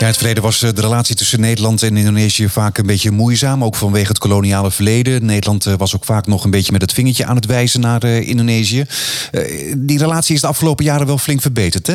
Ja, 0.01 0.07
in 0.07 0.13
het 0.13 0.17
verleden 0.17 0.43
was 0.43 0.61
de 0.61 0.73
relatie 0.81 1.15
tussen 1.15 1.41
Nederland 1.41 1.83
en 1.83 1.97
Indonesië 1.97 2.49
vaak 2.49 2.79
een 2.79 2.87
beetje 2.87 3.11
moeizaam, 3.11 3.65
ook 3.65 3.77
vanwege 3.77 4.09
het 4.09 4.19
koloniale 4.19 4.71
verleden. 4.71 5.25
Nederland 5.25 5.65
was 5.65 5.95
ook 5.95 6.05
vaak 6.05 6.27
nog 6.27 6.45
een 6.45 6.51
beetje 6.51 6.73
met 6.73 6.81
het 6.81 6.93
vingertje 6.93 7.25
aan 7.25 7.37
het 7.37 7.47
wijzen 7.47 7.81
naar 7.81 8.05
Indonesië. 8.05 8.85
die 9.79 9.99
relatie 9.99 10.35
is 10.35 10.41
de 10.41 10.47
afgelopen 10.47 10.85
jaren 10.85 11.07
wel 11.07 11.19
flink 11.19 11.41
verbeterd, 11.41 11.87
hè? 11.87 11.95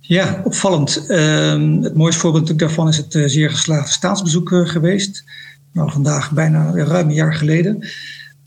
Ja, 0.00 0.40
opvallend. 0.44 1.06
Ehm, 1.06 1.82
het 1.82 1.94
mooiste 1.94 2.20
voorbeeld 2.20 2.58
daarvan 2.58 2.88
is 2.88 2.96
het 2.96 3.22
zeer 3.26 3.50
geslaagde 3.50 3.92
staatsbezoek 3.92 4.48
geweest 4.64 5.24
nou, 5.72 5.90
vandaag 5.92 6.30
bijna 6.30 6.70
ruim 6.70 7.08
een 7.08 7.14
jaar 7.14 7.34
geleden. 7.34 7.88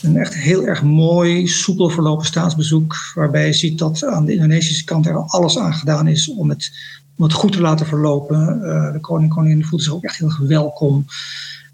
Een 0.01 0.17
echt 0.17 0.35
heel 0.35 0.65
erg 0.65 0.83
mooi, 0.83 1.47
soepel 1.47 1.89
verlopen 1.89 2.25
staatsbezoek. 2.25 2.95
Waarbij 3.15 3.45
je 3.45 3.53
ziet 3.53 3.77
dat 3.77 4.05
aan 4.05 4.25
de 4.25 4.33
Indonesische 4.33 4.83
kant 4.83 5.05
er 5.05 5.15
alles 5.15 5.57
aan 5.57 5.73
gedaan 5.73 6.07
is 6.07 6.29
om 6.29 6.49
het, 6.49 6.71
om 7.17 7.23
het 7.23 7.33
goed 7.33 7.51
te 7.51 7.61
laten 7.61 7.85
verlopen. 7.85 8.59
Uh, 8.63 8.91
de 8.91 8.99
koning 8.99 9.29
en 9.29 9.35
koningin 9.35 9.65
voelt 9.65 9.83
zich 9.83 9.93
ook 9.93 10.03
echt 10.03 10.17
heel 10.17 10.47
welkom. 10.47 11.05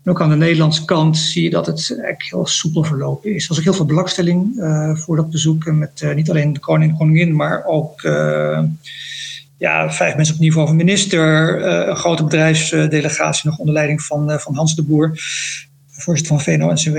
Ook 0.06 0.22
aan 0.22 0.30
de 0.30 0.36
Nederlandse 0.36 0.86
kant 0.86 1.18
zie 1.18 1.44
je 1.44 1.50
dat 1.50 1.66
het 1.66 2.00
echt 2.02 2.30
heel 2.30 2.48
soepel 2.48 2.84
verlopen 2.84 3.36
is. 3.36 3.42
Er 3.42 3.50
was 3.50 3.58
ook 3.58 3.64
heel 3.64 3.74
veel 3.74 3.86
belangstelling 3.86 4.56
uh, 4.56 4.96
voor 4.96 5.16
dat 5.16 5.30
bezoek. 5.30 5.66
Met 5.66 6.02
uh, 6.02 6.16
niet 6.16 6.30
alleen 6.30 6.54
de 6.54 6.60
koning 6.60 6.92
en 6.92 6.98
koningin, 6.98 7.36
maar 7.36 7.64
ook 7.66 8.02
ja, 9.58 9.92
vijf 9.92 10.16
mensen 10.16 10.36
op 10.36 10.42
niveau 10.42 10.68
van 10.68 10.76
minister, 10.76 11.64
een 11.90 11.96
grote 11.96 12.24
bedrijfsdelegatie 12.24 13.50
nog 13.50 13.60
onder 13.60 13.74
leiding 13.74 14.02
van, 14.02 14.40
van 14.40 14.56
Hans 14.56 14.76
de 14.76 14.84
Boer, 14.84 15.12
voorzitter 15.90 16.36
van 16.36 16.44
VNO-NCW. 16.44 16.98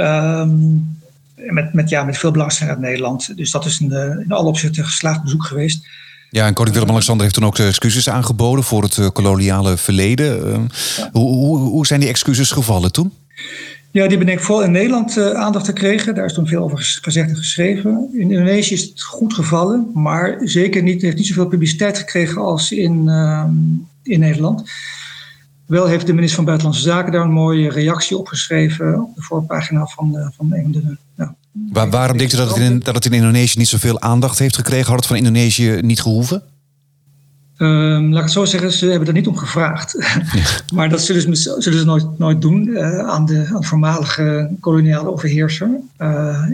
Um, 0.00 0.98
met, 1.34 1.72
met, 1.72 1.88
ja, 1.88 2.04
met 2.04 2.18
veel 2.18 2.30
belangstelling 2.30 2.74
uit 2.74 2.84
Nederland. 2.84 3.36
Dus 3.36 3.50
dat 3.50 3.64
is 3.64 3.80
een, 3.80 4.20
in 4.24 4.32
alle 4.32 4.48
opzichten 4.48 4.82
een 4.82 4.88
geslaagd 4.88 5.22
bezoek 5.22 5.44
geweest. 5.44 5.86
Ja, 6.30 6.46
en 6.46 6.54
koning 6.54 6.74
Willem-Alexander 6.74 7.22
heeft 7.22 7.38
toen 7.38 7.46
ook 7.46 7.58
excuses 7.58 8.08
aangeboden 8.08 8.64
voor 8.64 8.82
het 8.82 9.12
koloniale 9.12 9.76
verleden. 9.76 10.52
Ehm, 10.52 10.66
hoe, 11.12 11.58
hoe, 11.58 11.86
zijn 11.86 12.00
die 12.00 12.08
excuses 12.08 12.50
gevallen 12.50 12.92
toen? 12.92 13.12
Ja, 13.90 14.06
die 14.06 14.18
ben 14.18 14.28
ik 14.28 14.40
vooral 14.40 14.64
in 14.64 14.70
Nederland 14.70 15.16
uh, 15.16 15.30
aandacht 15.30 15.66
gekregen. 15.66 16.14
Daar 16.14 16.24
is 16.24 16.32
toen 16.32 16.46
veel 16.46 16.62
over 16.62 16.98
gezegd 17.02 17.28
en 17.28 17.36
geschreven. 17.36 18.08
In 18.12 18.30
Indonesië 18.30 18.74
is 18.74 18.82
het 18.82 19.02
goed 19.02 19.34
gevallen, 19.34 19.90
maar 19.94 20.38
zeker 20.44 20.82
niet, 20.82 21.02
heeft 21.02 21.16
niet 21.16 21.26
zoveel 21.26 21.46
publiciteit 21.46 21.98
gekregen 21.98 22.42
als 22.42 22.72
in, 22.72 23.02
uh, 23.06 23.44
in 24.02 24.20
Nederland. 24.20 24.70
Wel 25.66 25.86
heeft 25.86 26.06
de 26.06 26.12
minister 26.12 26.36
van 26.36 26.44
Buitenlandse 26.44 26.84
Zaken 26.84 27.12
daar 27.12 27.24
een 27.24 27.32
mooie 27.32 27.70
reactie 27.70 28.16
op 28.16 28.28
geschreven 28.28 29.02
op 29.02 29.14
de 29.14 29.22
voorpagina 29.22 29.86
van, 29.86 30.32
van 30.36 30.52
een 30.52 30.62
van 30.62 30.72
de. 30.72 30.96
Nou, 31.14 31.30
Waar, 31.52 31.90
waarom 31.90 32.18
denkt 32.18 32.32
u 32.32 32.36
dat 32.36 32.48
het, 32.48 32.58
in, 32.58 32.78
dat 32.78 32.94
het 32.94 33.04
in 33.04 33.12
Indonesië 33.12 33.58
niet 33.58 33.68
zoveel 33.68 34.00
aandacht 34.00 34.38
heeft 34.38 34.56
gekregen? 34.56 34.86
Had 34.86 34.96
het 34.96 35.06
van 35.06 35.16
Indonesië 35.16 35.78
niet 35.80 36.00
gehoeven? 36.00 36.42
Um, 37.56 38.08
laat 38.08 38.18
ik 38.18 38.22
het 38.22 38.32
zo 38.32 38.44
zeggen, 38.44 38.72
ze 38.72 38.86
hebben 38.86 39.08
er 39.08 39.14
niet 39.14 39.26
om 39.26 39.36
gevraagd. 39.36 39.98
Maar 40.74 40.88
dat 40.88 41.02
zullen 41.02 41.36
ze, 41.36 41.56
zullen 41.58 41.78
ze 41.78 41.84
nooit, 41.84 42.18
nooit 42.18 42.42
doen 42.42 42.66
uh, 42.66 42.98
aan, 42.98 43.26
de, 43.26 43.46
aan 43.52 43.60
de 43.60 43.66
voormalige 43.66 44.50
koloniale 44.60 45.10
overheerser. 45.10 45.70
Uh, 45.98 46.44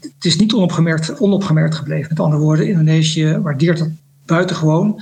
het 0.00 0.24
is 0.24 0.36
niet 0.36 0.52
onopgemerkt, 0.52 1.20
onopgemerkt 1.20 1.74
gebleven. 1.74 2.08
Met 2.08 2.20
andere 2.20 2.42
woorden, 2.42 2.68
Indonesië 2.68 3.38
waardeert 3.42 3.78
dat 3.78 3.88
buitengewoon. 4.26 5.00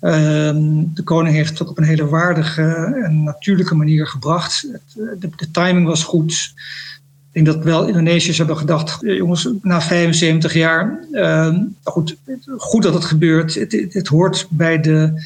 Um, 0.00 0.94
de 0.94 1.02
koning 1.02 1.34
heeft 1.34 1.50
het 1.50 1.62
ook 1.62 1.70
op 1.70 1.78
een 1.78 1.84
hele 1.84 2.06
waardige 2.06 2.62
en 3.04 3.22
natuurlijke 3.22 3.74
manier 3.74 4.06
gebracht. 4.06 4.66
Het, 4.72 5.20
de, 5.20 5.28
de 5.36 5.50
timing 5.50 5.86
was 5.86 6.04
goed. 6.04 6.52
Ik 7.34 7.44
denk 7.44 7.56
dat 7.56 7.64
wel 7.64 7.86
Indonesiërs 7.86 8.38
hebben 8.38 8.56
gedacht, 8.56 8.98
jongens, 9.00 9.48
na 9.62 9.80
75 9.80 10.54
jaar, 10.54 10.98
uh, 11.12 11.56
goed, 11.82 12.16
goed 12.56 12.82
dat 12.82 12.94
het 12.94 13.04
gebeurt. 13.04 13.54
Het, 13.54 13.86
het, 13.88 14.06
hoort 14.06 14.46
bij 14.50 14.80
de 14.80 15.22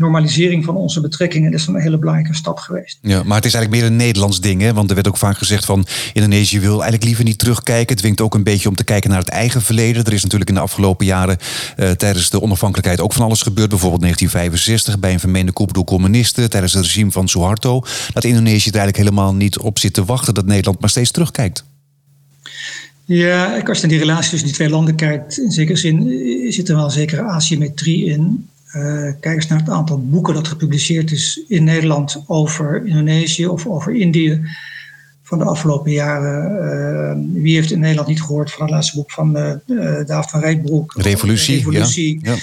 normalisering 0.00 0.64
van 0.64 0.76
onze 0.76 1.00
betrekkingen. 1.00 1.52
Is 1.52 1.66
een 1.66 1.80
hele 1.80 1.98
belangrijke 1.98 2.34
stap 2.34 2.58
geweest. 2.58 2.98
Ja, 3.02 3.22
maar 3.22 3.36
het 3.36 3.44
is 3.44 3.54
eigenlijk 3.54 3.82
meer 3.82 3.92
een 3.92 3.96
Nederlands 3.96 4.40
ding, 4.40 4.60
hè? 4.60 4.72
Want 4.72 4.88
er 4.88 4.94
werd 4.94 5.08
ook 5.08 5.16
vaak 5.16 5.38
gezegd 5.38 5.64
van 5.64 5.86
Indonesië 6.12 6.60
wil 6.60 6.72
eigenlijk 6.72 7.04
liever 7.04 7.24
niet 7.24 7.38
terugkijken. 7.38 7.88
Het 7.88 7.98
dwingt 7.98 8.20
ook 8.20 8.34
een 8.34 8.42
beetje 8.42 8.68
om 8.68 8.74
te 8.74 8.84
kijken 8.84 9.10
naar 9.10 9.18
het 9.18 9.28
eigen 9.28 9.62
verleden. 9.62 10.04
Er 10.04 10.12
is 10.12 10.22
natuurlijk 10.22 10.50
in 10.50 10.56
de 10.56 10.62
afgelopen 10.62 11.06
jaren 11.06 11.36
uh, 11.76 11.90
tijdens 11.90 12.30
de 12.30 12.42
onafhankelijkheid 12.42 13.00
ook 13.00 13.12
van 13.12 13.24
alles 13.24 13.42
gebeurd. 13.42 13.68
Bijvoorbeeld 13.68 14.02
1965 14.02 14.98
bij 14.98 15.12
een 15.12 15.20
vermeende 15.20 15.52
coup 15.52 15.74
door 15.74 15.84
communisten 15.84 16.50
tijdens 16.50 16.72
het 16.72 16.84
regime 16.84 17.10
van 17.10 17.28
Suharto. 17.28 17.82
Dat 18.12 18.24
Indonesië 18.24 18.68
er 18.70 18.76
eigenlijk 18.76 18.96
helemaal 18.96 19.34
niet 19.34 19.58
op 19.58 19.78
zit 19.78 19.92
te 19.92 20.04
wachten 20.04 20.34
dat 20.34 20.46
Nederland 20.46 20.80
maar 20.80 20.90
steeds 20.90 21.10
terugkijkt. 21.10 21.64
Ja, 23.04 23.44
als 23.44 23.80
je 23.80 23.86
naar 23.86 23.96
die 23.96 23.98
relatie 23.98 24.30
tussen 24.30 24.48
die 24.48 24.56
twee 24.56 24.68
landen 24.68 24.94
kijkt, 24.94 25.38
in 25.38 25.50
zekere 25.50 25.76
zin 25.78 26.52
zit 26.52 26.68
er 26.68 26.74
wel 26.74 26.84
een 26.84 26.90
zekere 26.90 27.22
asymmetrie 27.22 28.04
in. 28.04 28.48
Uh, 28.76 29.12
kijk 29.20 29.36
eens 29.36 29.46
naar 29.46 29.58
het 29.58 29.68
aantal 29.68 30.00
boeken 30.00 30.34
dat 30.34 30.48
gepubliceerd 30.48 31.10
is 31.10 31.42
in 31.48 31.64
Nederland 31.64 32.22
over 32.26 32.86
Indonesië 32.86 33.46
of 33.46 33.66
over 33.66 33.94
Indië. 33.94 34.40
van 35.22 35.38
de 35.38 35.44
afgelopen 35.44 35.92
jaren. 35.92 37.32
wie 37.32 37.54
heeft 37.54 37.70
in 37.70 37.80
Nederland 37.80 38.08
niet 38.08 38.22
gehoord 38.22 38.52
van 38.52 38.62
het 38.62 38.70
laatste 38.70 38.96
boek 38.96 39.10
van 39.10 39.32
David 40.06 40.30
van 40.30 40.40
Rijtbroek? 40.40 40.94
Revolutie. 40.96 41.56
Revolutie. 41.56 42.20
Ja. 42.22 42.36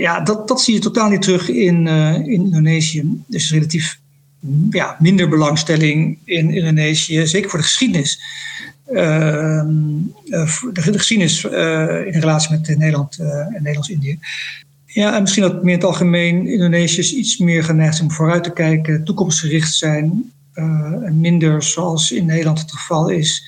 ja. 0.00 0.20
dat, 0.20 0.48
dat 0.48 0.60
zie 0.60 0.74
je 0.74 0.80
totaal 0.80 1.08
niet 1.08 1.22
terug 1.22 1.48
in, 1.48 1.86
in 1.86 2.26
Indonesië. 2.26 3.22
Dus 3.26 3.50
relatief 3.50 3.98
ja, 4.70 4.96
minder 4.98 5.28
belangstelling 5.28 6.18
in 6.24 6.50
Indonesië, 6.50 7.26
zeker 7.26 7.50
voor 7.50 7.58
de 7.58 7.64
geschiedenis. 7.64 8.20
Ehm, 8.86 9.68
de, 10.72 10.82
geschiedenis 10.82 11.44
in 11.44 12.20
relatie 12.20 12.50
met 12.50 12.78
Nederland 12.78 13.18
en 13.18 13.50
Nederlands-Indië. 13.52 14.18
Ja, 14.92 15.14
en 15.14 15.20
misschien 15.20 15.42
dat 15.42 15.54
meer 15.54 15.72
in 15.72 15.78
het 15.78 15.84
algemeen 15.84 16.46
Indonesiërs 16.46 17.14
iets 17.14 17.38
meer 17.38 17.64
geneigd 17.64 17.96
zijn 17.96 18.08
om 18.08 18.14
vooruit 18.14 18.44
te 18.44 18.52
kijken, 18.52 19.04
toekomstgericht 19.04 19.74
zijn. 19.74 20.32
Uh, 20.54 20.64
en 21.04 21.20
minder 21.20 21.62
zoals 21.62 22.12
in 22.12 22.26
Nederland 22.26 22.60
het 22.60 22.72
geval 22.72 23.08
is. 23.08 23.44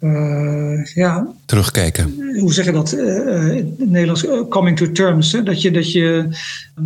Uh, 0.00 0.84
ja, 0.84 1.26
Terugkijken. 1.46 2.14
Hoe 2.38 2.52
zeg 2.52 2.64
je 2.64 2.72
dat? 2.72 2.92
Uh, 2.92 3.56
in 3.56 3.74
het 3.78 3.90
Nederlands 3.90 4.26
coming 4.48 4.76
to 4.76 4.92
terms. 4.92 5.32
Hè? 5.32 5.42
Dat 5.42 5.62
je, 5.62 5.70
dat 5.70 5.92
je 5.92 6.28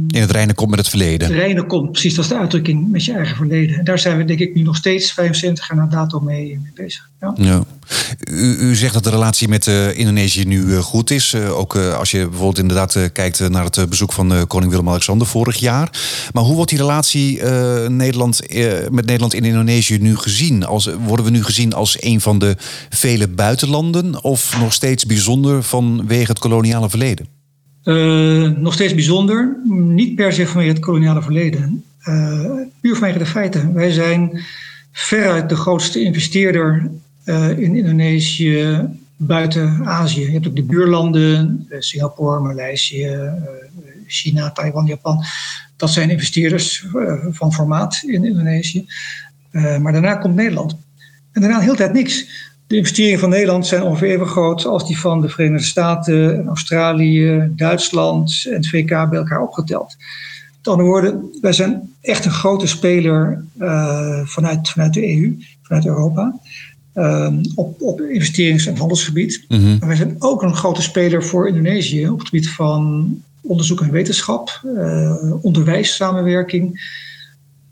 in 0.09 0.21
het 0.21 0.31
reinen 0.31 0.55
komt 0.55 0.71
met 0.71 0.79
het 0.79 0.89
verleden. 0.89 1.29
Het 1.29 1.37
reinen 1.37 1.67
komt, 1.67 1.93
precies, 1.93 2.15
dat 2.15 2.25
is 2.25 2.31
de 2.31 2.39
uitdrukking 2.39 2.91
met 2.91 3.05
je 3.05 3.13
eigen 3.13 3.37
verleden. 3.37 3.79
En 3.79 3.85
daar 3.85 3.99
zijn 3.99 4.17
we 4.17 4.25
denk 4.25 4.39
ik 4.39 4.55
nu 4.55 4.63
nog 4.63 4.77
steeds 4.77 5.13
75 5.13 5.69
jaar 5.69 5.79
na 5.79 5.87
dato 5.87 6.21
mee, 6.21 6.61
mee 6.63 6.73
bezig. 6.75 7.09
Ja. 7.21 7.35
ja. 7.37 7.65
U, 8.31 8.57
u, 8.59 8.75
zegt 8.75 8.95
dat 8.95 9.05
de 9.05 9.11
relatie 9.11 9.49
met 9.49 9.67
uh, 9.67 9.99
Indonesië 9.99 10.45
nu 10.45 10.65
uh, 10.65 10.79
goed 10.79 11.11
is. 11.11 11.33
Uh, 11.33 11.59
ook 11.59 11.77
als 11.77 12.11
je 12.11 12.19
bijvoorbeeld 12.19 12.59
inderdaad 12.59 12.99
kijkt 13.13 13.49
naar 13.49 13.65
het 13.65 13.89
bezoek 13.89 14.13
van 14.13 14.47
koning 14.47 14.71
Willem-Alexander 14.71 15.27
vorig 15.27 15.57
jaar. 15.57 15.91
Maar 16.33 16.43
hoe 16.43 16.55
wordt 16.55 16.71
die 16.71 16.79
relatie 16.79 17.43
Nederland, 17.89 18.41
met 18.91 19.07
Nederland 19.07 19.35
in 19.35 19.45
Indonesië 19.45 19.99
nu 19.99 20.17
gezien? 20.17 20.65
Als, 20.65 20.89
worden 21.07 21.25
we 21.25 21.31
nu 21.31 21.45
gezien 21.45 21.73
als 21.73 22.03
een 22.03 22.21
van 22.21 22.39
de 22.39 22.57
vele 22.89 23.29
buitenlanden? 23.29 24.25
Of 24.25 24.50
nog 24.59 24.73
steeds 24.73 25.07
bijzonder 25.07 25.63
vanwege 25.63 26.31
het 26.31 26.39
koloniale 26.39 26.91
verleden? 26.91 27.27
Uh, 27.85 28.49
nog 28.49 28.73
steeds 28.73 28.95
bijzonder, 28.95 29.57
niet 29.69 30.15
per 30.15 30.33
se 30.33 30.47
vanwege 30.47 30.73
het 30.73 30.81
koloniale 30.81 31.23
verleden. 31.23 31.85
Uh, 32.05 32.51
puur 32.81 32.97
vanwege 32.97 33.19
de 33.19 33.27
feiten. 33.27 33.75
Wij 33.75 33.91
zijn 33.91 34.43
veruit 34.93 35.49
de 35.49 35.57
grootste 35.57 36.01
investeerder 36.01 36.91
uh, 37.25 37.59
in 37.59 37.77
Indonesië 37.77 38.89
buiten 39.17 39.87
Azië. 39.87 40.21
Je 40.21 40.31
hebt 40.31 40.49
ook 40.49 40.57
de 40.57 40.63
buurlanden, 40.63 41.67
Singapore, 41.79 42.41
Maleisië, 42.41 43.19
China, 44.07 44.51
Taiwan, 44.51 44.87
Japan. 44.87 45.25
Dat 45.77 45.91
zijn 45.91 46.11
investeerders 46.11 46.87
van 47.31 47.53
formaat 47.53 48.03
in 48.07 48.25
Indonesië. 48.25 48.87
maar 49.51 49.93
daarna 49.93 50.15
komt 50.15 50.35
Nederland. 50.35 50.77
En 51.33 51.41
daarna 51.41 51.61
heel 51.61 51.77
tijd 51.77 51.93
niks. 51.93 52.27
De 52.71 52.77
investeringen 52.77 53.19
van 53.19 53.29
Nederland 53.29 53.67
zijn 53.67 53.83
ongeveer 53.83 54.11
even 54.11 54.27
groot 54.27 54.65
als 54.65 54.87
die 54.87 54.99
van 54.99 55.21
de 55.21 55.29
Verenigde 55.29 55.67
Staten, 55.67 56.47
Australië, 56.47 57.51
Duitsland 57.57 58.47
en 58.49 58.55
het 58.55 58.69
VK 58.69 58.89
bij 58.89 59.19
elkaar 59.19 59.43
opgeteld. 59.43 59.97
Met 60.57 60.69
andere 60.69 60.89
woorden, 60.89 61.39
wij 61.41 61.53
zijn 61.53 61.95
echt 62.01 62.25
een 62.25 62.31
grote 62.31 62.67
speler 62.67 63.45
uh, 63.61 64.21
vanuit, 64.25 64.69
vanuit 64.69 64.95
de 64.95 65.17
EU, 65.17 65.39
vanuit 65.63 65.87
Europa. 65.87 66.41
Uh, 66.95 67.33
op, 67.55 67.83
op 67.83 68.01
investerings- 68.01 68.67
en 68.67 68.77
handelsgebied. 68.77 69.45
Mm 69.49 69.59
-hmm. 69.59 69.77
Maar 69.79 69.89
wij 69.89 69.97
zijn 69.97 70.17
ook 70.19 70.43
een 70.43 70.57
grote 70.57 70.83
speler 70.83 71.25
voor 71.25 71.49
Indonesië 71.49 72.09
op 72.09 72.19
het 72.19 72.29
gebied 72.29 72.51
van 72.51 73.15
onderzoek 73.41 73.81
en 73.81 73.91
wetenschap, 73.91 74.63
uh, 74.65 75.45
onderwijs, 75.45 75.95
samenwerking. 75.95 76.81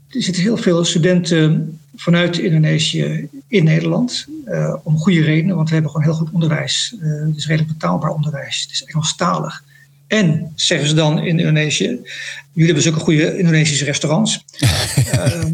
Er 0.09 0.23
zitten 0.23 0.43
heel 0.43 0.57
veel 0.57 0.85
studenten 0.85 1.79
vanuit 1.97 2.39
Indonesië 2.39 3.29
in 3.49 3.65
Nederland. 3.65 4.27
Uh, 4.47 4.75
om 4.83 4.99
goede 4.99 5.23
redenen, 5.23 5.57
want 5.57 5.69
we 5.69 5.75
hebben 5.75 5.93
gewoon 5.93 6.07
heel 6.07 6.17
goed 6.17 6.31
onderwijs. 6.33 6.95
Uh, 7.01 7.27
het 7.27 7.37
is 7.37 7.47
redelijk 7.47 7.73
betaalbaar 7.73 8.11
onderwijs. 8.11 8.63
Het 8.63 8.71
is 8.71 8.85
Engelstalig. 8.85 9.65
En 10.07 10.53
zeggen 10.55 10.89
ze 10.89 10.95
dan 10.95 11.19
in 11.19 11.39
Indonesië, 11.39 11.85
jullie 12.53 12.65
hebben 12.65 12.83
zulke 12.83 12.99
goede 12.99 13.39
Indonesische 13.39 13.85
restaurants. 13.85 14.45
uh, 14.59 14.65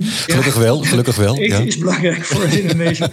gelukkig 0.06 0.54
ja, 0.54 0.60
wel, 0.60 0.78
gelukkig 0.78 1.16
wel. 1.16 1.40
Ja. 1.40 1.58
is 1.58 1.78
belangrijk 1.78 2.24
voor 2.24 2.44
Indonesië. 2.44 3.08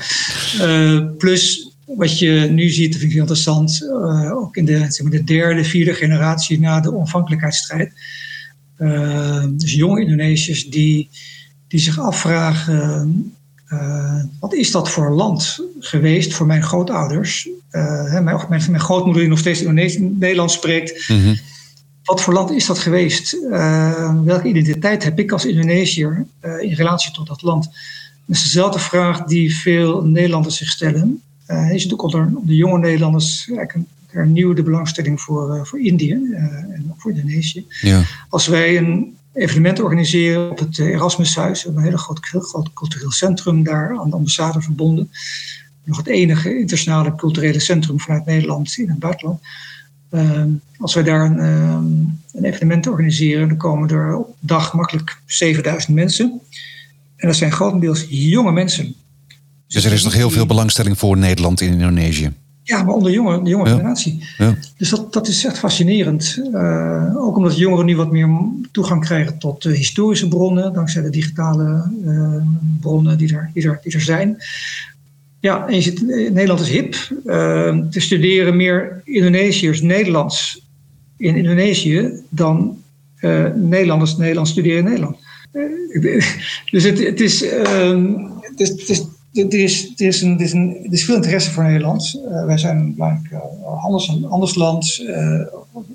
plus 1.18 1.70
wat 1.86 2.20
je 2.20 2.30
nu 2.30 2.70
ziet, 2.70 2.92
dat 2.92 3.00
vind 3.00 3.04
ik 3.04 3.18
heel 3.18 3.22
interessant, 3.22 3.90
ook 4.34 4.56
in 4.56 4.66
de, 4.66 4.78
zeg 4.78 5.02
maar, 5.02 5.12
de 5.12 5.24
derde, 5.24 5.64
vierde 5.64 5.94
generatie 5.94 6.60
na 6.60 6.80
de 6.80 6.94
onafhankelijkheidsstrijd. 6.94 7.94
Dus 9.58 9.74
jonge 9.74 10.02
Indonesiërs 10.02 10.70
die 10.70 11.10
die 11.72 11.80
zich 11.80 12.00
afvragen: 12.00 13.34
uh, 13.70 14.24
wat 14.40 14.54
is 14.54 14.72
dat 14.72 14.90
voor 14.90 15.12
land 15.12 15.60
geweest 15.80 16.34
voor 16.34 16.46
mijn 16.46 16.64
grootouders? 16.64 17.50
Uh, 17.72 18.12
mijn, 18.12 18.24
mijn, 18.24 18.48
mijn, 18.50 18.80
grootmoeder, 18.80 19.22
die 19.22 19.30
nog 19.30 19.40
steeds 19.40 19.62
Nederlands 19.62 20.54
spreekt. 20.54 21.10
Mm-hmm. 21.10 21.40
Wat 22.04 22.22
voor 22.22 22.34
land 22.34 22.52
is 22.52 22.66
dat 22.66 22.80
geweest? 22.80 23.34
Uh, 23.34 24.16
welke 24.24 24.48
identiteit 24.48 25.04
heb 25.04 25.20
ik 25.20 25.32
als 25.32 25.46
Indonesiër 25.46 26.26
in 26.60 26.74
relatie 26.74 27.12
tot 27.12 27.28
dat 27.28 27.42
land? 27.42 27.64
Dat 28.26 28.36
is 28.36 28.44
dezelfde 28.44 28.80
vraag 28.80 29.24
die 29.24 29.56
veel 29.56 30.04
Nederlanders 30.04 30.58
zich 30.58 30.70
stellen. 30.70 31.22
je 31.48 31.80
ziet 31.80 31.94
ook 31.94 32.02
onder 32.02 32.34
de 32.44 32.56
jonge 32.56 32.80
Nederlanders 32.80 33.50
een 33.74 33.88
hernieuwde 34.12 34.64
belangstelling 34.64 35.22
voor, 35.22 35.68
voor 35.68 35.80
Indië 35.80 36.12
en 36.12 36.88
ook 36.92 37.02
voor 37.02 37.12
Indonesië. 37.12 37.66
Ja. 37.82 38.04
Als 38.30 38.48
wij 38.48 38.78
een 38.78 39.16
evenementen 39.34 39.84
organiseren 39.84 40.50
op 40.52 40.60
het 40.60 40.80
Erasmushuis. 40.80 41.60
We 41.60 41.66
hebben 41.66 41.84
een 41.84 41.90
hele 41.90 42.02
groot, 42.02 42.46
groot 42.46 42.74
cultureel 42.74 43.12
centrum 43.12 43.64
daar 43.64 44.00
aan 44.00 44.10
de 44.10 44.16
ambassade 44.16 44.62
verbonden. 44.62 45.12
Nog 45.84 45.98
het 45.98 46.08
enige 46.08 46.60
internationale 46.60 47.16
culturele 47.16 47.60
centrum 47.60 48.00
vanuit 48.00 48.26
Nederland 48.26 48.78
in 48.78 48.90
het 48.90 49.00
buitenland. 49.00 49.40
Uh, 50.12 50.44
als 50.78 50.94
wij 50.94 51.04
daar 51.04 51.26
een, 51.26 51.40
um, 51.40 52.20
een, 52.34 52.44
evenement 52.44 52.88
organiseren, 52.88 53.48
dan 53.48 53.58
komen 53.58 53.90
er 53.90 54.16
op 54.16 54.36
dag 54.40 54.74
makkelijk 54.74 55.22
7000 55.26 55.96
mensen. 55.96 56.42
En 57.16 57.28
dat 57.28 57.36
zijn 57.36 57.52
grotendeels 57.52 58.06
jonge 58.10 58.52
mensen. 58.52 58.96
Dus 59.68 59.86
er 59.86 59.92
is 59.92 60.04
nog 60.04 60.14
heel 60.14 60.30
veel 60.30 60.46
belangstelling 60.46 60.98
voor 60.98 61.18
Nederland 61.18 61.62
in 61.62 61.72
Indonesië. 61.72 62.34
Ja, 62.64 62.84
maar 62.84 62.96
onder 62.96 63.12
jonge, 63.12 63.44
de 63.44 63.50
jonge 63.50 63.70
generatie. 63.70 64.24
Ja. 64.38 64.56
Dus 64.78 64.90
dat, 64.90 65.14
dat 65.14 65.28
is 65.28 65.46
echt 65.46 65.58
fascinerend. 65.58 66.40
Uh, 66.54 67.18
ook 67.18 67.38
omdat 67.38 67.58
jongeren 67.58 67.86
nu 67.86 67.96
wat 67.96 68.12
meer 68.12 68.30
toegang 68.72 69.06
krijgen 69.06 69.38
tot 69.38 69.66
uh, 69.66 69.74
historische 69.74 70.28
bronnen, 70.28 70.74
dankzij 70.74 71.02
de 71.02 71.10
digitale 71.10 71.92
uh, 72.06 72.36
bronnen 72.80 73.18
die 73.18 73.36
er, 73.36 73.52
die, 73.54 73.64
er, 73.64 73.80
die 73.84 73.94
er 73.94 74.02
zijn. 74.02 74.38
Ja, 75.40 75.68
en 75.68 75.76
je 75.76 75.82
zit, 75.82 76.02
Nederland 76.08 76.60
is 76.60 76.70
hip. 76.70 76.92
te 77.92 78.00
studeren 78.00 78.56
meer 78.56 79.02
Indonesiërs 79.04 79.82
Nederlands 79.82 80.66
in 81.18 81.36
Indonesië 81.36 82.12
dan 82.30 82.78
Nederlanders 83.56 84.18
Nederlands 84.18 84.52
studeren 84.52 84.78
in 84.78 84.84
Nederland. 84.84 85.18
dus 86.72 86.84
het, 86.84 87.00
het, 87.00 87.22
is, 87.22 87.40
het, 87.40 88.60
is, 88.60 88.70
het 88.70 88.90
is 88.90 89.04
er 89.34 89.54
is, 89.54 89.92
er, 89.96 90.08
is 90.08 90.22
een, 90.22 90.40
er, 90.40 90.46
is 90.46 90.54
een, 90.54 90.78
er 90.84 90.92
is 90.92 91.06
veel 91.06 91.16
interesse 91.16 91.52
voor 91.52 91.64
Nederland. 91.64 92.22
Uh, 92.26 92.46
wij 92.46 92.58
zijn 92.58 92.78
een 92.78 92.94
belangrijk 92.94 93.32
uh, 93.32 93.40
handels, 93.82 94.08
handelsland. 94.30 95.00
Uh, 95.00 95.42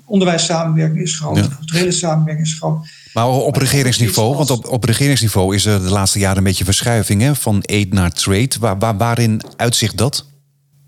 onderwijssamenwerking 0.05 1.01
is 1.01 1.15
groot. 1.19 1.37
Ja. 1.37 1.47
Culturele 1.57 1.91
samenwerking 1.91 2.47
is 2.47 2.53
groot. 2.53 2.87
Maar 3.13 3.29
op 3.29 3.55
regeringsniveau, 3.55 4.35
want 4.35 4.49
op, 4.49 4.67
op 4.67 4.83
regeringsniveau 4.83 5.55
is 5.55 5.65
er 5.65 5.83
de 5.83 5.89
laatste 5.89 6.19
jaren 6.19 6.37
een 6.37 6.43
beetje 6.43 6.65
verschuiving 6.65 7.21
hè, 7.21 7.35
van 7.35 7.61
aid 7.65 7.93
naar 7.93 8.11
trade. 8.11 8.49
Waar, 8.59 8.77
waar, 8.77 8.97
waarin 8.97 9.41
uitzicht 9.55 9.97
dat? 9.97 10.25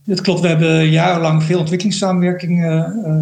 Dat 0.06 0.22
klopt. 0.22 0.42
We 0.42 0.48
hebben 0.48 0.90
jarenlang 0.90 1.44
veel 1.44 1.60
ontwikkelingssamenwerking 1.60 2.64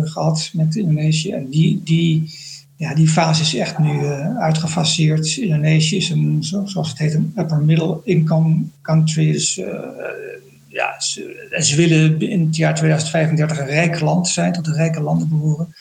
gehad 0.04 0.50
met 0.54 0.76
Indonesië. 0.76 1.32
En 1.32 1.50
die, 1.50 1.82
die, 1.84 2.34
ja, 2.78 2.94
die 2.94 3.08
fase 3.08 3.42
is 3.42 3.56
echt 3.56 3.78
nu 3.78 4.02
uh, 4.02 4.38
uitgefaseerd. 4.38 5.38
Indonesië 5.38 5.96
is 5.96 6.10
een, 6.10 6.38
zoals 6.44 6.90
het 6.90 6.98
heet, 6.98 7.14
een 7.14 7.34
upper 7.38 7.62
middle 7.62 8.00
income 8.04 8.64
country. 8.82 9.32
Dus 9.32 9.58
uh, 9.58 9.68
ja, 10.68 11.00
ze, 11.00 11.48
ze, 11.60 11.76
willen 11.76 12.20
in 12.20 12.46
het 12.46 12.56
jaar 12.56 12.76
2035 12.76 13.60
een 13.60 13.66
rijk 13.66 14.00
land 14.00 14.28
zijn, 14.28 14.54
tot 14.54 14.66
de 14.66 14.74
rijke 14.74 15.02
landen 15.02 15.30
behoren. 15.30 15.76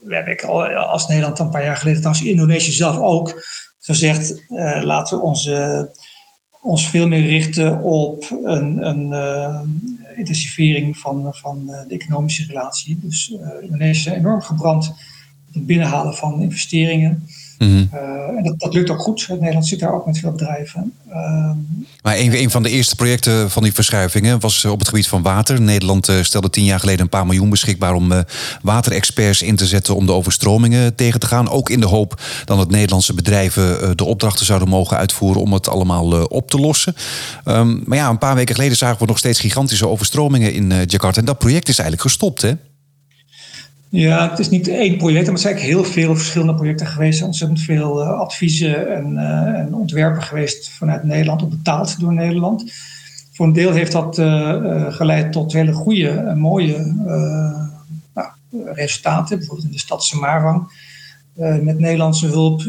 We 0.00 0.14
hebben 0.14 0.48
al 0.48 0.66
als 0.74 1.08
Nederland 1.08 1.38
een 1.38 1.50
paar 1.50 1.64
jaar 1.64 1.76
geleden, 1.76 2.04
als 2.04 2.22
Indonesië 2.22 2.72
zelf 2.72 2.96
ook, 2.96 3.46
gezegd: 3.78 4.44
laten 4.82 5.18
we 5.18 5.24
onze, 5.24 5.90
ons 6.62 6.88
veel 6.88 7.08
meer 7.08 7.26
richten 7.26 7.82
op 7.82 8.38
een, 8.44 8.86
een 8.86 9.14
intensivering 10.16 10.98
van, 10.98 11.34
van 11.34 11.66
de 11.66 11.94
economische 11.94 12.44
relatie. 12.46 12.98
Dus 13.02 13.36
Indonesië 13.62 14.10
is 14.10 14.16
enorm 14.16 14.40
gebrand 14.40 14.94
het 15.54 15.66
binnenhalen 15.66 16.14
van 16.14 16.40
investeringen. 16.40 17.28
Mhm. 17.58 17.86
en 18.36 18.42
dat, 18.42 18.58
dat, 18.58 18.74
lukt 18.74 18.90
ook 18.90 19.00
goed. 19.00 19.26
Nederland 19.28 19.66
zit 19.66 19.80
daar 19.80 19.94
ook 19.94 20.06
met 20.06 20.18
veel 20.18 20.30
bedrijven. 20.30 20.92
Ehm, 21.10 21.56
maar 22.02 22.18
een, 22.18 22.40
een, 22.40 22.50
van 22.50 22.62
de 22.62 22.70
eerste 22.70 22.96
projecten 22.96 23.50
van 23.50 23.62
die 23.62 23.72
verschuivingen 23.72 24.40
was 24.40 24.64
op 24.64 24.78
het 24.78 24.88
gebied 24.88 25.06
van 25.06 25.22
water. 25.22 25.60
Nederland 25.60 26.12
stelde 26.22 26.50
tien 26.50 26.64
jaar 26.64 26.80
geleden 26.80 27.00
een 27.00 27.08
paar 27.08 27.26
miljoen 27.26 27.50
beschikbaar 27.50 27.94
om 27.94 28.12
waterexperts 28.62 29.42
in 29.42 29.56
te 29.56 29.66
zetten 29.66 29.96
om 29.96 30.06
de 30.06 30.12
overstromingen 30.12 30.94
tegen 30.94 31.20
te 31.20 31.26
gaan. 31.26 31.48
Ook 31.48 31.70
in 31.70 31.80
de 31.80 31.86
hoop 31.86 32.20
dat 32.44 32.58
het 32.58 32.70
Nederlandse 32.70 33.14
bedrijven 33.14 33.96
de 33.96 34.04
opdrachten 34.04 34.46
zouden 34.46 34.68
mogen 34.68 34.96
uitvoeren 34.96 35.42
om 35.42 35.52
het 35.52 35.68
allemaal 35.68 36.26
op 36.26 36.50
te 36.50 36.58
lossen. 36.58 36.94
Ehm, 37.44 37.76
maar 37.84 37.98
ja, 37.98 38.08
een 38.08 38.18
paar 38.18 38.34
weken 38.34 38.54
geleden 38.54 38.76
zagen 38.76 38.98
we 38.98 39.06
nog 39.06 39.18
steeds 39.18 39.40
gigantische 39.40 39.88
overstromingen 39.88 40.52
in 40.52 40.72
Jakarta. 40.86 41.20
En 41.20 41.26
dat 41.26 41.38
project 41.38 41.68
is 41.68 41.78
eigenlijk 41.78 42.08
gestopt, 42.08 42.42
hè? 42.42 42.52
Ja, 43.94 44.30
het 44.30 44.38
is 44.38 44.48
niet 44.48 44.68
één 44.68 44.96
project, 44.96 45.24
maar 45.24 45.32
het 45.32 45.42
zijn 45.42 45.54
eigenlijk 45.54 45.84
heel 45.84 45.92
veel 45.92 46.16
verschillende 46.16 46.54
projecten 46.54 46.86
geweest. 46.86 47.22
Ontzettend 47.22 47.60
veel 47.60 48.02
uh, 48.02 48.20
adviezen 48.20 48.94
en, 48.94 49.12
uh, 49.12 49.58
en, 49.58 49.74
ontwerpen 49.74 50.22
geweest 50.22 50.70
vanuit 50.70 51.04
Nederland, 51.04 51.42
of 51.42 51.48
betaald 51.48 52.00
door 52.00 52.12
Nederland. 52.12 52.72
Voor 53.32 53.46
een 53.46 53.52
deel 53.52 53.72
heeft 53.72 53.92
dat 53.92 54.18
uh, 54.18 54.92
geleid 54.92 55.32
tot 55.32 55.52
hele 55.52 55.72
goede 55.72 56.08
en 56.08 56.38
mooie 56.38 56.92
nou, 58.14 58.28
resultaten. 58.64 59.38
Bijvoorbeeld 59.38 59.66
in 59.66 59.72
de 59.72 59.78
stad 59.78 60.04
Samarang. 60.04 60.72
met 61.62 61.78
Nederlandse 61.78 62.26
hulp 62.26 62.62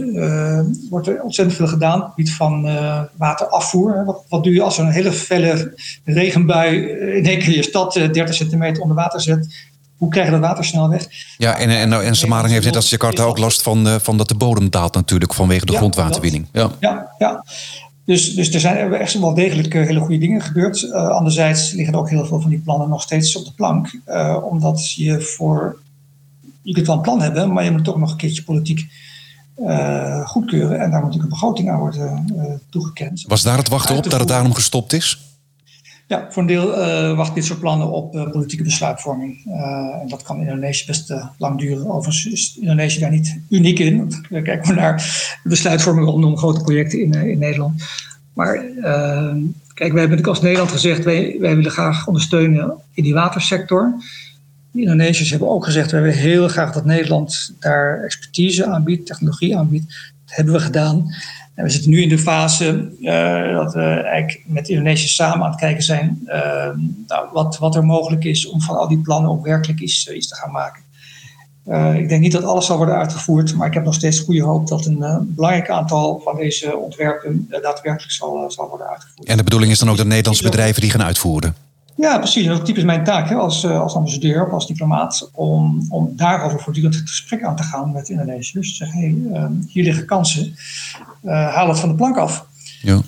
wordt 0.89 1.07
er 1.07 1.21
ontzettend 1.21 1.57
veel 1.57 1.67
gedaan 1.67 2.01
op 2.01 2.05
het 2.05 2.15
gebied 2.15 2.31
van 2.31 2.69
waterafvoer. 3.17 4.05
Wat, 4.05 4.25
wat 4.29 4.43
doe 4.43 4.53
je 4.53 4.61
als 4.61 4.77
er 4.77 4.85
een 4.85 4.91
hele 4.91 5.11
felle 5.11 5.73
regenbui 6.03 6.77
in 7.17 7.25
één 7.25 7.39
keer 7.39 7.55
je 7.55 7.63
stad 7.63 7.93
30 7.93 8.33
centimeter 8.33 8.81
onder 8.81 8.97
water 8.97 9.21
zet? 9.21 9.73
Hoe 9.97 10.09
krijg 10.09 10.25
je 10.25 10.31
dat 10.31 10.41
water 10.41 10.65
snel 10.65 10.89
weg? 10.89 11.07
Ja, 11.37 11.57
en, 11.57 11.69
en, 11.69 12.03
en 12.03 12.15
Samaring 12.15 12.53
heeft 12.53 12.65
net 12.65 12.75
als 12.75 12.89
Jakarta 12.89 13.23
ook 13.23 13.37
last 13.37 13.61
van, 13.61 13.87
uh, 13.87 13.95
van 14.01 14.17
dat 14.17 14.27
de 14.27 14.35
bodem 14.35 14.69
daalt 14.69 14.95
natuurlijk 14.95 15.33
vanwege 15.33 15.65
de 15.65 15.75
grondwaterwinning. 15.75 16.47
Ja, 16.51 16.71
ja. 16.79 17.07
ja. 17.17 17.43
Dus, 18.05 18.35
dus 18.35 18.53
er 18.53 18.59
zijn 18.59 18.93
echt 18.93 19.19
wel 19.19 19.33
degelijk 19.33 19.73
eh, 19.73 19.85
hele 19.85 19.99
goede 19.99 20.17
dingen 20.17 20.41
gebeurd. 20.41 20.81
Uh, 20.81 21.07
anderzijds 21.07 21.71
liggen 21.71 21.93
er 21.93 21.99
ook 21.99 22.09
heel 22.09 22.25
veel 22.25 22.41
van 22.41 22.49
die 22.49 22.59
plannen 22.59 22.89
nog 22.89 23.01
steeds 23.01 23.35
op 23.35 23.45
de 23.45 23.51
plank. 23.55 23.99
Uh, 24.07 24.37
omdat 24.43 24.91
je 24.91 25.21
voor. 25.21 25.77
Je 26.61 26.73
kunt 26.73 26.87
wel 26.87 26.95
een 26.95 27.01
plan 27.01 27.21
hebben, 27.21 27.53
maar 27.53 27.63
je 27.63 27.71
moet 27.71 27.83
toch 27.83 27.97
nog 27.97 28.11
een 28.11 28.17
keertje 28.17 28.43
politiek 28.43 28.87
goedkeuren. 30.25 30.79
En 30.79 30.91
daar 30.91 31.01
moet 31.01 31.13
natuurlijk 31.13 31.23
een 31.23 31.29
begroting 31.29 31.69
aan 31.69 31.79
worden 31.79 32.61
toegekend. 32.69 33.23
Was 33.27 33.43
daar 33.43 33.57
het 33.57 33.69
wachten 33.69 33.95
op 33.95 34.09
dat 34.09 34.19
het 34.19 34.27
daarom 34.27 34.53
gestopt 34.53 34.93
is? 34.93 35.34
Ja, 36.07 36.27
voor 36.29 36.41
een 36.41 36.47
deel 36.47 36.79
uh, 36.79 37.17
wacht 37.17 37.35
dit 37.35 37.45
soort 37.45 37.59
plannen 37.59 37.91
op 37.91 38.15
uh, 38.15 38.29
politieke 38.29 38.63
besluitvorming. 38.63 39.45
Uh, 39.45 40.01
en 40.01 40.07
dat 40.07 40.21
kan 40.21 40.35
in 40.35 40.47
Indonesië 40.47 40.85
best 40.85 41.13
lang 41.37 41.59
duren. 41.59 41.89
Overigens 41.89 42.25
is 42.25 42.57
Indonesië 42.61 42.99
daar 42.99 43.11
niet 43.11 43.39
uniek 43.49 43.79
in. 43.79 44.13
Kijk 44.43 44.65
maar 44.65 44.75
naar 44.75 44.95
de 45.43 45.49
besluitvorming 45.49 46.07
rondom 46.07 46.37
grote 46.37 46.61
projecten 46.61 46.99
in, 46.99 47.13
in 47.13 47.39
Nederland. 47.39 47.83
Maar 48.33 48.63
kijk, 49.73 49.93
wij 49.93 50.01
hebben 50.01 50.23
als 50.23 50.41
Nederland 50.41 50.71
gezegd, 50.71 51.03
wij, 51.03 51.37
wij 51.39 51.55
willen 51.55 51.71
graag 51.71 52.07
ondersteunen 52.07 52.73
in 52.93 53.03
die 53.03 53.13
watersector. 53.13 53.93
De 54.71 54.81
Indonesiërs 54.81 55.29
hebben 55.29 55.49
ook 55.49 55.65
gezegd, 55.65 55.91
wij 55.91 56.01
willen 56.01 56.17
heel 56.17 56.47
graag 56.47 56.71
dat 56.71 56.85
Nederland 56.85 57.53
daar 57.59 58.03
expertise 58.03 58.65
aanbiedt, 58.65 59.05
technologie 59.05 59.57
aanbiedt. 59.57 60.13
Dat 60.25 60.35
hebben 60.35 60.53
we 60.53 60.59
gedaan. 60.59 61.13
En 61.55 61.63
we 61.63 61.69
zitten 61.69 61.89
nu 61.89 62.01
in 62.01 62.09
de 62.09 62.17
fase 62.17 62.91
uh, 62.99 63.55
dat 63.55 63.73
we 63.73 63.81
eigenlijk 63.81 64.43
met 64.47 64.69
Indonesië 64.69 65.07
samen 65.07 65.45
aan 65.45 65.51
het 65.51 65.59
kijken 65.59 65.83
zijn 65.83 66.19
uh, 66.25 66.33
nou, 67.07 67.29
wat, 67.33 67.57
wat 67.57 67.75
er 67.75 67.85
mogelijk 67.85 68.23
is 68.23 68.47
om 68.47 68.61
van 68.61 68.77
al 68.77 68.87
die 68.87 69.01
plannen 69.01 69.31
ook 69.31 69.45
werkelijk 69.45 69.79
iets, 69.79 70.09
iets 70.11 70.27
te 70.27 70.35
gaan 70.35 70.51
maken. 70.51 70.83
Uh, 71.67 71.95
ik 71.95 72.09
denk 72.09 72.21
niet 72.21 72.31
dat 72.31 72.43
alles 72.43 72.65
zal 72.65 72.77
worden 72.77 72.95
uitgevoerd, 72.95 73.55
maar 73.55 73.67
ik 73.67 73.73
heb 73.73 73.83
nog 73.83 73.93
steeds 73.93 74.19
goede 74.19 74.43
hoop 74.43 74.67
dat 74.67 74.85
een 74.85 75.33
belangrijk 75.35 75.69
aantal 75.69 76.21
van 76.23 76.35
deze 76.35 76.77
ontwerpen 76.77 77.47
daadwerkelijk 77.49 78.11
zal, 78.11 78.51
zal 78.51 78.69
worden 78.69 78.89
uitgevoerd. 78.89 79.27
En 79.27 79.37
de 79.37 79.43
bedoeling 79.43 79.71
is 79.71 79.79
dan 79.79 79.89
ook 79.89 79.97
dat 79.97 80.05
Nederlandse 80.05 80.43
bedrijven 80.43 80.81
die 80.81 80.91
gaan 80.91 81.03
uitvoeren? 81.03 81.64
Ja, 81.95 82.17
precies. 82.17 82.45
Dat 82.45 82.59
is 82.59 82.65
typisch 82.65 82.83
mijn 82.83 83.03
taak 83.03 83.29
hè, 83.29 83.35
als, 83.35 83.65
als 83.65 83.95
ambassadeur, 83.95 84.51
als 84.51 84.67
diplomaat, 84.67 85.29
om, 85.33 85.85
om 85.89 86.13
daarover 86.15 86.59
voortdurend 86.59 86.95
het 86.95 87.09
gesprek 87.09 87.43
aan 87.43 87.55
te 87.55 87.63
gaan 87.63 87.91
met 87.91 88.09
Indonesiërs. 88.09 88.51
Dus 88.51 88.77
zeggen, 88.77 88.99
hey, 88.99 89.41
uh, 89.41 89.45
hier 89.67 89.83
liggen 89.83 90.05
kansen, 90.05 90.55
uh, 91.23 91.53
haal 91.53 91.67
het 91.67 91.79
van 91.79 91.89
de 91.89 91.95
plank 91.95 92.17
af. 92.17 92.45
Ja. 92.81 93.01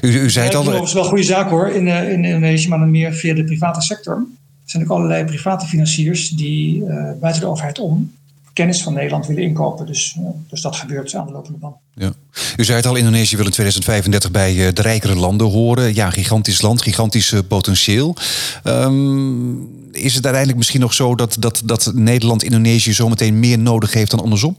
U, 0.00 0.20
u 0.20 0.30
zei 0.30 0.46
het 0.46 0.54
al. 0.54 0.64
Dat 0.64 0.82
is 0.82 0.92
wel 0.92 1.02
een 1.02 1.08
goede 1.08 1.24
zaak 1.24 1.50
hoor 1.50 1.68
in, 1.68 1.86
uh, 1.86 2.12
in 2.12 2.24
Indonesië, 2.24 2.68
maar 2.68 2.78
dan 2.78 2.90
meer 2.90 3.12
via 3.12 3.34
de 3.34 3.44
private 3.44 3.80
sector. 3.80 4.14
Er 4.14 4.70
zijn 4.70 4.82
ook 4.82 4.90
allerlei 4.90 5.24
private 5.24 5.66
financiers 5.66 6.28
die 6.30 6.84
buiten 7.20 7.40
de 7.40 7.46
overheid 7.46 7.78
om 7.78 8.12
kennis 8.52 8.82
van 8.82 8.92
Nederland 8.92 9.26
willen 9.26 9.42
inkopen. 9.42 9.86
Dus, 9.86 10.16
dus 10.48 10.60
dat 10.60 10.76
gebeurt 10.76 11.14
aan 11.14 11.26
de 11.26 11.32
lopende 11.32 11.58
band. 11.58 11.76
Ja. 11.94 12.12
U 12.56 12.64
zei 12.64 12.76
het 12.76 12.86
al, 12.86 12.96
Indonesië 12.96 13.36
wil 13.36 13.44
in 13.44 13.50
2035 13.50 14.30
bij 14.30 14.72
de 14.72 14.82
rijkere 14.82 15.14
landen 15.14 15.46
horen. 15.46 15.94
Ja, 15.94 16.10
gigantisch 16.10 16.62
land, 16.62 16.82
gigantisch 16.82 17.34
potentieel. 17.48 18.16
Um, 18.64 19.80
is 19.92 20.14
het 20.14 20.24
uiteindelijk 20.24 20.56
misschien 20.56 20.80
nog 20.80 20.94
zo 20.94 21.14
dat, 21.14 21.36
dat, 21.38 21.62
dat 21.64 21.92
Nederland 21.94 22.42
Indonesië 22.42 22.92
zometeen 22.92 23.40
meer 23.40 23.58
nodig 23.58 23.92
heeft 23.92 24.10
dan 24.10 24.20
andersom? 24.20 24.56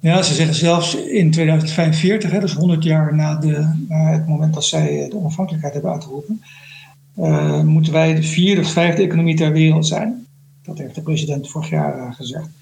Ja, 0.00 0.22
ze 0.22 0.34
zeggen 0.34 0.54
zelfs 0.54 0.94
in 0.94 1.30
2045, 1.30 2.30
hè, 2.30 2.40
dus 2.40 2.52
100 2.52 2.84
jaar 2.84 3.14
na, 3.14 3.34
de, 3.34 3.84
na 3.88 4.12
het 4.12 4.26
moment 4.26 4.54
dat 4.54 4.64
zij 4.64 5.06
de 5.10 5.16
onafhankelijkheid 5.16 5.74
hebben 5.74 5.92
uitgeroepen, 5.92 6.42
uh, 7.18 7.62
moeten 7.62 7.92
wij 7.92 8.14
de 8.14 8.22
vierde 8.22 8.60
of 8.60 8.72
vijfde 8.72 9.02
economie 9.02 9.36
ter 9.36 9.52
wereld 9.52 9.86
zijn. 9.86 10.23
Dat 10.64 10.78
heeft 10.78 10.94
de 10.94 11.02
president 11.02 11.50
vorig 11.50 11.68
jaar 11.68 11.98
uh, 11.98 12.14
gezegd. 12.14 12.44
Nou, 12.44 12.52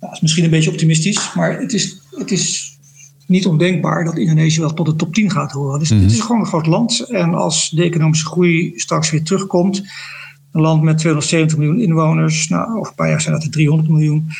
dat 0.00 0.12
is 0.12 0.20
misschien 0.20 0.44
een 0.44 0.50
beetje 0.50 0.70
optimistisch, 0.70 1.34
maar 1.34 1.60
het 1.60 1.72
is, 1.72 2.00
het 2.10 2.30
is 2.30 2.78
niet 3.26 3.46
ondenkbaar 3.46 4.04
dat 4.04 4.18
Indonesië 4.18 4.60
wel 4.60 4.74
tot 4.74 4.86
de 4.86 4.96
top 4.96 5.14
10 5.14 5.30
gaat 5.30 5.52
horen. 5.52 5.78
Dus 5.78 5.90
mm 5.90 5.96
-hmm. 5.96 6.06
het 6.06 6.14
is 6.14 6.20
gewoon 6.20 6.40
een 6.40 6.46
groot 6.46 6.66
land. 6.66 7.00
En 7.00 7.34
als 7.34 7.70
de 7.70 7.82
economische 7.82 8.26
groei 8.26 8.72
straks 8.76 9.10
weer 9.10 9.22
terugkomt, 9.22 9.82
een 10.52 10.60
land 10.60 10.82
met 10.82 10.98
270 10.98 11.58
miljoen 11.58 11.80
inwoners, 11.80 12.48
nou, 12.48 12.76
over 12.78 12.90
een 12.90 12.94
paar 12.94 13.08
jaar 13.08 13.20
zijn 13.20 13.34
dat 13.34 13.44
er 13.44 13.50
300 13.50 13.88
miljoen. 13.88 14.30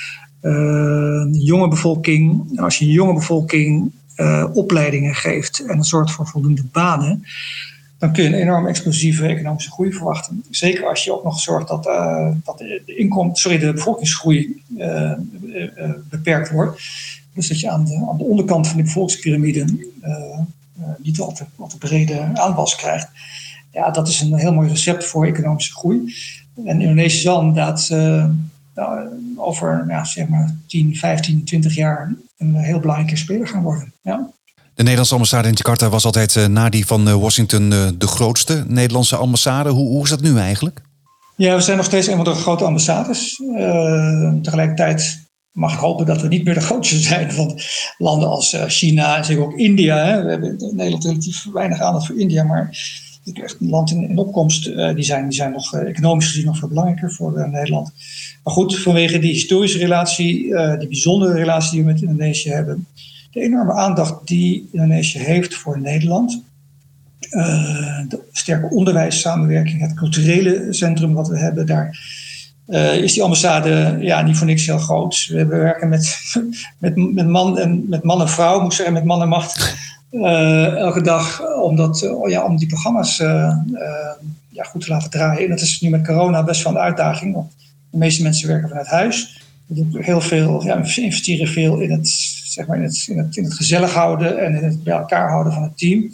Uh, 0.42 1.26
jonge 1.30 1.68
bevolking. 1.68 2.50
En 2.50 2.64
als 2.64 2.78
je 2.78 2.84
een 2.84 2.90
jonge 2.90 3.14
bevolking 3.14 3.92
uh, 4.16 4.46
opleidingen 4.53 5.14
geeft 5.14 5.64
en 5.66 5.76
een 5.76 5.84
soort 5.84 6.12
van 6.12 6.26
voldoende 6.26 6.64
banen, 6.72 7.24
dan 8.03 8.12
kun 8.12 8.22
je 8.22 8.28
een 8.28 8.42
enorm 8.42 8.66
explosieve 8.66 9.26
economische 9.26 9.70
groei 9.70 9.92
verwachten. 9.92 10.44
Zeker 10.50 10.88
als 10.88 11.05
je 11.05 11.12
ook 11.12 11.24
nog 11.24 11.40
zorgt 11.40 11.68
dat, 11.68 11.86
uh, 11.86 12.28
dat 12.44 12.59
de, 12.59 12.82
inkom, 12.84 13.34
sorry, 13.34 13.59
de 13.59 13.72
bevolkingsgroei 13.72 14.62
beperkt 16.11 16.50
wordt. 16.50 16.82
Dus 17.34 17.48
dat 17.48 17.61
je 17.61 17.70
aan 17.70 17.84
de, 17.84 18.07
aan 18.11 18.18
de 18.18 18.24
onderkant 18.24 18.68
van 18.68 18.76
de 18.76 18.82
bevolkingspyramide 18.82 19.64
niet 20.98 21.20
al 21.20 21.32
te, 21.32 21.76
brede 21.78 22.30
aanwas 22.34 22.76
krijgt. 22.76 23.09
Ja, 23.72 23.90
dat 23.90 24.09
is 24.09 24.20
een 24.20 24.34
heel 24.34 24.53
mooi 24.53 24.68
recept 24.68 25.05
voor 25.05 25.26
economische 25.26 25.72
groei. 25.72 26.14
En 26.64 26.80
Indonesië 26.80 27.18
zal 27.18 27.40
inderdaad 27.40 27.88
nou, 28.74 29.09
over 29.36 29.84
ja, 29.88 30.05
zeg 30.05 30.28
maar 30.28 30.57
10, 30.66 30.96
15, 30.96 31.44
20 31.44 31.74
jaar 31.74 32.14
een 32.38 32.55
heel 32.55 32.80
belangrijke 32.80 33.16
speler 33.16 33.48
gaan 33.48 33.62
worden. 33.62 33.92
Ja. 34.03 34.30
De 34.82 34.88
Nederlandse 34.88 35.14
ambassade 35.14 35.48
in 35.48 35.54
Jakarta 35.54 35.88
was 35.88 36.04
altijd 36.04 36.34
uh, 36.34 36.46
na 36.46 36.68
die 36.68 36.86
van 36.86 37.08
uh, 37.08 37.14
Washington 37.14 37.72
uh, 37.72 37.88
de 37.98 38.06
grootste 38.06 38.64
Nederlandse 38.68 39.16
ambassade. 39.16 39.70
Hoe, 39.70 39.88
hoe 39.88 40.02
is 40.02 40.10
dat 40.10 40.20
nu 40.20 40.38
eigenlijk? 40.38 40.80
Ja, 41.36 41.54
we 41.54 41.60
zijn 41.60 41.76
nog 41.76 41.86
steeds 41.86 42.06
een 42.06 42.16
van 42.16 42.24
de 42.24 42.34
grote 42.34 42.64
ambassades. 42.64 43.36
tegelijkertijd 44.42 45.18
mag 45.52 45.72
ik 45.72 45.78
hopen 45.78 46.06
dat 46.06 46.20
we 46.20 46.28
niet 46.28 46.44
meer 46.44 46.54
de 46.54 46.60
grootste 46.60 46.96
zijn 46.98 47.32
van 47.32 47.60
landen 47.98 48.28
als 48.28 48.56
China 48.66 49.16
en 49.16 49.24
zeker 49.24 49.42
ook 49.42 49.58
India. 49.58 49.96
Hè. 49.96 50.22
We 50.22 50.30
hebben 50.30 50.58
in 50.58 50.76
Nederland 50.76 51.04
relatief 51.04 51.46
weinig 51.52 51.80
aandacht 51.80 52.06
voor 52.06 52.20
India, 52.20 52.44
maar 52.44 52.78
echt 53.32 53.56
een 53.60 53.68
land 53.68 53.90
in, 53.90 54.18
opkomst. 54.18 54.64
die, 54.64 55.04
zijn, 55.04 55.28
die 55.28 55.36
zijn 55.36 55.52
nog 55.52 55.74
economisch 55.74 56.26
gezien 56.26 56.44
nog 56.44 56.58
veel 56.58 56.68
belangrijker 56.68 57.12
voor 57.12 57.48
Nederland. 57.50 57.92
Maar 58.44 58.54
goed, 58.54 58.78
vanwege 58.78 59.18
die 59.18 59.32
historische 59.32 59.78
relatie, 59.78 60.42
die 60.78 60.88
bijzondere 60.88 61.32
relatie 61.32 61.70
die 61.70 61.80
we 61.80 61.92
met 61.92 62.02
Indonesië 62.02 62.50
hebben, 62.50 62.86
de 63.32 63.40
enorme 63.40 63.72
aandacht 63.72 64.26
die 64.26 64.68
Indonesië 64.72 65.18
heeft 65.18 65.54
voor 65.54 65.80
Nederland, 65.80 66.42
uh, 67.30 68.00
de 68.08 68.20
sterke 68.32 68.74
onderwijssamenwerking, 68.74 69.80
het 69.80 69.94
culturele 69.94 70.66
centrum 70.70 71.12
wat 71.12 71.28
we 71.28 71.38
hebben 71.38 71.66
daar, 71.66 71.98
uh, 72.68 72.96
is 72.96 73.12
die 73.12 73.22
ambassade 73.22 73.96
ja, 74.00 74.22
niet 74.22 74.36
voor 74.36 74.46
niks 74.46 74.66
heel 74.66 74.78
groot. 74.78 75.26
We 75.28 75.46
werken 75.46 75.88
met, 75.88 76.18
met, 76.78 76.96
met, 76.96 77.28
man, 77.28 77.58
en, 77.58 77.88
met 77.88 78.02
man 78.02 78.20
en 78.20 78.28
vrouw, 78.28 78.60
moet 78.60 78.70
ik 78.70 78.76
zeggen, 78.76 78.94
met 78.94 79.04
man 79.04 79.22
en 79.22 79.28
macht. 79.28 79.76
elke 80.10 81.02
dag 81.02 81.42
om, 81.56 81.92
ja, 82.28 82.44
om 82.44 82.56
die 82.56 82.68
programma's 82.68 83.16
ja, 84.48 84.62
goed 84.64 84.80
te 84.80 84.90
laten 84.90 85.10
draaien. 85.10 85.42
En 85.42 85.50
dat 85.50 85.60
is 85.60 85.80
nu 85.80 85.90
met 85.90 86.06
corona 86.06 86.44
best 86.44 86.62
wel 86.62 86.72
een 86.72 86.78
uitdaging. 86.78 87.34
Want 87.34 87.52
de 87.90 87.98
meeste 87.98 88.22
mensen 88.22 88.48
werken 88.48 88.68
vanuit 88.68 88.86
huis. 88.86 89.42
We 89.66 89.74
doen 89.74 90.02
heel 90.02 90.20
veel, 90.20 90.64
ja, 90.64 90.76
investeren 90.96 91.48
veel 91.48 91.78
in 91.78 91.90
het, 91.90 92.40
zeg 92.53 92.66
maar 92.66 92.76
in, 92.76 92.82
het, 92.82 93.07
in, 93.36 93.44
het, 93.44 93.55
gezellig 93.55 93.92
houden 93.92 94.38
en 94.38 94.55
in 94.55 94.64
het 94.64 94.82
bij 94.84 94.94
elkaar 94.94 95.30
houden 95.30 95.53
van 95.53 95.62
het 95.62 95.78
team. 95.78 96.11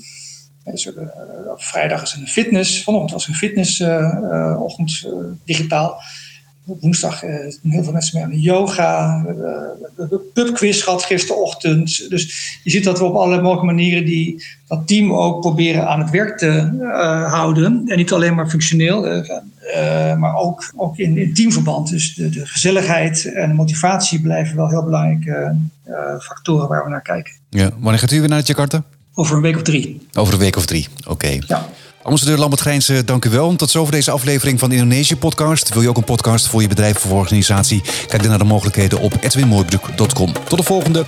Uh, 0.65 1.51
op 1.51 1.63
vrijdag 1.63 2.03
is 2.03 2.13
een 2.13 2.29
fitness. 2.29 2.83
Vanochtend 2.83 3.13
was 3.13 3.29
een 3.29 3.35
fitnessochtend 3.35 5.05
uh, 5.05 5.13
uh, 5.13 5.25
digitaal. 5.45 6.01
Woensdag 6.81 7.25
uh, 7.25 7.31
heel 7.63 7.83
veel 7.83 7.93
mensen 7.93 8.17
mee 8.17 8.25
aan 8.25 8.31
de 8.31 8.41
yoga. 8.41 9.23
de 9.97 10.31
pubquiz 10.35 10.83
gehad 10.85 11.03
gisterochtend. 11.03 12.11
Dus 12.11 12.59
je 12.63 12.71
ziet 12.71 12.85
dat 12.85 12.99
we 12.99 13.05
op 13.05 13.15
alle 13.15 13.41
mogelijke 13.41 13.67
manieren 13.67 14.05
die, 14.05 14.45
dat 14.67 14.87
team 14.87 15.13
ook 15.13 15.41
proberen 15.41 15.89
aan 15.89 16.01
het 16.01 16.11
werk 16.11 16.39
te 16.39 16.49
houden. 17.31 17.83
En 17.87 17.97
niet 17.97 18.13
alleen 18.13 18.35
maar 18.35 18.49
functioneel, 18.49 19.25
maar 20.19 20.37
ook, 20.37 20.73
ook 20.77 20.97
in, 20.97 21.17
in 21.17 21.35
teamverband. 21.35 21.91
Dus 21.91 22.15
de, 22.15 22.29
de, 22.29 22.47
gezelligheid 22.47 23.33
en 23.33 23.49
de 23.49 23.55
motivatie 23.55 24.21
blijven 24.21 24.57
wel 24.57 24.69
heel 24.69 24.85
belangrijke 24.85 25.57
factoren 26.21 26.69
waar 26.69 26.85
we 26.85 26.91
naar 26.91 27.03
kijken. 27.03 27.33
Ja, 27.51 27.71
wanneer 27.79 28.01
gaat 28.01 28.13
u 28.13 28.21
weer 28.21 28.29
naar 28.29 28.43
Jakarta? 28.45 28.85
Over 29.15 29.37
een 29.37 29.43
week 29.43 29.57
of 29.57 29.63
drie. 29.63 30.07
Over 30.13 30.33
een 30.35 30.41
week 30.41 30.57
of 30.57 30.67
drie, 30.67 30.89
oké. 31.07 31.39
Ja. 31.47 31.69
Ambassadeur 32.09 32.39
Lambert 32.39 32.61
Grijnsen, 32.61 33.07
dank 33.07 33.25
u 33.25 33.31
wel. 33.31 33.57
Tot 33.57 33.71
zover 33.71 33.93
deze 33.93 34.11
aflevering 34.11 34.59
van 34.59 34.69
de 34.69 34.75
Indonesië 34.75 35.17
podcast. 35.17 35.69
Wil 35.69 35.83
je 35.83 35.89
ook 35.89 35.97
een 35.97 36.05
podcast 36.05 36.47
voor 36.47 36.63
je 36.63 36.69
bedrijf 36.69 37.05
of 37.05 37.11
organisatie? 37.11 37.83
Kijk 38.07 38.21
dan 38.21 38.31
naar 38.31 38.39
de 38.39 38.45
mogelijkheden 38.45 39.01
op 39.01 39.13
edwinmooibroek.com. 39.21 40.33
Tot 40.49 40.59
de 40.59 40.65
volgende. 40.65 41.07